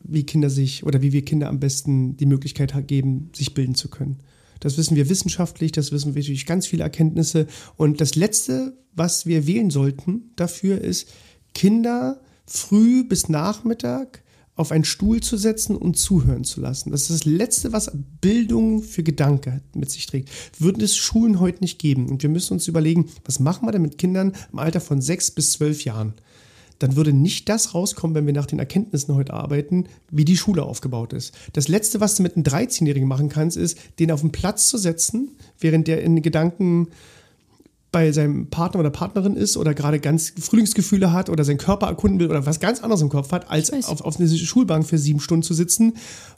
wie 0.00 0.24
Kinder 0.24 0.50
sich 0.50 0.84
oder 0.84 1.00
wie 1.00 1.14
wir 1.14 1.24
Kinder 1.24 1.48
am 1.48 1.58
besten 1.58 2.18
die 2.18 2.26
Möglichkeit 2.26 2.74
geben, 2.86 3.30
sich 3.34 3.54
bilden 3.54 3.74
zu 3.74 3.88
können. 3.88 4.18
Das 4.60 4.76
wissen 4.76 4.94
wir 4.94 5.08
wissenschaftlich, 5.08 5.72
das 5.72 5.90
wissen 5.90 6.14
wir 6.14 6.22
durch 6.22 6.44
ganz 6.44 6.66
viele 6.66 6.82
Erkenntnisse. 6.82 7.46
Und 7.76 7.98
das 8.02 8.14
Letzte, 8.14 8.76
was 8.94 9.24
wir 9.24 9.46
wählen 9.46 9.70
sollten 9.70 10.32
dafür, 10.36 10.82
ist, 10.82 11.08
Kinder 11.54 12.20
früh 12.44 13.04
bis 13.04 13.30
Nachmittag 13.30 14.22
auf 14.58 14.72
einen 14.72 14.84
Stuhl 14.84 15.20
zu 15.20 15.36
setzen 15.36 15.76
und 15.76 15.96
zuhören 15.96 16.44
zu 16.44 16.60
lassen. 16.60 16.90
Das 16.90 17.02
ist 17.02 17.10
das 17.10 17.24
Letzte, 17.24 17.72
was 17.72 17.92
Bildung 18.20 18.82
für 18.82 19.02
Gedanke 19.02 19.62
mit 19.72 19.90
sich 19.90 20.06
trägt. 20.06 20.30
Würden 20.58 20.82
es 20.82 20.96
Schulen 20.96 21.38
heute 21.40 21.60
nicht 21.60 21.78
geben 21.78 22.08
und 22.08 22.22
wir 22.22 22.30
müssen 22.30 22.54
uns 22.54 22.66
überlegen, 22.66 23.08
was 23.24 23.38
machen 23.38 23.66
wir 23.66 23.72
denn 23.72 23.82
mit 23.82 23.98
Kindern 23.98 24.32
im 24.52 24.58
Alter 24.58 24.80
von 24.80 25.00
sechs 25.00 25.30
bis 25.30 25.52
zwölf 25.52 25.84
Jahren? 25.84 26.14
Dann 26.80 26.96
würde 26.96 27.12
nicht 27.12 27.48
das 27.48 27.74
rauskommen, 27.74 28.14
wenn 28.14 28.26
wir 28.26 28.32
nach 28.32 28.46
den 28.46 28.58
Erkenntnissen 28.58 29.14
heute 29.14 29.32
arbeiten, 29.32 29.84
wie 30.10 30.24
die 30.24 30.36
Schule 30.36 30.62
aufgebaut 30.62 31.12
ist. 31.12 31.34
Das 31.52 31.68
Letzte, 31.68 32.00
was 32.00 32.16
du 32.16 32.22
mit 32.22 32.36
einem 32.36 32.44
13-Jährigen 32.44 33.08
machen 33.08 33.28
kannst, 33.28 33.56
ist, 33.56 33.78
den 33.98 34.12
auf 34.12 34.20
den 34.20 34.32
Platz 34.32 34.68
zu 34.68 34.78
setzen, 34.78 35.36
während 35.58 35.88
der 35.88 36.02
in 36.02 36.22
Gedanken 36.22 36.88
bei 37.90 38.12
seinem 38.12 38.50
Partner 38.50 38.80
oder 38.80 38.90
Partnerin 38.90 39.34
ist 39.34 39.56
oder 39.56 39.72
gerade 39.72 39.98
ganz 39.98 40.34
Frühlingsgefühle 40.38 41.12
hat 41.12 41.30
oder 41.30 41.44
seinen 41.44 41.56
Körper 41.56 41.86
erkunden 41.86 42.20
will 42.20 42.28
oder 42.28 42.44
was 42.44 42.60
ganz 42.60 42.82
anderes 42.82 43.00
im 43.00 43.08
Kopf 43.08 43.32
hat, 43.32 43.50
als 43.50 43.72
auf, 43.72 44.02
auf 44.02 44.20
eine 44.20 44.28
Schulbank 44.28 44.86
für 44.86 44.98
sieben 44.98 45.20
Stunden 45.20 45.42
zu 45.42 45.54
sitzen 45.54 45.94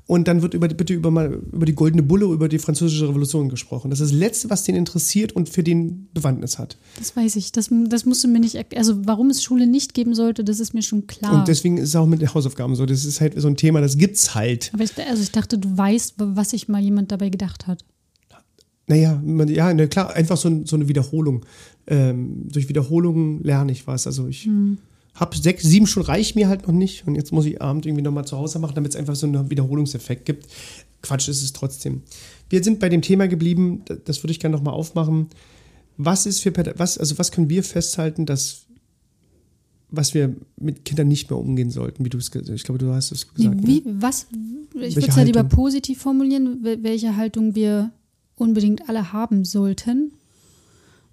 und 0.07 0.29
dann 0.29 0.43
wird 0.43 0.55
über, 0.55 0.69
bitte 0.69 0.93
über, 0.93 1.11
mal, 1.11 1.41
über 1.53 1.67
die 1.67 1.75
Goldene 1.75 2.03
Bulle, 2.03 2.27
über 2.27 2.49
die 2.49 2.59
Französische 2.59 3.09
Revolution 3.09 3.49
gesprochen. 3.49 3.91
Das 3.91 4.01
ist 4.01 4.13
das 4.13 4.19
Letzte, 4.19 4.51
was 4.51 4.65
den 4.65 4.77
interessiert 4.77 5.33
und 5.33 5.49
für 5.49 5.63
den 5.63 6.09
Bewandtnis 6.13 6.59
hat. 6.59 6.79
Das 6.99 7.17
weiß 7.17 7.37
ich. 7.37 7.53
Das, 7.53 7.69
das 7.89 8.05
musst 8.07 8.23
du 8.23 8.29
mir 8.29 8.41
nicht 8.41 8.57
Also, 8.77 9.07
warum 9.07 9.31
es 9.31 9.43
Schule 9.43 9.67
nicht 9.67 9.95
geben 9.95 10.15
sollte, 10.15 10.45
das 10.45 10.61
ist 10.61 10.75
mir 10.75 10.83
schon 10.83 11.07
klar. 11.07 11.35
Und 11.35 11.49
deswegen 11.49 11.79
ist 11.79 11.91
es 11.91 11.97
auch 11.97 12.07
mit 12.07 12.21
den 12.21 12.35
Hausaufgaben 12.35 12.75
so. 12.75 12.87
Das 12.87 13.05
ist 13.05 13.21
halt 13.21 13.41
so 13.41 13.49
ein 13.49 13.57
Thema, 13.57 13.81
das 13.81 13.99
gibt's 13.99 14.35
halt. 14.35 14.71
Aber 14.73 14.83
ich, 14.83 14.97
also 14.99 15.23
ich 15.23 15.31
dachte, 15.33 15.59
du 15.59 15.77
weißt, 15.77 16.15
was 16.17 16.51
sich 16.51 16.69
mal 16.69 16.81
jemand 16.81 17.13
dabei 17.13 17.29
gedacht 17.29 17.67
hat. 17.67 17.85
Naja, 18.91 19.23
man, 19.25 19.47
ja, 19.47 19.73
na 19.73 19.87
klar, 19.87 20.13
einfach 20.17 20.37
so, 20.37 20.65
so 20.65 20.75
eine 20.75 20.89
Wiederholung. 20.89 21.47
Ähm, 21.87 22.49
durch 22.51 22.69
Wiederholungen 22.69 23.41
lerne 23.45 23.71
ich 23.71 23.87
was. 23.87 24.09
Also 24.09 24.27
ich 24.27 24.47
hm. 24.47 24.79
habe 25.15 25.37
sechs, 25.37 25.63
sieben 25.63 25.87
Stunden 25.87 26.09
reicht 26.09 26.35
mir 26.35 26.49
halt 26.49 26.67
noch 26.67 26.75
nicht 26.75 27.07
und 27.07 27.15
jetzt 27.15 27.31
muss 27.31 27.47
ich 27.47 27.63
abend 27.63 27.87
irgendwie 27.87 28.03
nochmal 28.03 28.25
zu 28.25 28.37
Hause 28.37 28.59
machen, 28.59 28.75
damit 28.75 28.91
es 28.91 28.97
einfach 28.97 29.15
so 29.15 29.29
einen 29.29 29.49
Wiederholungseffekt 29.49 30.25
gibt. 30.25 30.49
Quatsch 31.03 31.29
ist 31.29 31.45
es 31.45 31.53
trotzdem. 31.53 32.03
Wir 32.49 32.65
sind 32.65 32.81
bei 32.81 32.89
dem 32.89 33.01
Thema 33.01 33.29
geblieben, 33.29 33.85
das 34.07 34.25
würde 34.25 34.33
ich 34.33 34.41
gerne 34.41 34.57
nochmal 34.57 34.75
aufmachen. 34.75 35.29
Was 35.97 36.27
ist 36.27 36.41
für 36.41 36.53
was, 36.77 36.99
also 36.99 37.17
was 37.17 37.31
können 37.31 37.49
wir 37.49 37.63
festhalten, 37.63 38.27
dass 38.27 38.67
was 39.93 40.15
wir 40.15 40.35
mit 40.57 40.85
Kindern 40.85 41.07
nicht 41.07 41.31
mehr 41.31 41.39
umgehen 41.39 41.71
sollten, 41.71 42.05
wie 42.05 42.09
du 42.09 42.19
es 42.19 42.31
ich 42.35 42.65
glaube, 42.65 42.79
du 42.79 42.93
hast 42.93 43.13
es 43.13 43.33
gesagt. 43.33 43.65
Wie, 43.65 43.83
ne? 43.83 43.97
was, 44.01 44.27
ich 44.75 44.97
würde 44.97 45.09
es 45.09 45.17
ja 45.17 45.23
lieber 45.23 45.45
positiv 45.45 46.01
formulieren, 46.01 46.59
welche 46.63 47.17
Haltung 47.17 47.55
wir 47.55 47.93
unbedingt 48.41 48.89
alle 48.89 49.13
haben 49.13 49.45
sollten. 49.45 50.13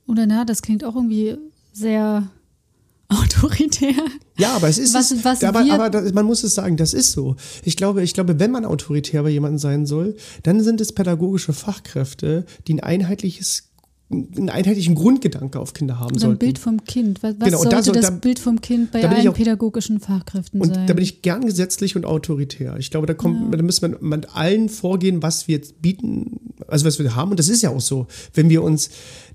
Oder 0.07 0.25
na, 0.25 0.45
das 0.45 0.61
klingt 0.61 0.83
auch 0.83 0.95
irgendwie 0.95 1.37
sehr 1.73 2.29
autoritär. 3.09 3.93
Ja, 4.37 4.55
aber 4.55 4.67
es 4.67 4.77
ist, 4.77 4.93
was, 4.93 5.23
was 5.23 5.43
aber, 5.43 5.59
aber 5.71 5.89
das, 5.89 6.13
man 6.13 6.25
muss 6.25 6.43
es 6.43 6.55
sagen, 6.55 6.77
das 6.77 6.93
ist 6.93 7.11
so. 7.11 7.35
Ich 7.63 7.75
glaube, 7.75 8.03
ich 8.03 8.13
glaube, 8.13 8.39
wenn 8.39 8.51
man 8.51 8.65
autoritär 8.65 9.23
bei 9.23 9.29
jemandem 9.29 9.59
sein 9.59 9.85
soll, 9.85 10.15
dann 10.43 10.61
sind 10.61 10.81
es 10.81 10.93
pädagogische 10.93 11.53
Fachkräfte, 11.53 12.45
die 12.67 12.73
ein 12.73 12.79
einheitliches 12.79 13.69
einen 14.09 14.49
einheitlichen 14.49 14.95
Grundgedanke 14.95 15.59
auf 15.59 15.73
Kinder 15.73 15.99
haben 15.99 16.17
so 16.17 16.27
ein 16.27 16.29
sollten. 16.31 16.39
Bild 16.39 16.59
vom 16.59 16.83
Kind. 16.85 17.21
Was, 17.23 17.35
was 17.39 17.45
genau, 17.45 17.57
sollte 17.57 17.75
da, 17.75 17.83
so, 17.83 17.91
das 17.91 18.05
da, 18.05 18.11
Bild 18.11 18.39
vom 18.39 18.61
Kind 18.61 18.91
bei 18.91 19.03
allen 19.03 19.27
auch, 19.27 19.33
pädagogischen 19.33 19.99
Fachkräften 19.99 20.61
und 20.61 20.73
sein? 20.73 20.87
Da 20.87 20.93
bin 20.93 21.03
ich 21.03 21.21
gern 21.21 21.45
gesetzlich 21.45 21.97
und 21.97 22.05
autoritär. 22.05 22.77
Ich 22.77 22.89
glaube, 22.89 23.05
da 23.05 23.13
kommt, 23.13 23.51
ja. 23.51 23.57
da 23.57 23.63
müssen 23.63 23.91
wir 23.91 23.99
mit 23.99 24.33
allen 24.33 24.69
vorgehen, 24.69 25.21
was 25.21 25.49
wir 25.49 25.57
jetzt 25.57 25.81
bieten, 25.81 26.39
also 26.67 26.85
was 26.85 26.99
wir 26.99 27.15
haben. 27.15 27.31
Und 27.31 27.39
das 27.39 27.49
ist 27.49 27.61
ja 27.61 27.69
auch 27.69 27.81
so. 27.81 28.07
Wenn 28.33 28.49
wir 28.49 28.63
uns 28.63 28.89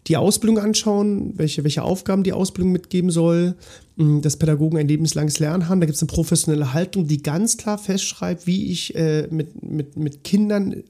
die 0.09 0.17
Ausbildung 0.17 0.59
anschauen, 0.59 1.39
welche, 1.39 1.63
welche 1.63 1.83
Aufgaben 1.83 2.25
die 2.25 2.33
Ausbildung 2.33 2.73
mitgeben 2.73 3.11
soll, 3.11 3.55
hm, 3.97 4.21
dass 4.21 4.37
Pädagogen 4.37 4.79
ein 4.79 4.89
lebenslanges 4.89 5.39
Lernen 5.39 5.69
haben. 5.69 5.81
Da 5.81 5.87
gibt 5.87 5.97
es 5.97 6.03
eine 6.03 6.09
professionelle 6.09 6.73
Haltung, 6.73 7.07
die 7.07 7.23
ganz 7.23 7.57
klar 7.57 7.79
festschreibt, 7.79 8.47
wie 8.47 8.73
ich 8.73 8.95
äh, 8.97 9.29
mit, 9.31 9.63
mit, 9.63 9.97
mit 9.97 10.25
Kindern, 10.25 10.83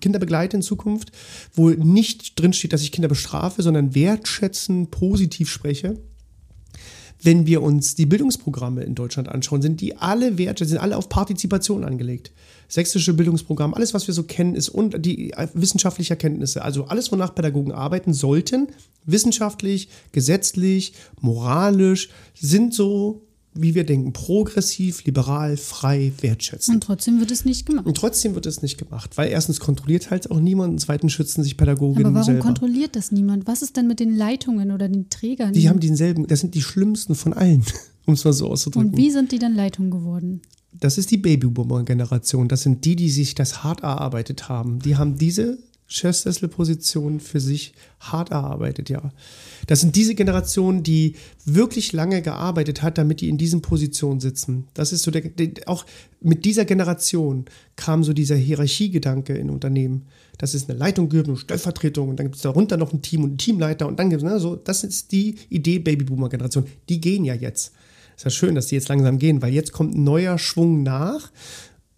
Kinder 0.00 0.18
begleite 0.18 0.56
in 0.56 0.62
Zukunft, 0.62 1.12
wo 1.54 1.70
nicht 1.70 2.40
drinsteht, 2.40 2.72
dass 2.72 2.82
ich 2.82 2.90
Kinder 2.90 3.08
bestrafe, 3.08 3.62
sondern 3.62 3.94
wertschätzen, 3.94 4.88
positiv 4.88 5.48
spreche 5.48 5.96
wenn 7.22 7.46
wir 7.46 7.62
uns 7.62 7.94
die 7.94 8.06
Bildungsprogramme 8.06 8.82
in 8.82 8.94
Deutschland 8.94 9.28
anschauen, 9.28 9.62
sind 9.62 9.80
die 9.80 9.96
alle 9.96 10.38
Werte, 10.38 10.64
sind 10.64 10.78
alle 10.78 10.96
auf 10.96 11.08
Partizipation 11.08 11.84
angelegt. 11.84 12.32
Sächsische 12.68 13.14
Bildungsprogramm, 13.14 13.74
alles, 13.74 13.94
was 13.94 14.06
wir 14.06 14.14
so 14.14 14.22
kennen, 14.22 14.54
ist 14.54 14.68
und 14.68 15.04
die 15.04 15.32
äh, 15.32 15.48
wissenschaftliche 15.54 16.14
Erkenntnisse, 16.14 16.62
also 16.62 16.84
alles, 16.84 17.10
wonach 17.10 17.34
Pädagogen 17.34 17.72
arbeiten 17.72 18.12
sollten, 18.12 18.68
wissenschaftlich, 19.04 19.88
gesetzlich, 20.12 20.92
moralisch, 21.20 22.10
sind 22.34 22.74
so 22.74 23.22
wie 23.60 23.74
wir 23.74 23.84
denken, 23.84 24.12
progressiv, 24.12 25.04
liberal, 25.04 25.56
frei, 25.56 26.12
wertschätzend. 26.20 26.76
Und 26.76 26.80
trotzdem 26.84 27.18
wird 27.18 27.30
es 27.30 27.44
nicht 27.44 27.66
gemacht. 27.66 27.86
Und 27.86 27.96
trotzdem 27.96 28.34
wird 28.34 28.46
es 28.46 28.62
nicht 28.62 28.78
gemacht, 28.78 29.16
weil 29.16 29.30
erstens 29.30 29.58
kontrolliert 29.58 30.10
halt 30.10 30.30
auch 30.30 30.38
niemand 30.38 30.72
und 30.72 30.78
zweitens 30.78 31.12
schützen 31.12 31.42
sich 31.42 31.56
Pädagogen 31.56 32.04
Aber 32.04 32.14
warum 32.14 32.24
selber. 32.24 32.42
kontrolliert 32.42 32.94
das 32.94 33.10
niemand? 33.10 33.46
Was 33.46 33.62
ist 33.62 33.76
denn 33.76 33.88
mit 33.88 34.00
den 34.00 34.16
Leitungen 34.16 34.70
oder 34.70 34.88
den 34.88 35.10
Trägern? 35.10 35.52
Die 35.52 35.68
haben 35.68 35.80
denselben, 35.80 36.26
das 36.26 36.40
sind 36.40 36.54
die 36.54 36.62
schlimmsten 36.62 37.14
von 37.14 37.32
allen, 37.32 37.64
um 38.06 38.14
es 38.14 38.24
mal 38.24 38.32
so 38.32 38.48
auszudrücken. 38.48 38.90
Und 38.90 38.96
wie 38.96 39.10
sind 39.10 39.32
die 39.32 39.38
dann 39.38 39.54
Leitung 39.54 39.90
geworden? 39.90 40.40
Das 40.72 40.98
ist 40.98 41.10
die 41.10 41.16
Babyboomer-Generation. 41.16 42.48
Das 42.48 42.62
sind 42.62 42.84
die, 42.84 42.96
die 42.96 43.10
sich 43.10 43.34
das 43.34 43.64
hart 43.64 43.82
erarbeitet 43.82 44.48
haben. 44.48 44.80
Die 44.80 44.96
haben 44.96 45.16
diese 45.16 45.58
Chefsessel-Position 45.88 47.18
für 47.18 47.40
sich 47.40 47.72
hart 47.98 48.30
erarbeitet, 48.30 48.90
ja. 48.90 49.10
Das 49.66 49.80
sind 49.80 49.96
diese 49.96 50.14
Generationen, 50.14 50.82
die 50.82 51.16
wirklich 51.46 51.92
lange 51.94 52.20
gearbeitet 52.20 52.82
hat, 52.82 52.98
damit 52.98 53.22
die 53.22 53.30
in 53.30 53.38
diesen 53.38 53.62
Positionen 53.62 54.20
sitzen. 54.20 54.68
Das 54.74 54.92
ist 54.92 55.02
so 55.02 55.10
der, 55.10 55.22
auch 55.66 55.86
mit 56.20 56.44
dieser 56.44 56.66
Generation 56.66 57.46
kam 57.76 58.04
so 58.04 58.12
dieser 58.12 58.36
Hierarchiegedanke 58.36 59.34
in 59.34 59.48
Unternehmen. 59.48 60.06
Das 60.36 60.54
ist 60.54 60.68
eine 60.68 60.78
Leitung 60.78 61.08
gibt, 61.08 61.26
eine 61.26 61.38
Stellvertretung 61.38 62.10
und 62.10 62.16
dann 62.18 62.26
gibt 62.26 62.36
es 62.36 62.42
darunter 62.42 62.76
noch 62.76 62.92
ein 62.92 63.00
Team 63.00 63.24
und 63.24 63.30
einen 63.30 63.38
Teamleiter 63.38 63.88
und 63.88 63.98
dann 63.98 64.10
gibt 64.10 64.22
es, 64.22 64.28
ne, 64.28 64.38
so, 64.38 64.56
das 64.56 64.84
ist 64.84 65.10
die 65.10 65.36
Idee 65.48 65.78
Babyboomer-Generation. 65.78 66.66
Die 66.90 67.00
gehen 67.00 67.24
ja 67.24 67.34
jetzt. 67.34 67.72
Ist 68.18 68.24
ja 68.24 68.30
schön, 68.30 68.54
dass 68.54 68.66
die 68.66 68.74
jetzt 68.74 68.88
langsam 68.88 69.18
gehen, 69.18 69.40
weil 69.40 69.54
jetzt 69.54 69.72
kommt 69.72 69.94
ein 69.94 70.04
neuer 70.04 70.38
Schwung 70.38 70.82
nach 70.82 71.30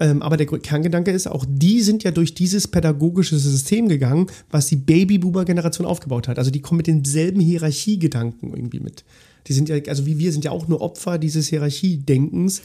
ähm, 0.01 0.23
aber 0.23 0.39
der 0.39 0.47
Kerngedanke 0.47 1.11
ist, 1.11 1.27
auch 1.27 1.45
die 1.47 1.83
sind 1.83 2.05
ja 2.05 2.11
durch 2.11 2.35
dieses 2.35 2.67
pädagogische 2.67 3.39
System 3.39 3.87
gegangen, 3.87 4.29
was 4.51 4.67
die 4.67 4.77
Babyboomer-Generation 4.77 5.87
aufgebaut 5.87 6.27
hat. 6.27 6.39
Also 6.39 6.51
die 6.51 6.63
kommen 6.63 6.79
mit 6.79 6.87
denselben 6.87 7.39
Hierarchiegedanken 7.39 8.55
irgendwie 8.55 8.81
mit. 8.81 9.05
Die 9.47 9.53
sind 9.53 9.69
ja, 9.69 9.77
also 9.89 10.07
wie 10.07 10.19
wir 10.19 10.33
sind 10.33 10.45
ja 10.45 10.53
auch 10.53 10.69
nur 10.69 10.81
Opfer 10.81 11.19
dieses 11.19 11.49
Hierarchiedenkens. 11.49 12.63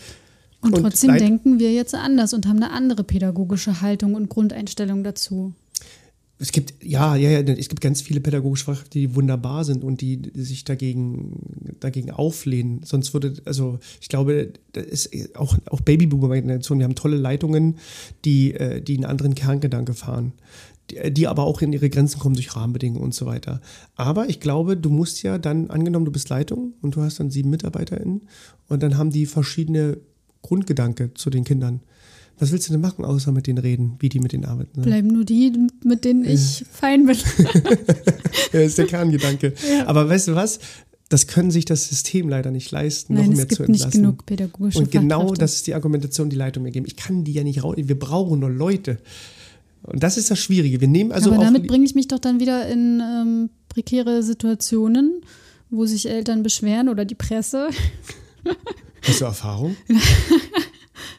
Und, 0.62 0.76
und 0.76 0.82
trotzdem 0.82 1.18
denken 1.18 1.60
wir 1.60 1.74
jetzt 1.74 1.94
anders 1.94 2.34
und 2.34 2.48
haben 2.48 2.64
eine 2.64 2.72
andere 2.72 3.04
pädagogische 3.04 3.82
Haltung 3.82 4.16
und 4.16 4.30
Grundeinstellung 4.30 5.04
dazu 5.04 5.54
es 6.38 6.52
gibt, 6.52 6.74
ja, 6.84 7.16
ja, 7.16 7.30
ja, 7.30 7.40
es 7.40 7.70
gibt 7.70 7.82
ganz 7.82 8.02
viele 8.02 8.20
pädagogische 8.20 8.66
Fachkräfte, 8.66 9.00
die 9.00 9.16
wunderbar 9.16 9.64
sind 9.64 9.84
und 9.84 10.02
die 10.02 10.22
sich 10.34 10.66
dagegen, 10.66 11.76
dagegen 11.80 12.12
auflehnen. 12.12 12.82
Sonst 12.84 13.14
würde, 13.14 13.36
also 13.46 13.80
ich 14.02 14.10
glaube, 14.10 14.52
das 14.74 15.06
ist 15.06 15.36
auch, 15.38 15.58
auch 15.70 15.80
Babyboomer-Generation, 15.80 16.80
die 16.80 16.84
haben 16.84 16.96
tolle 16.96 17.16
Leitungen, 17.16 17.78
die, 18.26 18.54
äh, 18.54 18.82
die 18.82 18.96
einen 18.96 19.06
anderen 19.06 19.34
Kerngedanke 19.34 19.94
fahren. 19.94 20.34
Die, 20.92 21.14
die 21.14 21.28
aber 21.28 21.44
auch 21.44 21.62
in 21.62 21.72
ihre 21.72 21.90
Grenzen 21.90 22.20
kommen 22.20 22.36
durch 22.36 22.56
Rahmenbedingungen 22.56 23.04
und 23.04 23.16
so 23.16 23.26
weiter. 23.26 23.62
Aber 23.96 24.28
ich 24.28 24.42
glaube, 24.42 24.76
du 24.76 24.90
musst 24.90 25.24
ja 25.24 25.38
dann, 25.38 25.70
angenommen, 25.70 26.06
du 26.06 26.12
bist 26.12 26.30
Leitung 26.30 26.74
und 26.82 26.96
du 26.96 27.02
hast 27.02 27.20
dann 27.20 27.32
sieben 27.32 27.50
MitarbeiterInnen 27.50 28.28
und 28.68 28.84
dann 28.84 28.98
haben 28.98 29.10
die 29.10 29.26
verschiedene 29.26 29.98
Grundgedanke 30.42 31.14
zu 31.14 31.30
den 31.30 31.46
Kindern 31.46 31.82
was 32.38 32.52
willst 32.52 32.68
du 32.68 32.74
denn 32.74 32.82
machen, 32.82 33.06
außer 33.06 33.32
mit 33.32 33.48
denen 33.48 33.60
reden, 33.60 33.96
wie 34.00 34.10
die 34.10 34.20
mit 34.20 34.34
denen 34.34 34.46
arbeiten? 34.46 34.82
Ne? 34.82 34.86
Bleiben 34.86 35.08
nur 35.08 35.24
die, 35.24 35.54
mit 35.84 36.04
denen 36.04 36.26
ich 36.26 36.66
fein 36.70 37.06
bin. 37.06 37.18
ja, 38.54 38.60
ist 38.60 38.78
der 38.78 38.88
Kerngedanke. 38.88 39.54
Ja. 39.66 39.88
Aber 39.88 40.08
weißt 40.08 40.28
du 40.28 40.36
was? 40.36 40.60
Das 41.10 41.28
können 41.28 41.50
sich 41.50 41.66
das 41.66 41.88
System 41.88 42.30
leider 42.30 42.52
nicht 42.52 42.72
leisten, 42.72 43.14
Nein, 43.14 43.30
noch 43.30 43.36
mehr 43.38 43.50
zu 43.50 43.64
entlassen. 43.64 43.74
Es 43.74 43.82
gibt 43.82 43.94
nicht 43.94 44.02
genug 44.02 44.26
pädagogische 44.26 44.80
Und 44.80 44.92
genau 44.92 45.34
das 45.34 45.56
ist 45.56 45.68
die 45.68 45.74
Argumentation, 45.74 46.30
die 46.30 46.36
Leitung 46.36 46.64
mir 46.64 46.72
geben. 46.72 46.86
Ich 46.86 46.96
kann 46.96 47.24
die 47.24 47.34
ja 47.34 47.44
nicht 47.44 47.64
raus. 47.64 47.76
Wir 47.78 47.98
brauchen 47.98 48.40
nur 48.40 48.50
Leute. 48.50 49.00
Und 49.84 50.04
das 50.04 50.18
ist 50.18 50.32
das 50.32 50.40
Schwierige. 50.40 50.82
Wir 50.82 50.88
nehmen 50.88 51.12
also 51.12 51.32
Aber 51.32 51.44
damit 51.44 51.68
bringe 51.68 51.86
ich 51.86 51.96
mich 51.96 52.08
doch 52.08 52.20
dann 52.20 52.40
wieder 52.40 52.68
in 52.68 53.02
ähm, 53.02 53.50
prekäre 53.70 54.24
Situationen, 54.24 55.22
wo 55.70 55.86
sich 55.86 56.10
Eltern 56.10 56.44
beschweren 56.44 56.90
oder 56.90 57.06
die 57.06 57.16
Presse. 57.16 57.70
Hast 59.04 59.22
du 59.22 59.26
Erfahrung? 59.26 59.76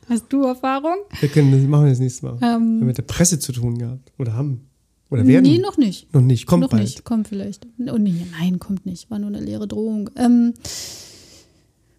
Hast 0.08 0.24
du 0.28 0.44
Erfahrung? 0.44 0.96
Wir 1.20 1.28
können 1.28 1.50
das 1.50 1.62
machen 1.62 1.84
wir 1.84 1.90
das 1.90 1.98
nächste 1.98 2.26
Mal. 2.26 2.34
Ähm, 2.34 2.40
wir 2.40 2.50
haben 2.50 2.86
mit 2.86 2.98
der 2.98 3.02
Presse 3.02 3.38
zu 3.38 3.52
tun 3.52 3.78
gehabt. 3.78 4.12
Oder 4.18 4.34
haben. 4.34 4.68
Oder 5.10 5.26
werden. 5.26 5.44
Nee, 5.44 5.58
noch 5.58 5.76
nicht. 5.76 6.12
Noch 6.14 6.20
nicht. 6.20 6.46
Kommt 6.46 6.62
noch 6.62 6.70
bald. 6.70 6.82
nicht. 6.82 7.04
Kommt 7.04 7.28
vielleicht. 7.28 7.66
Oh, 7.78 7.96
nee, 7.96 8.14
nein, 8.38 8.58
kommt 8.58 8.86
nicht. 8.86 9.10
War 9.10 9.18
nur 9.18 9.28
eine 9.28 9.40
leere 9.40 9.68
Drohung. 9.68 10.10
Ähm, 10.16 10.54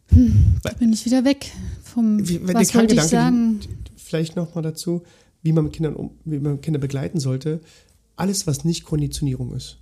hm, 0.10 0.58
da 0.64 0.74
bin 0.74 0.94
ich 0.94 1.06
wieder 1.06 1.26
weg 1.26 1.52
vom. 1.84 2.28
Wie, 2.28 2.42
was 2.48 2.74
wollte 2.76 2.96
ich 2.96 3.04
sagen? 3.04 3.60
Vielleicht 3.96 4.36
noch 4.36 4.56
mal 4.56 4.62
dazu, 4.62 5.04
wie 5.42 5.52
man 5.52 5.66
mit 5.66 5.74
Kindern 5.74 5.96
um, 5.96 6.12
wie 6.24 6.40
man 6.40 6.62
Kinder 6.62 6.80
begleiten 6.80 7.20
sollte. 7.20 7.62
Alles, 8.16 8.48
was 8.48 8.64
nicht 8.64 8.84
Konditionierung 8.84 9.54
ist. 9.54 9.80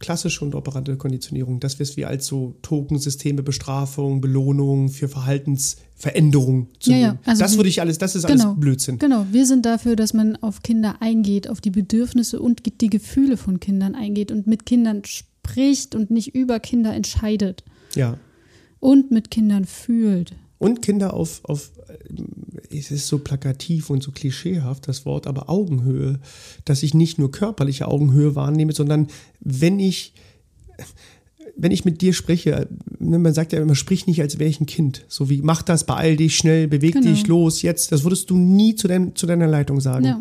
Klassische 0.00 0.44
und 0.44 0.54
operante 0.54 0.96
Konditionierung, 0.96 1.58
das, 1.60 1.80
was 1.80 1.96
wir 1.96 2.08
als 2.08 2.26
so 2.26 2.54
Tokensysteme, 2.62 3.42
Bestrafung, 3.42 4.20
Belohnung 4.20 4.88
für 4.90 5.08
Verhaltensveränderung 5.08 6.68
zu 6.80 6.90
Ja, 6.90 6.96
ja, 6.96 7.06
nehmen. 7.08 7.18
also 7.24 7.42
das 7.42 7.56
würde 7.56 7.68
ich 7.68 7.80
alles, 7.80 7.98
das 7.98 8.14
ist 8.14 8.26
Genau. 8.26 8.50
alles 8.50 8.60
Blödsinn. 8.60 8.98
Genau, 8.98 9.26
wir 9.32 9.46
sind 9.46 9.66
dafür, 9.66 9.96
dass 9.96 10.14
man 10.14 10.36
auf 10.36 10.62
Kinder 10.62 10.96
eingeht, 11.00 11.48
auf 11.48 11.60
die 11.60 11.70
Bedürfnisse 11.70 12.40
und 12.40 12.62
die 12.80 12.90
Gefühle 12.90 13.36
von 13.36 13.60
Kindern 13.60 13.94
eingeht 13.94 14.30
und 14.30 14.46
mit 14.46 14.66
Kindern 14.66 15.02
spricht 15.04 15.94
und 15.94 16.10
nicht 16.10 16.34
über 16.34 16.60
Kinder 16.60 16.94
entscheidet 16.94 17.64
Ja. 17.94 18.18
und 18.80 19.10
mit 19.10 19.30
Kindern 19.30 19.64
fühlt. 19.64 20.34
Und 20.58 20.82
Kinder 20.82 21.14
auf, 21.14 21.40
auf, 21.44 21.70
es 22.70 22.90
ist 22.90 23.08
so 23.08 23.18
plakativ 23.18 23.90
und 23.90 24.02
so 24.02 24.10
klischeehaft, 24.12 24.88
das 24.88 25.06
Wort, 25.06 25.26
aber 25.26 25.48
Augenhöhe, 25.48 26.18
dass 26.64 26.82
ich 26.82 26.94
nicht 26.94 27.18
nur 27.18 27.30
körperliche 27.30 27.88
Augenhöhe 27.88 28.34
wahrnehme, 28.34 28.72
sondern 28.72 29.08
wenn 29.40 29.78
ich, 29.80 30.12
wenn 31.56 31.72
ich 31.72 31.84
mit 31.84 32.00
dir 32.02 32.12
spreche, 32.12 32.68
ne, 32.98 33.18
man 33.18 33.34
sagt 33.34 33.52
ja 33.52 33.60
immer, 33.60 33.74
sprich 33.74 34.06
nicht, 34.06 34.20
als 34.20 34.38
wäre 34.38 34.50
ich 34.50 34.60
ein 34.60 34.66
Kind. 34.66 35.04
So 35.08 35.28
wie, 35.28 35.42
mach 35.42 35.62
das, 35.62 35.84
beeil 35.84 36.16
dich, 36.16 36.36
schnell, 36.36 36.68
beweg 36.68 36.94
Genau. 36.94 37.08
dich, 37.08 37.26
los, 37.26 37.62
jetzt. 37.62 37.90
Das 37.90 38.04
würdest 38.04 38.30
du 38.30 38.36
nie 38.36 38.74
zu, 38.74 38.86
dein, 38.86 39.16
zu 39.16 39.26
deiner 39.26 39.48
Leitung 39.48 39.80
sagen. 39.80 40.04
Ja. 40.04 40.20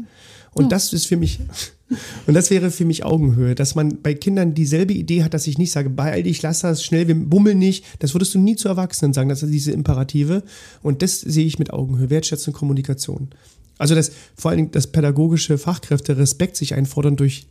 Und 0.58 0.64
Ja. 0.66 0.70
das 0.70 0.94
ist 0.94 1.06
für 1.08 1.18
mich, 1.18 1.40
und 2.28 2.34
das 2.34 2.50
wäre 2.50 2.72
für 2.72 2.86
mich 2.86 3.04
Augenhöhe, 3.06 3.56
dass 3.56 3.76
man 3.76 4.02
bei 4.02 4.14
Kindern 4.14 4.54
dieselbe 4.54 4.94
Idee 4.94 5.24
hat, 5.24 5.34
dass 5.34 5.48
ich 5.48 5.58
nicht 5.58 5.72
sage, 5.72 5.90
beeil 5.90 6.24
dich, 6.24 6.42
lass 6.42 6.62
das 6.62 6.84
schnell, 6.84 7.08
wir 7.08 7.16
bummeln 7.16 7.60
nicht. 7.60 7.86
Das 8.00 8.14
würdest 8.14 8.34
du 8.34 8.40
nie 8.40 8.56
zu 8.56 8.68
Erwachsenen 8.68 9.14
sagen, 9.14 9.30
das 9.30 9.40
sind 9.42 9.52
diese 9.52 9.72
Imperative. 9.72 10.44
Und 10.82 11.02
das 11.02 11.22
sehe 11.22 11.46
ich 11.46 11.60
mit 11.60 11.72
Augenhöhe, 11.72 12.10
wertschätzende 12.10 12.58
Kommunikation. 12.58 13.30
Also 13.78 13.94
das, 13.96 14.12
vor 14.36 14.50
allen 14.50 14.58
Dingen 14.58 14.72
das 14.72 14.88
pädagogische 14.88 15.58
Fachkräfte 15.60 16.18
Respekt 16.18 16.56
sich 16.58 16.74
einfordern 16.74 17.16
durch, 17.16 17.46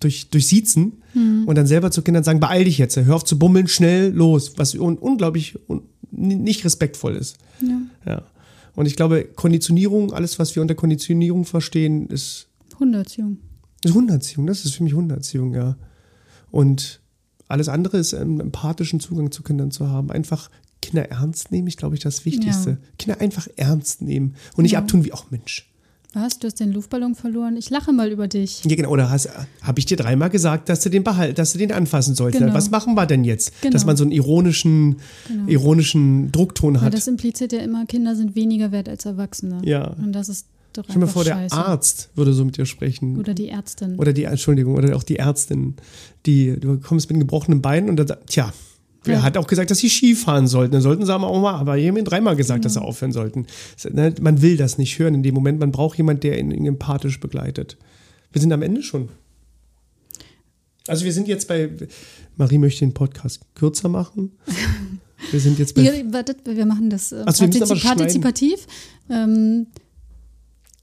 durch, 0.00 0.28
durch 0.30 0.46
Siezen 0.46 0.92
und 1.46 1.54
dann 1.56 1.66
selber 1.66 1.90
zu 1.90 2.02
Kindern 2.02 2.22
sagen, 2.24 2.38
beeil 2.40 2.64
dich 2.64 2.78
jetzt, 2.78 2.96
hör 2.96 3.16
auf 3.16 3.24
zu 3.24 3.38
bummeln, 3.38 3.66
schnell, 3.68 4.12
los, 4.12 4.52
was 4.56 4.74
un 4.74 4.96
unglaublich 4.98 5.58
un 5.68 5.82
nicht 6.12 6.64
respektvoll 6.64 7.16
ist. 7.16 7.36
Ja. 7.60 7.80
Ja. 8.06 8.22
Und 8.74 8.86
ich 8.86 8.96
glaube, 8.96 9.24
Konditionierung, 9.24 10.12
alles, 10.12 10.38
was 10.38 10.54
wir 10.56 10.62
unter 10.62 10.74
Konditionierung 10.74 11.44
verstehen, 11.44 12.08
ist, 12.08 12.48
Hundertziehung. 12.78 13.38
ist 13.84 13.94
Hundertziehung. 13.94 14.46
Das 14.46 14.64
ist 14.64 14.74
für 14.74 14.82
mich 14.82 14.94
Hundertziehung, 14.94 15.54
ja. 15.54 15.76
Und 16.50 17.00
alles 17.48 17.68
andere 17.68 17.98
ist, 17.98 18.14
einen 18.14 18.40
empathischen 18.40 19.00
Zugang 19.00 19.30
zu 19.30 19.42
Kindern 19.42 19.70
zu 19.70 19.88
haben. 19.88 20.10
Einfach 20.10 20.50
Kinder 20.82 21.08
ernst 21.10 21.50
nehmen, 21.52 21.68
ich 21.68 21.76
glaube, 21.76 21.94
ich 21.94 22.02
das 22.02 22.24
Wichtigste. 22.24 22.70
Ja. 22.70 22.76
Kinder 22.98 23.20
einfach 23.20 23.48
ernst 23.56 24.02
nehmen 24.02 24.34
und 24.56 24.62
nicht 24.62 24.72
Ja. 24.72 24.80
abtun 24.80 25.04
wie, 25.04 25.12
ach 25.12 25.30
Mensch. 25.30 25.70
Was? 26.14 26.38
Du 26.38 26.46
hast 26.46 26.60
den 26.60 26.72
Luftballon 26.72 27.14
verloren? 27.14 27.56
Ich 27.56 27.70
lache 27.70 27.92
mal 27.92 28.10
über 28.10 28.28
dich. 28.28 28.62
Ja, 28.64 28.76
genau. 28.76 28.90
Oder 28.90 29.10
habe 29.10 29.78
ich 29.78 29.86
dir 29.86 29.96
dreimal 29.96 30.30
gesagt, 30.30 30.68
dass 30.68 30.80
du 30.80 30.88
den 30.88 31.02
behalt, 31.04 31.38
dass 31.38 31.52
du 31.52 31.58
den 31.58 31.72
anfassen 31.72 32.14
sollst? 32.14 32.38
Genau. 32.38 32.54
Was 32.54 32.70
machen 32.70 32.94
wir 32.94 33.06
denn 33.06 33.24
jetzt? 33.24 33.60
Genau. 33.60 33.72
Dass 33.72 33.84
man 33.84 33.96
so 33.96 34.04
einen 34.04 34.12
ironischen, 34.12 34.96
Genau. 35.28 35.48
ironischen 35.48 36.30
Druckton 36.32 36.74
Weil 36.76 36.82
hat. 36.82 36.94
das 36.94 37.06
impliziert 37.08 37.52
ja 37.52 37.58
immer, 37.60 37.84
Kinder 37.86 38.14
sind 38.16 38.34
weniger 38.34 38.70
wert 38.72 38.88
als 38.88 39.04
Erwachsene. 39.04 39.60
Ja. 39.64 39.88
Und 40.02 40.12
das 40.12 40.28
ist 40.28 40.46
doch 40.72 40.84
Stell 40.84 40.96
einfach 40.96 41.08
vor, 41.12 41.24
der 41.24 41.34
scheiße. 41.34 41.56
Arzt 41.56 42.10
würde 42.14 42.32
so 42.32 42.44
mit 42.44 42.56
dir 42.56 42.66
sprechen. 42.66 43.16
Oder 43.18 43.34
die 43.34 43.48
Ärztin. 43.48 43.96
Oder 43.96 44.12
die, 44.12 44.24
Entschuldigung, 44.24 44.74
oder 44.74 44.96
auch 44.96 45.02
die 45.04 45.16
Ärztin, 45.16 45.74
die, 46.26 46.58
du 46.58 46.78
kommst 46.78 47.08
mit 47.08 47.14
einem 47.14 47.20
gebrochenen 47.20 47.62
Bein 47.62 47.88
und 47.88 47.96
dann 47.96 48.06
sagt, 48.06 48.28
tja, 48.30 48.52
Ja. 49.12 49.22
hat 49.22 49.36
auch 49.36 49.46
gesagt, 49.46 49.70
dass 49.70 49.78
sie 49.78 49.90
Ski 49.90 50.14
fahren 50.14 50.46
sollten? 50.46 50.72
Dann 50.72 50.82
sollten 50.82 51.04
sie 51.04 51.12
aber 51.12 51.26
auch 51.26 51.40
mal, 51.40 51.54
aber 51.54 51.76
ihnen 51.76 52.04
dreimal 52.04 52.36
gesagt, 52.36 52.64
dass 52.64 52.74
sie 52.74 52.80
aufhören 52.82 53.12
sollten. 53.12 53.46
Ne, 53.90 54.14
Man 54.20 54.40
will 54.42 54.56
das 54.56 54.78
nicht 54.78 54.98
hören 54.98 55.14
in 55.14 55.22
dem 55.22 55.34
Moment, 55.34 55.60
man 55.60 55.72
braucht 55.72 55.98
jemanden, 55.98 56.20
der 56.20 56.38
ihn, 56.38 56.50
ihn 56.50 56.66
empathisch 56.66 57.20
begleitet. 57.20 57.76
Wir 58.32 58.40
sind 58.40 58.52
am 58.52 58.62
Ende 58.62 58.82
schon. 58.82 59.08
Also 60.86 61.04
wir 61.04 61.12
sind 61.12 61.28
jetzt 61.28 61.48
bei, 61.48 61.70
Marie 62.36 62.58
möchte 62.58 62.80
den 62.80 62.92
Podcast 62.92 63.40
kürzer 63.54 63.88
machen. 63.88 64.32
Wir 65.30 65.40
sind 65.40 65.58
jetzt 65.58 65.74
bei, 65.74 65.82
Ihr, 65.82 66.12
wartet, 66.12 66.38
wir 66.44 66.66
machen 66.66 66.90
das 66.90 67.12
äh, 67.12 67.22
Ach 67.24 67.34
so, 67.34 67.40
wir 67.42 67.48
müssen 67.48 67.62
aber 67.62 67.74
partizip 67.76 67.82
schneiden. 67.82 68.20
partizipativ. 68.22 68.66
Ähm, 69.08 69.66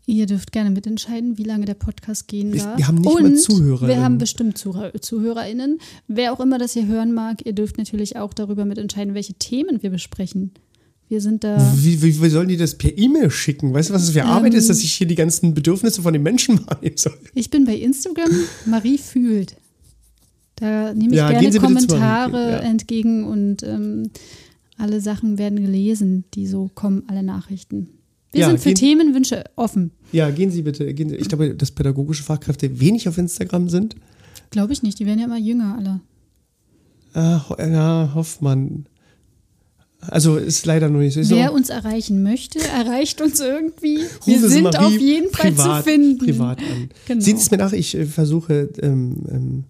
ihr 0.05 0.25
dürft 0.25 0.51
gerne 0.51 0.71
mitentscheiden, 0.71 1.37
wie 1.37 1.43
lange 1.43 1.65
der 1.65 1.73
Podcast 1.75 2.27
gehen 2.27 2.51
darf. 2.55 2.77
wir 2.77 2.87
haben 2.87 2.95
nicht 2.95 3.07
Und 3.07 3.23
mal 3.23 3.35
ZuhörerInnen. 3.35 3.95
Wir 3.95 4.03
haben 4.03 4.17
bestimmt 4.17 4.57
Zuhör 4.57 4.93
ZuhörerInnen. 4.99 5.79
Wer 6.07 6.33
auch 6.33 6.39
immer 6.39 6.57
das 6.57 6.73
hier 6.73 6.87
hören 6.87 7.13
mag, 7.13 7.45
ihr 7.45 7.53
dürft 7.53 7.77
natürlich 7.77 8.15
auch 8.17 8.33
darüber 8.33 8.65
mitentscheiden, 8.65 9.13
welche 9.13 9.33
Themen 9.35 9.81
wir 9.83 9.89
besprechen. 9.89 10.51
Wir 11.07 11.19
sind 11.19 11.43
da. 11.43 11.57
wie, 11.75 12.01
wie, 12.01 12.21
wie 12.21 12.29
sollen 12.29 12.47
die 12.47 12.55
das 12.57 12.77
per 12.77 12.97
E-Mail 12.97 13.29
schicken? 13.31 13.73
Weißt 13.73 13.89
du, 13.89 13.93
was 13.93 14.05
das 14.05 14.11
für 14.11 14.23
Arbeit 14.23 14.53
Ähm. 14.53 14.59
ist, 14.59 14.69
dass 14.69 14.81
ich 14.81 14.93
hier 14.93 15.07
die 15.07 15.15
ganzen 15.15 15.53
Bedürfnisse 15.53 16.01
von 16.01 16.13
den 16.13 16.23
Menschen 16.23 16.59
wahrnehmen 16.67 16.95
soll? 16.95 17.17
Ich 17.33 17.49
bin 17.49 17.65
bei 17.65 17.75
Instagram, 17.75 18.29
Marie 18.65 18.97
fühlt. 18.97 19.57
Da 20.55 20.93
nehme 20.93 21.09
ich 21.11 21.17
Ja, 21.17 21.31
gerne 21.31 21.59
Kommentare 21.59 22.51
ja. 22.51 22.57
entgegen 22.59 23.25
und 23.25 23.61
ähm, 23.63 24.09
alle 24.77 25.01
Sachen 25.01 25.37
werden 25.37 25.61
gelesen, 25.61 26.23
die 26.33 26.47
so 26.47 26.69
kommen, 26.73 27.03
alle 27.07 27.23
Nachrichten. 27.23 27.89
Wir 28.31 28.41
Ja, 28.41 28.47
sind 28.47 28.59
für 28.59 28.69
gehen- 28.69 28.75
Themenwünsche 28.75 29.43
offen. 29.55 29.91
Ja, 30.11 30.29
gehen 30.31 30.51
Sie 30.51 30.61
bitte. 30.61 30.93
Gehen 30.93 31.09
Sie. 31.09 31.15
Ich 31.15 31.27
glaube, 31.27 31.53
dass 31.55 31.71
pädagogische 31.71 32.23
Fachkräfte 32.23 32.79
wenig 32.79 33.07
auf 33.09 33.17
Instagram 33.17 33.67
sind. 33.69 33.95
Glaube 34.51 34.73
ich 34.73 34.83
nicht, 34.83 34.99
die 34.99 35.05
werden 35.05 35.19
ja 35.19 35.25
immer 35.25 35.37
jünger 35.39 35.75
alle. 35.77 35.99
Ah, 37.13 37.49
ho- 37.49 37.55
ja, 37.59 38.11
Hoffmann. 38.15 38.85
Also 39.99 40.37
ist 40.37 40.65
leider 40.65 40.89
noch 40.89 40.99
nicht 40.99 41.13
so. 41.13 41.35
Wer 41.35 41.53
uns 41.53 41.69
erreichen 41.69 42.23
möchte, 42.23 42.59
erreicht 42.59 43.21
uns 43.21 43.39
irgendwie. 43.39 43.99
Wir 44.25 44.49
sind 44.49 44.75
auf 44.79 44.91
jeden 44.97 45.29
Fall 45.29 45.51
privat, 45.51 45.83
zu 45.85 45.89
finden. 45.91 46.17
Privat 46.17 46.57
an. 46.59 46.89
Genau. 47.07 47.21
Sehen 47.21 47.37
Sie 47.37 47.43
es 47.43 47.51
mir 47.51 47.57
nach, 47.57 47.73
ich 47.73 47.95
äh, 47.95 48.05
versuche 48.05 48.69
ähm, 48.81 49.17
ähm, 49.29 49.63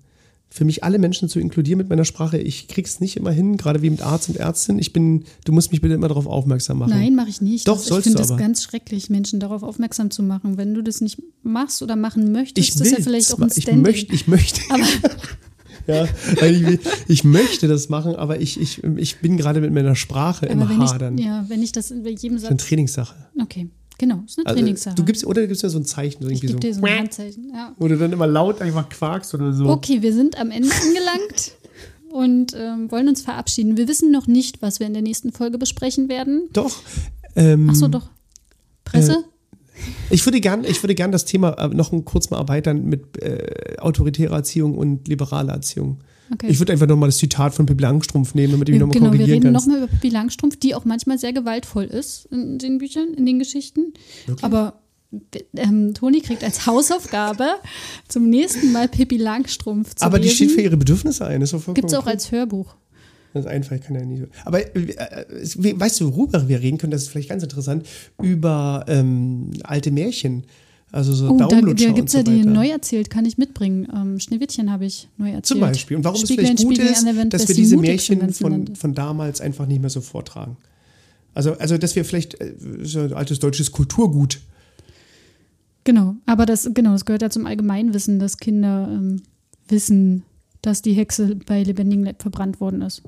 für 0.54 0.66
mich 0.66 0.84
alle 0.84 0.99
Menschen 0.99 1.30
zu 1.30 1.39
inkludieren 1.39 1.78
mit 1.78 1.89
meiner 1.89 2.04
Sprache. 2.04 2.38
Ich 2.38 2.68
krieg's 2.68 2.99
nicht 2.99 3.16
immer 3.16 3.32
hin, 3.32 3.56
gerade 3.56 3.82
wie 3.82 3.89
mit 3.89 4.02
Arzt 4.02 4.28
und 4.28 4.36
Ärztin. 4.36 4.80
Ich 4.80 4.91
bin, 4.91 5.24
du 5.45 5.54
musst 5.54 5.72
mich 5.72 5.80
bitte 5.80 5.93
immer 5.93 6.10
darauf 6.10 6.28
aufmerksam 6.28 6.80
machen. 6.80 6.89
Nein, 6.89 7.16
mache 7.16 7.30
ich 7.30 7.39
nicht. 7.39 7.66
Doch, 7.70 7.76
das, 7.76 7.84
ich 7.84 7.88
sollst 7.88 8.04
finde 8.04 8.18
du 8.18 8.22
das 8.24 8.32
aber. 8.32 8.39
ganz 8.41 8.62
schrecklich, 8.62 9.10
Menschen 9.10 9.39
darauf 9.39 9.64
aufmerksam 9.64 10.12
zu 10.12 10.24
machen. 10.24 10.58
Wenn 10.58 10.74
du 10.74 10.82
das 10.84 10.99
nicht 10.99 11.22
machst 11.41 11.82
oder 11.82 11.95
machen 11.95 12.34
möchtest, 12.34 12.58
ich 12.58 12.70
ist 12.76 12.82
das 12.82 12.88
will, 12.88 12.97
ja 12.97 13.04
vielleicht 13.04 13.34
auch 13.34 13.39
ein 13.39 13.47
ich 13.56 13.64
Standing. 13.64 13.82
möchte, 13.82 14.14
ich 14.14 14.28
möchte. 14.28 14.62
Aber 14.70 14.84
ja, 15.88 16.08
ich, 16.45 16.80
ich 17.08 17.24
möchte 17.24 17.70
das 17.70 17.88
machen, 17.88 18.16
aber 18.18 18.41
ich, 18.41 18.60
ich, 18.60 18.84
ich 18.84 19.20
bin 19.20 19.38
gerade 19.38 19.62
mit 19.62 19.72
meiner 19.72 19.95
Sprache 19.95 20.47
im 20.47 20.60
Aber 20.60 20.70
wenn 20.70 20.80
Hadern. 20.82 21.18
ich, 21.18 21.24
ja, 21.26 21.45
wenn 21.47 21.64
ich 21.64 21.72
das 21.72 21.93
bei 22.04 22.10
jedem 22.10 22.34
Das 22.36 22.43
ist 22.43 22.49
eine 22.49 22.60
Satz. 22.60 22.68
Trainingssache. 22.68 23.16
Okay, 23.41 23.70
genau, 24.02 24.24
ist 24.26 24.38
eine 24.39 24.47
Also, 24.47 24.58
Trainingssache. 24.58 24.95
du 24.95 25.06
gibst, 25.06 25.26
oder 25.26 25.41
du 25.41 25.47
gibst 25.47 25.64
mir 25.64 25.70
so 25.70 25.80
ein 25.80 25.86
Zeichen, 25.86 26.24
so 26.24 26.30
ich 26.30 26.43
irgendwie 26.43 26.47
gebe 26.47 26.60
dir 26.60 26.74
so. 26.74 26.80
so 26.82 26.86
ein 26.86 26.99
Handzeichen. 26.99 27.52
Ja. 27.54 27.74
Wo 27.78 27.88
du 27.88 27.97
dann 27.97 28.12
immer 28.12 28.28
laut 28.28 28.62
einfach 28.62 28.89
quakst 28.89 29.34
oder 29.34 29.54
so. 29.54 29.68
Okay, 29.68 30.02
wir 30.02 30.14
sind 30.14 30.38
am 30.38 30.52
Ende 30.52 30.70
angelangt 30.82 31.52
und 32.12 32.54
ähm, 32.58 32.91
wollen 32.91 33.08
uns 33.08 33.22
verabschieden. 33.22 33.78
Wir 33.78 33.88
wissen 33.88 34.12
noch 34.12 34.28
nicht, 34.28 34.62
was 34.62 34.80
wir 34.80 34.88
in 34.88 34.93
der 34.93 35.04
nächsten 35.04 35.32
Folge 35.32 35.58
besprechen 35.58 36.10
werden. 36.10 36.49
Doch. 36.52 36.76
Ähm, 37.36 37.70
Ach 37.72 37.76
so, 37.76 37.88
doch. 37.88 38.10
Presse? 38.84 39.24
Ich 40.10 40.26
würde 40.26 40.41
gern, 40.41 40.64
ich 40.64 40.84
würde 40.84 40.95
gern 40.95 41.12
das 41.12 41.26
Thema 41.26 41.52
äh, 41.54 41.70
noch 41.70 41.91
kurz 42.04 42.30
mal 42.30 42.38
erweitern 42.39 42.86
mit 42.86 43.22
äh, 43.22 43.78
autoritärer 43.78 44.36
Erziehung 44.36 44.78
und 44.78 45.08
liberaler 45.08 45.54
Erziehung. 45.54 45.99
Okay. 46.34 46.47
Ich 46.49 46.59
würde 46.59 46.71
einfach 46.71 46.88
nochmal 46.88 47.09
das 47.09 47.17
Zitat 47.17 47.53
von 47.53 47.65
Pippi 47.65 47.82
Langstrumpf 47.82 48.34
nehmen, 48.36 48.53
damit 48.53 48.67
du 48.67 48.71
mich 48.71 48.79
Wir, 48.79 48.88
nochmal 48.88 48.93
genau, 48.99 49.11
wir 49.11 49.17
korrigieren 49.19 49.43
reden 49.43 49.53
kannst. 49.53 49.67
nochmal 49.67 49.84
über 49.84 49.91
Pippi 49.91 50.09
Langstrumpf, 50.09 50.55
die 50.57 50.75
auch 50.75 50.86
manchmal 50.86 51.17
sehr 51.17 51.34
gewaltvoll 51.34 51.86
ist 51.86 52.25
in 52.32 52.57
den 52.57 52.77
Büchern, 52.77 53.13
in 53.13 53.25
den 53.25 53.39
Geschichten. 53.39 53.93
Aber 54.41 54.82
ähm, 55.55 55.93
Toni 55.93 56.21
kriegt 56.21 56.43
als 56.43 56.65
Hausaufgabe 56.65 57.45
zum 58.07 58.29
nächsten 58.29 58.71
Mal 58.71 58.88
Pippi 58.88 59.17
Langstrumpf 59.17 59.95
zu 59.95 60.05
Aber 60.05 60.19
die 60.19 60.25
lesen. 60.25 60.36
steht 60.36 60.51
für 60.51 60.61
ihre 60.61 60.77
Bedürfnisse 60.77 61.25
ein. 61.25 61.41
Gibt 61.41 61.88
es 61.89 61.93
auch 61.93 62.05
cool. 62.05 62.11
als 62.11 62.32
Hörbuch. 62.32 62.75
Das 63.34 63.45
ist 63.45 63.51
einfach, 63.51 63.75
ich 63.75 63.82
kann 63.82 63.95
ja 63.95 64.05
nicht. 64.05 64.23
Aber 64.45 64.59
äh, 64.75 64.91
äh, 64.91 65.79
weißt 65.79 66.01
du, 66.01 66.15
worüber 66.15 66.47
wir 66.47 66.61
reden 66.61 66.77
können? 66.77 66.91
Das 66.91 67.03
ist 67.03 67.09
vielleicht 67.09 67.29
ganz 67.29 67.43
interessant. 67.43 67.88
Über 68.21 68.86
ähm, 68.88 69.51
alte 69.63 69.91
Märchen. 69.91 70.45
Also 70.91 71.13
so 71.13 71.29
Oh, 71.29 71.37
da, 71.37 71.47
Daumenlutscher 71.47 71.87
da 71.87 71.93
gibt 71.93 72.09
es 72.09 72.13
ja 72.13 72.19
und 72.19 72.27
so 72.27 72.31
die 72.33 72.39
weiter. 72.41 72.49
neu 72.49 72.67
erzählt, 72.67 73.09
kann 73.09 73.25
ich 73.25 73.37
mitbringen. 73.37 73.87
Ähm, 73.95 74.19
Schneewittchen 74.19 74.71
habe 74.71 74.85
ich 74.85 75.07
neu 75.17 75.27
erzählt. 75.27 75.45
Zum 75.45 75.59
Beispiel. 75.61 75.97
Und 75.97 76.03
warum 76.03 76.21
es 76.21 76.27
Spieglein, 76.27 76.57
vielleicht 76.57 76.63
gut 76.63 76.77
ist, 76.77 77.05
Wand, 77.05 77.33
dass 77.33 77.41
wer 77.41 77.47
wir 77.47 77.55
die 77.55 77.61
diese 77.61 77.77
Märchen 77.77 78.33
von, 78.33 78.75
von 78.75 78.93
damals 78.93 79.39
einfach 79.39 79.67
nicht 79.67 79.79
mehr 79.79 79.89
so 79.89 80.01
vortragen. 80.01 80.57
Also, 81.33 81.53
also 81.53 81.77
dass 81.77 81.95
wir 81.95 82.03
vielleicht 82.03 82.41
äh, 82.41 82.53
so 82.83 82.99
ein 82.99 83.13
altes 83.13 83.39
deutsches 83.39 83.71
Kulturgut. 83.71 84.41
Genau, 85.83 86.15
aber 86.25 86.45
das, 86.45 86.69
genau, 86.73 86.91
das 86.91 87.05
gehört 87.05 87.21
ja 87.21 87.29
zum 87.29 87.45
Allgemeinwissen, 87.45 88.19
dass 88.19 88.37
Kinder 88.37 88.89
ähm, 88.91 89.21
wissen, 89.67 90.23
dass 90.61 90.81
die 90.81 90.93
Hexe 90.93 91.35
bei 91.47 91.63
lebendigem 91.63 92.03
Leib 92.03 92.21
verbrannt 92.21 92.59
worden 92.59 92.81
ist. 92.81 93.01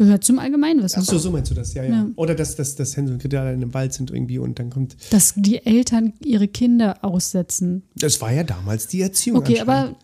Gehört 0.00 0.24
zum 0.24 0.38
Allgemeinwissen. 0.38 1.02
Ach 1.02 1.04
so, 1.04 1.18
so 1.18 1.30
meinst 1.30 1.50
du 1.50 1.54
das, 1.54 1.74
ja, 1.74 1.84
ja. 1.84 1.90
Ja. 1.90 2.06
Oder 2.16 2.34
dass, 2.34 2.56
dass, 2.56 2.74
dass 2.74 2.96
Hänsel 2.96 3.16
und 3.16 3.20
Gretel 3.20 3.40
in 3.40 3.46
einem 3.62 3.74
Wald 3.74 3.92
sind 3.92 4.10
irgendwie 4.10 4.38
und 4.38 4.58
dann 4.58 4.70
kommt. 4.70 4.96
Dass 5.10 5.34
die 5.36 5.66
Eltern 5.66 6.14
ihre 6.24 6.48
Kinder 6.48 7.04
aussetzen. 7.04 7.82
Das 7.96 8.18
war 8.22 8.32
ja 8.32 8.42
damals 8.42 8.86
die 8.86 9.02
Erziehung. 9.02 9.36
Okay, 9.36 9.60
aber 9.60 9.94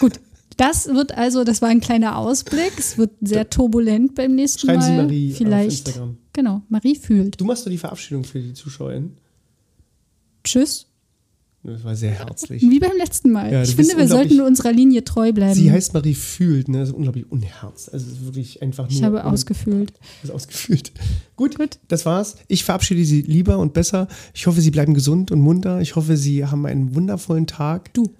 gut. 0.00 0.18
Das 0.56 0.86
wird 0.86 1.12
also, 1.12 1.44
das 1.44 1.60
war 1.60 1.68
ein 1.68 1.80
kleiner 1.80 2.16
Ausblick. 2.16 2.72
Es 2.78 2.96
wird 2.96 3.10
sehr 3.20 3.50
turbulent 3.50 4.14
beim 4.14 4.34
nächsten 4.34 4.60
Schreiben 4.60 4.78
Mal. 4.78 4.86
Sie 4.86 4.96
Marie 4.96 5.30
auf 5.32 5.36
Vielleicht. 5.36 5.88
Instagram. 5.88 6.16
Genau, 6.32 6.62
Marie 6.70 6.96
fühlt. 6.96 7.38
Du 7.38 7.44
machst 7.44 7.66
doch 7.66 7.70
die 7.70 7.76
Verabschiedung 7.76 8.24
für 8.24 8.40
die 8.40 8.54
Zuschauerinnen. 8.54 9.18
Tschüss. 10.42 10.86
Das 11.66 11.82
war 11.82 11.96
sehr 11.96 12.10
herzlich. 12.10 12.60
Wie 12.60 12.78
beim 12.78 12.96
letzten 12.98 13.32
Mal. 13.32 13.50
Ja, 13.50 13.62
ich 13.62 13.74
finde, 13.74 13.96
wir 13.96 14.06
sollten 14.06 14.42
unserer 14.42 14.70
Linie 14.70 15.02
treu 15.02 15.32
bleiben. 15.32 15.54
Sie 15.54 15.72
heißt 15.72 15.94
Marie 15.94 16.12
Fühlt, 16.12 16.68
ne? 16.68 16.80
Das 16.80 16.90
ist 16.90 16.94
unglaublich 16.94 17.24
unherzt. 17.32 17.90
Also 17.90 18.06
es 18.06 18.12
ist 18.12 18.24
wirklich 18.26 18.60
einfach 18.60 18.84
nur. 18.84 18.92
ich 18.92 19.02
habe 19.02 19.24
ausgefühlt. 19.24 19.94
ist 20.22 20.30
ausgefühlt. 20.30 20.92
Gut, 21.36 21.56
Gut. 21.56 21.78
das 21.88 22.04
war's. 22.04 22.36
Ich 22.48 22.64
verabschiede 22.64 23.02
Sie 23.06 23.22
lieber 23.22 23.56
und 23.58 23.72
besser. 23.72 24.08
Ich 24.34 24.46
hoffe, 24.46 24.60
Sie 24.60 24.70
bleiben 24.70 24.92
gesund 24.92 25.30
und 25.30 25.40
munter. 25.40 25.80
Ich 25.80 25.96
hoffe, 25.96 26.18
Sie 26.18 26.44
haben 26.44 26.66
einen 26.66 26.94
wundervollen 26.94 27.46
Tag. 27.46 27.94
Du. 27.94 28.12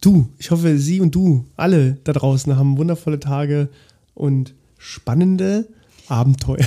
Du. 0.00 0.28
Ich 0.38 0.52
hoffe, 0.52 0.78
Sie 0.78 1.00
und 1.00 1.12
du, 1.16 1.46
alle 1.56 1.98
da 2.04 2.12
draußen, 2.12 2.56
haben 2.56 2.78
wundervolle 2.78 3.18
Tage 3.18 3.70
und 4.14 4.54
spannende 4.76 5.66
Abenteuer. 6.06 6.64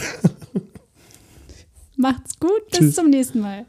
Macht's 1.96 2.38
gut. 2.38 2.68
Bis 2.72 2.80
Tschüss. 2.80 2.96
zum 2.96 3.10
nächsten 3.10 3.40
Mal. 3.40 3.66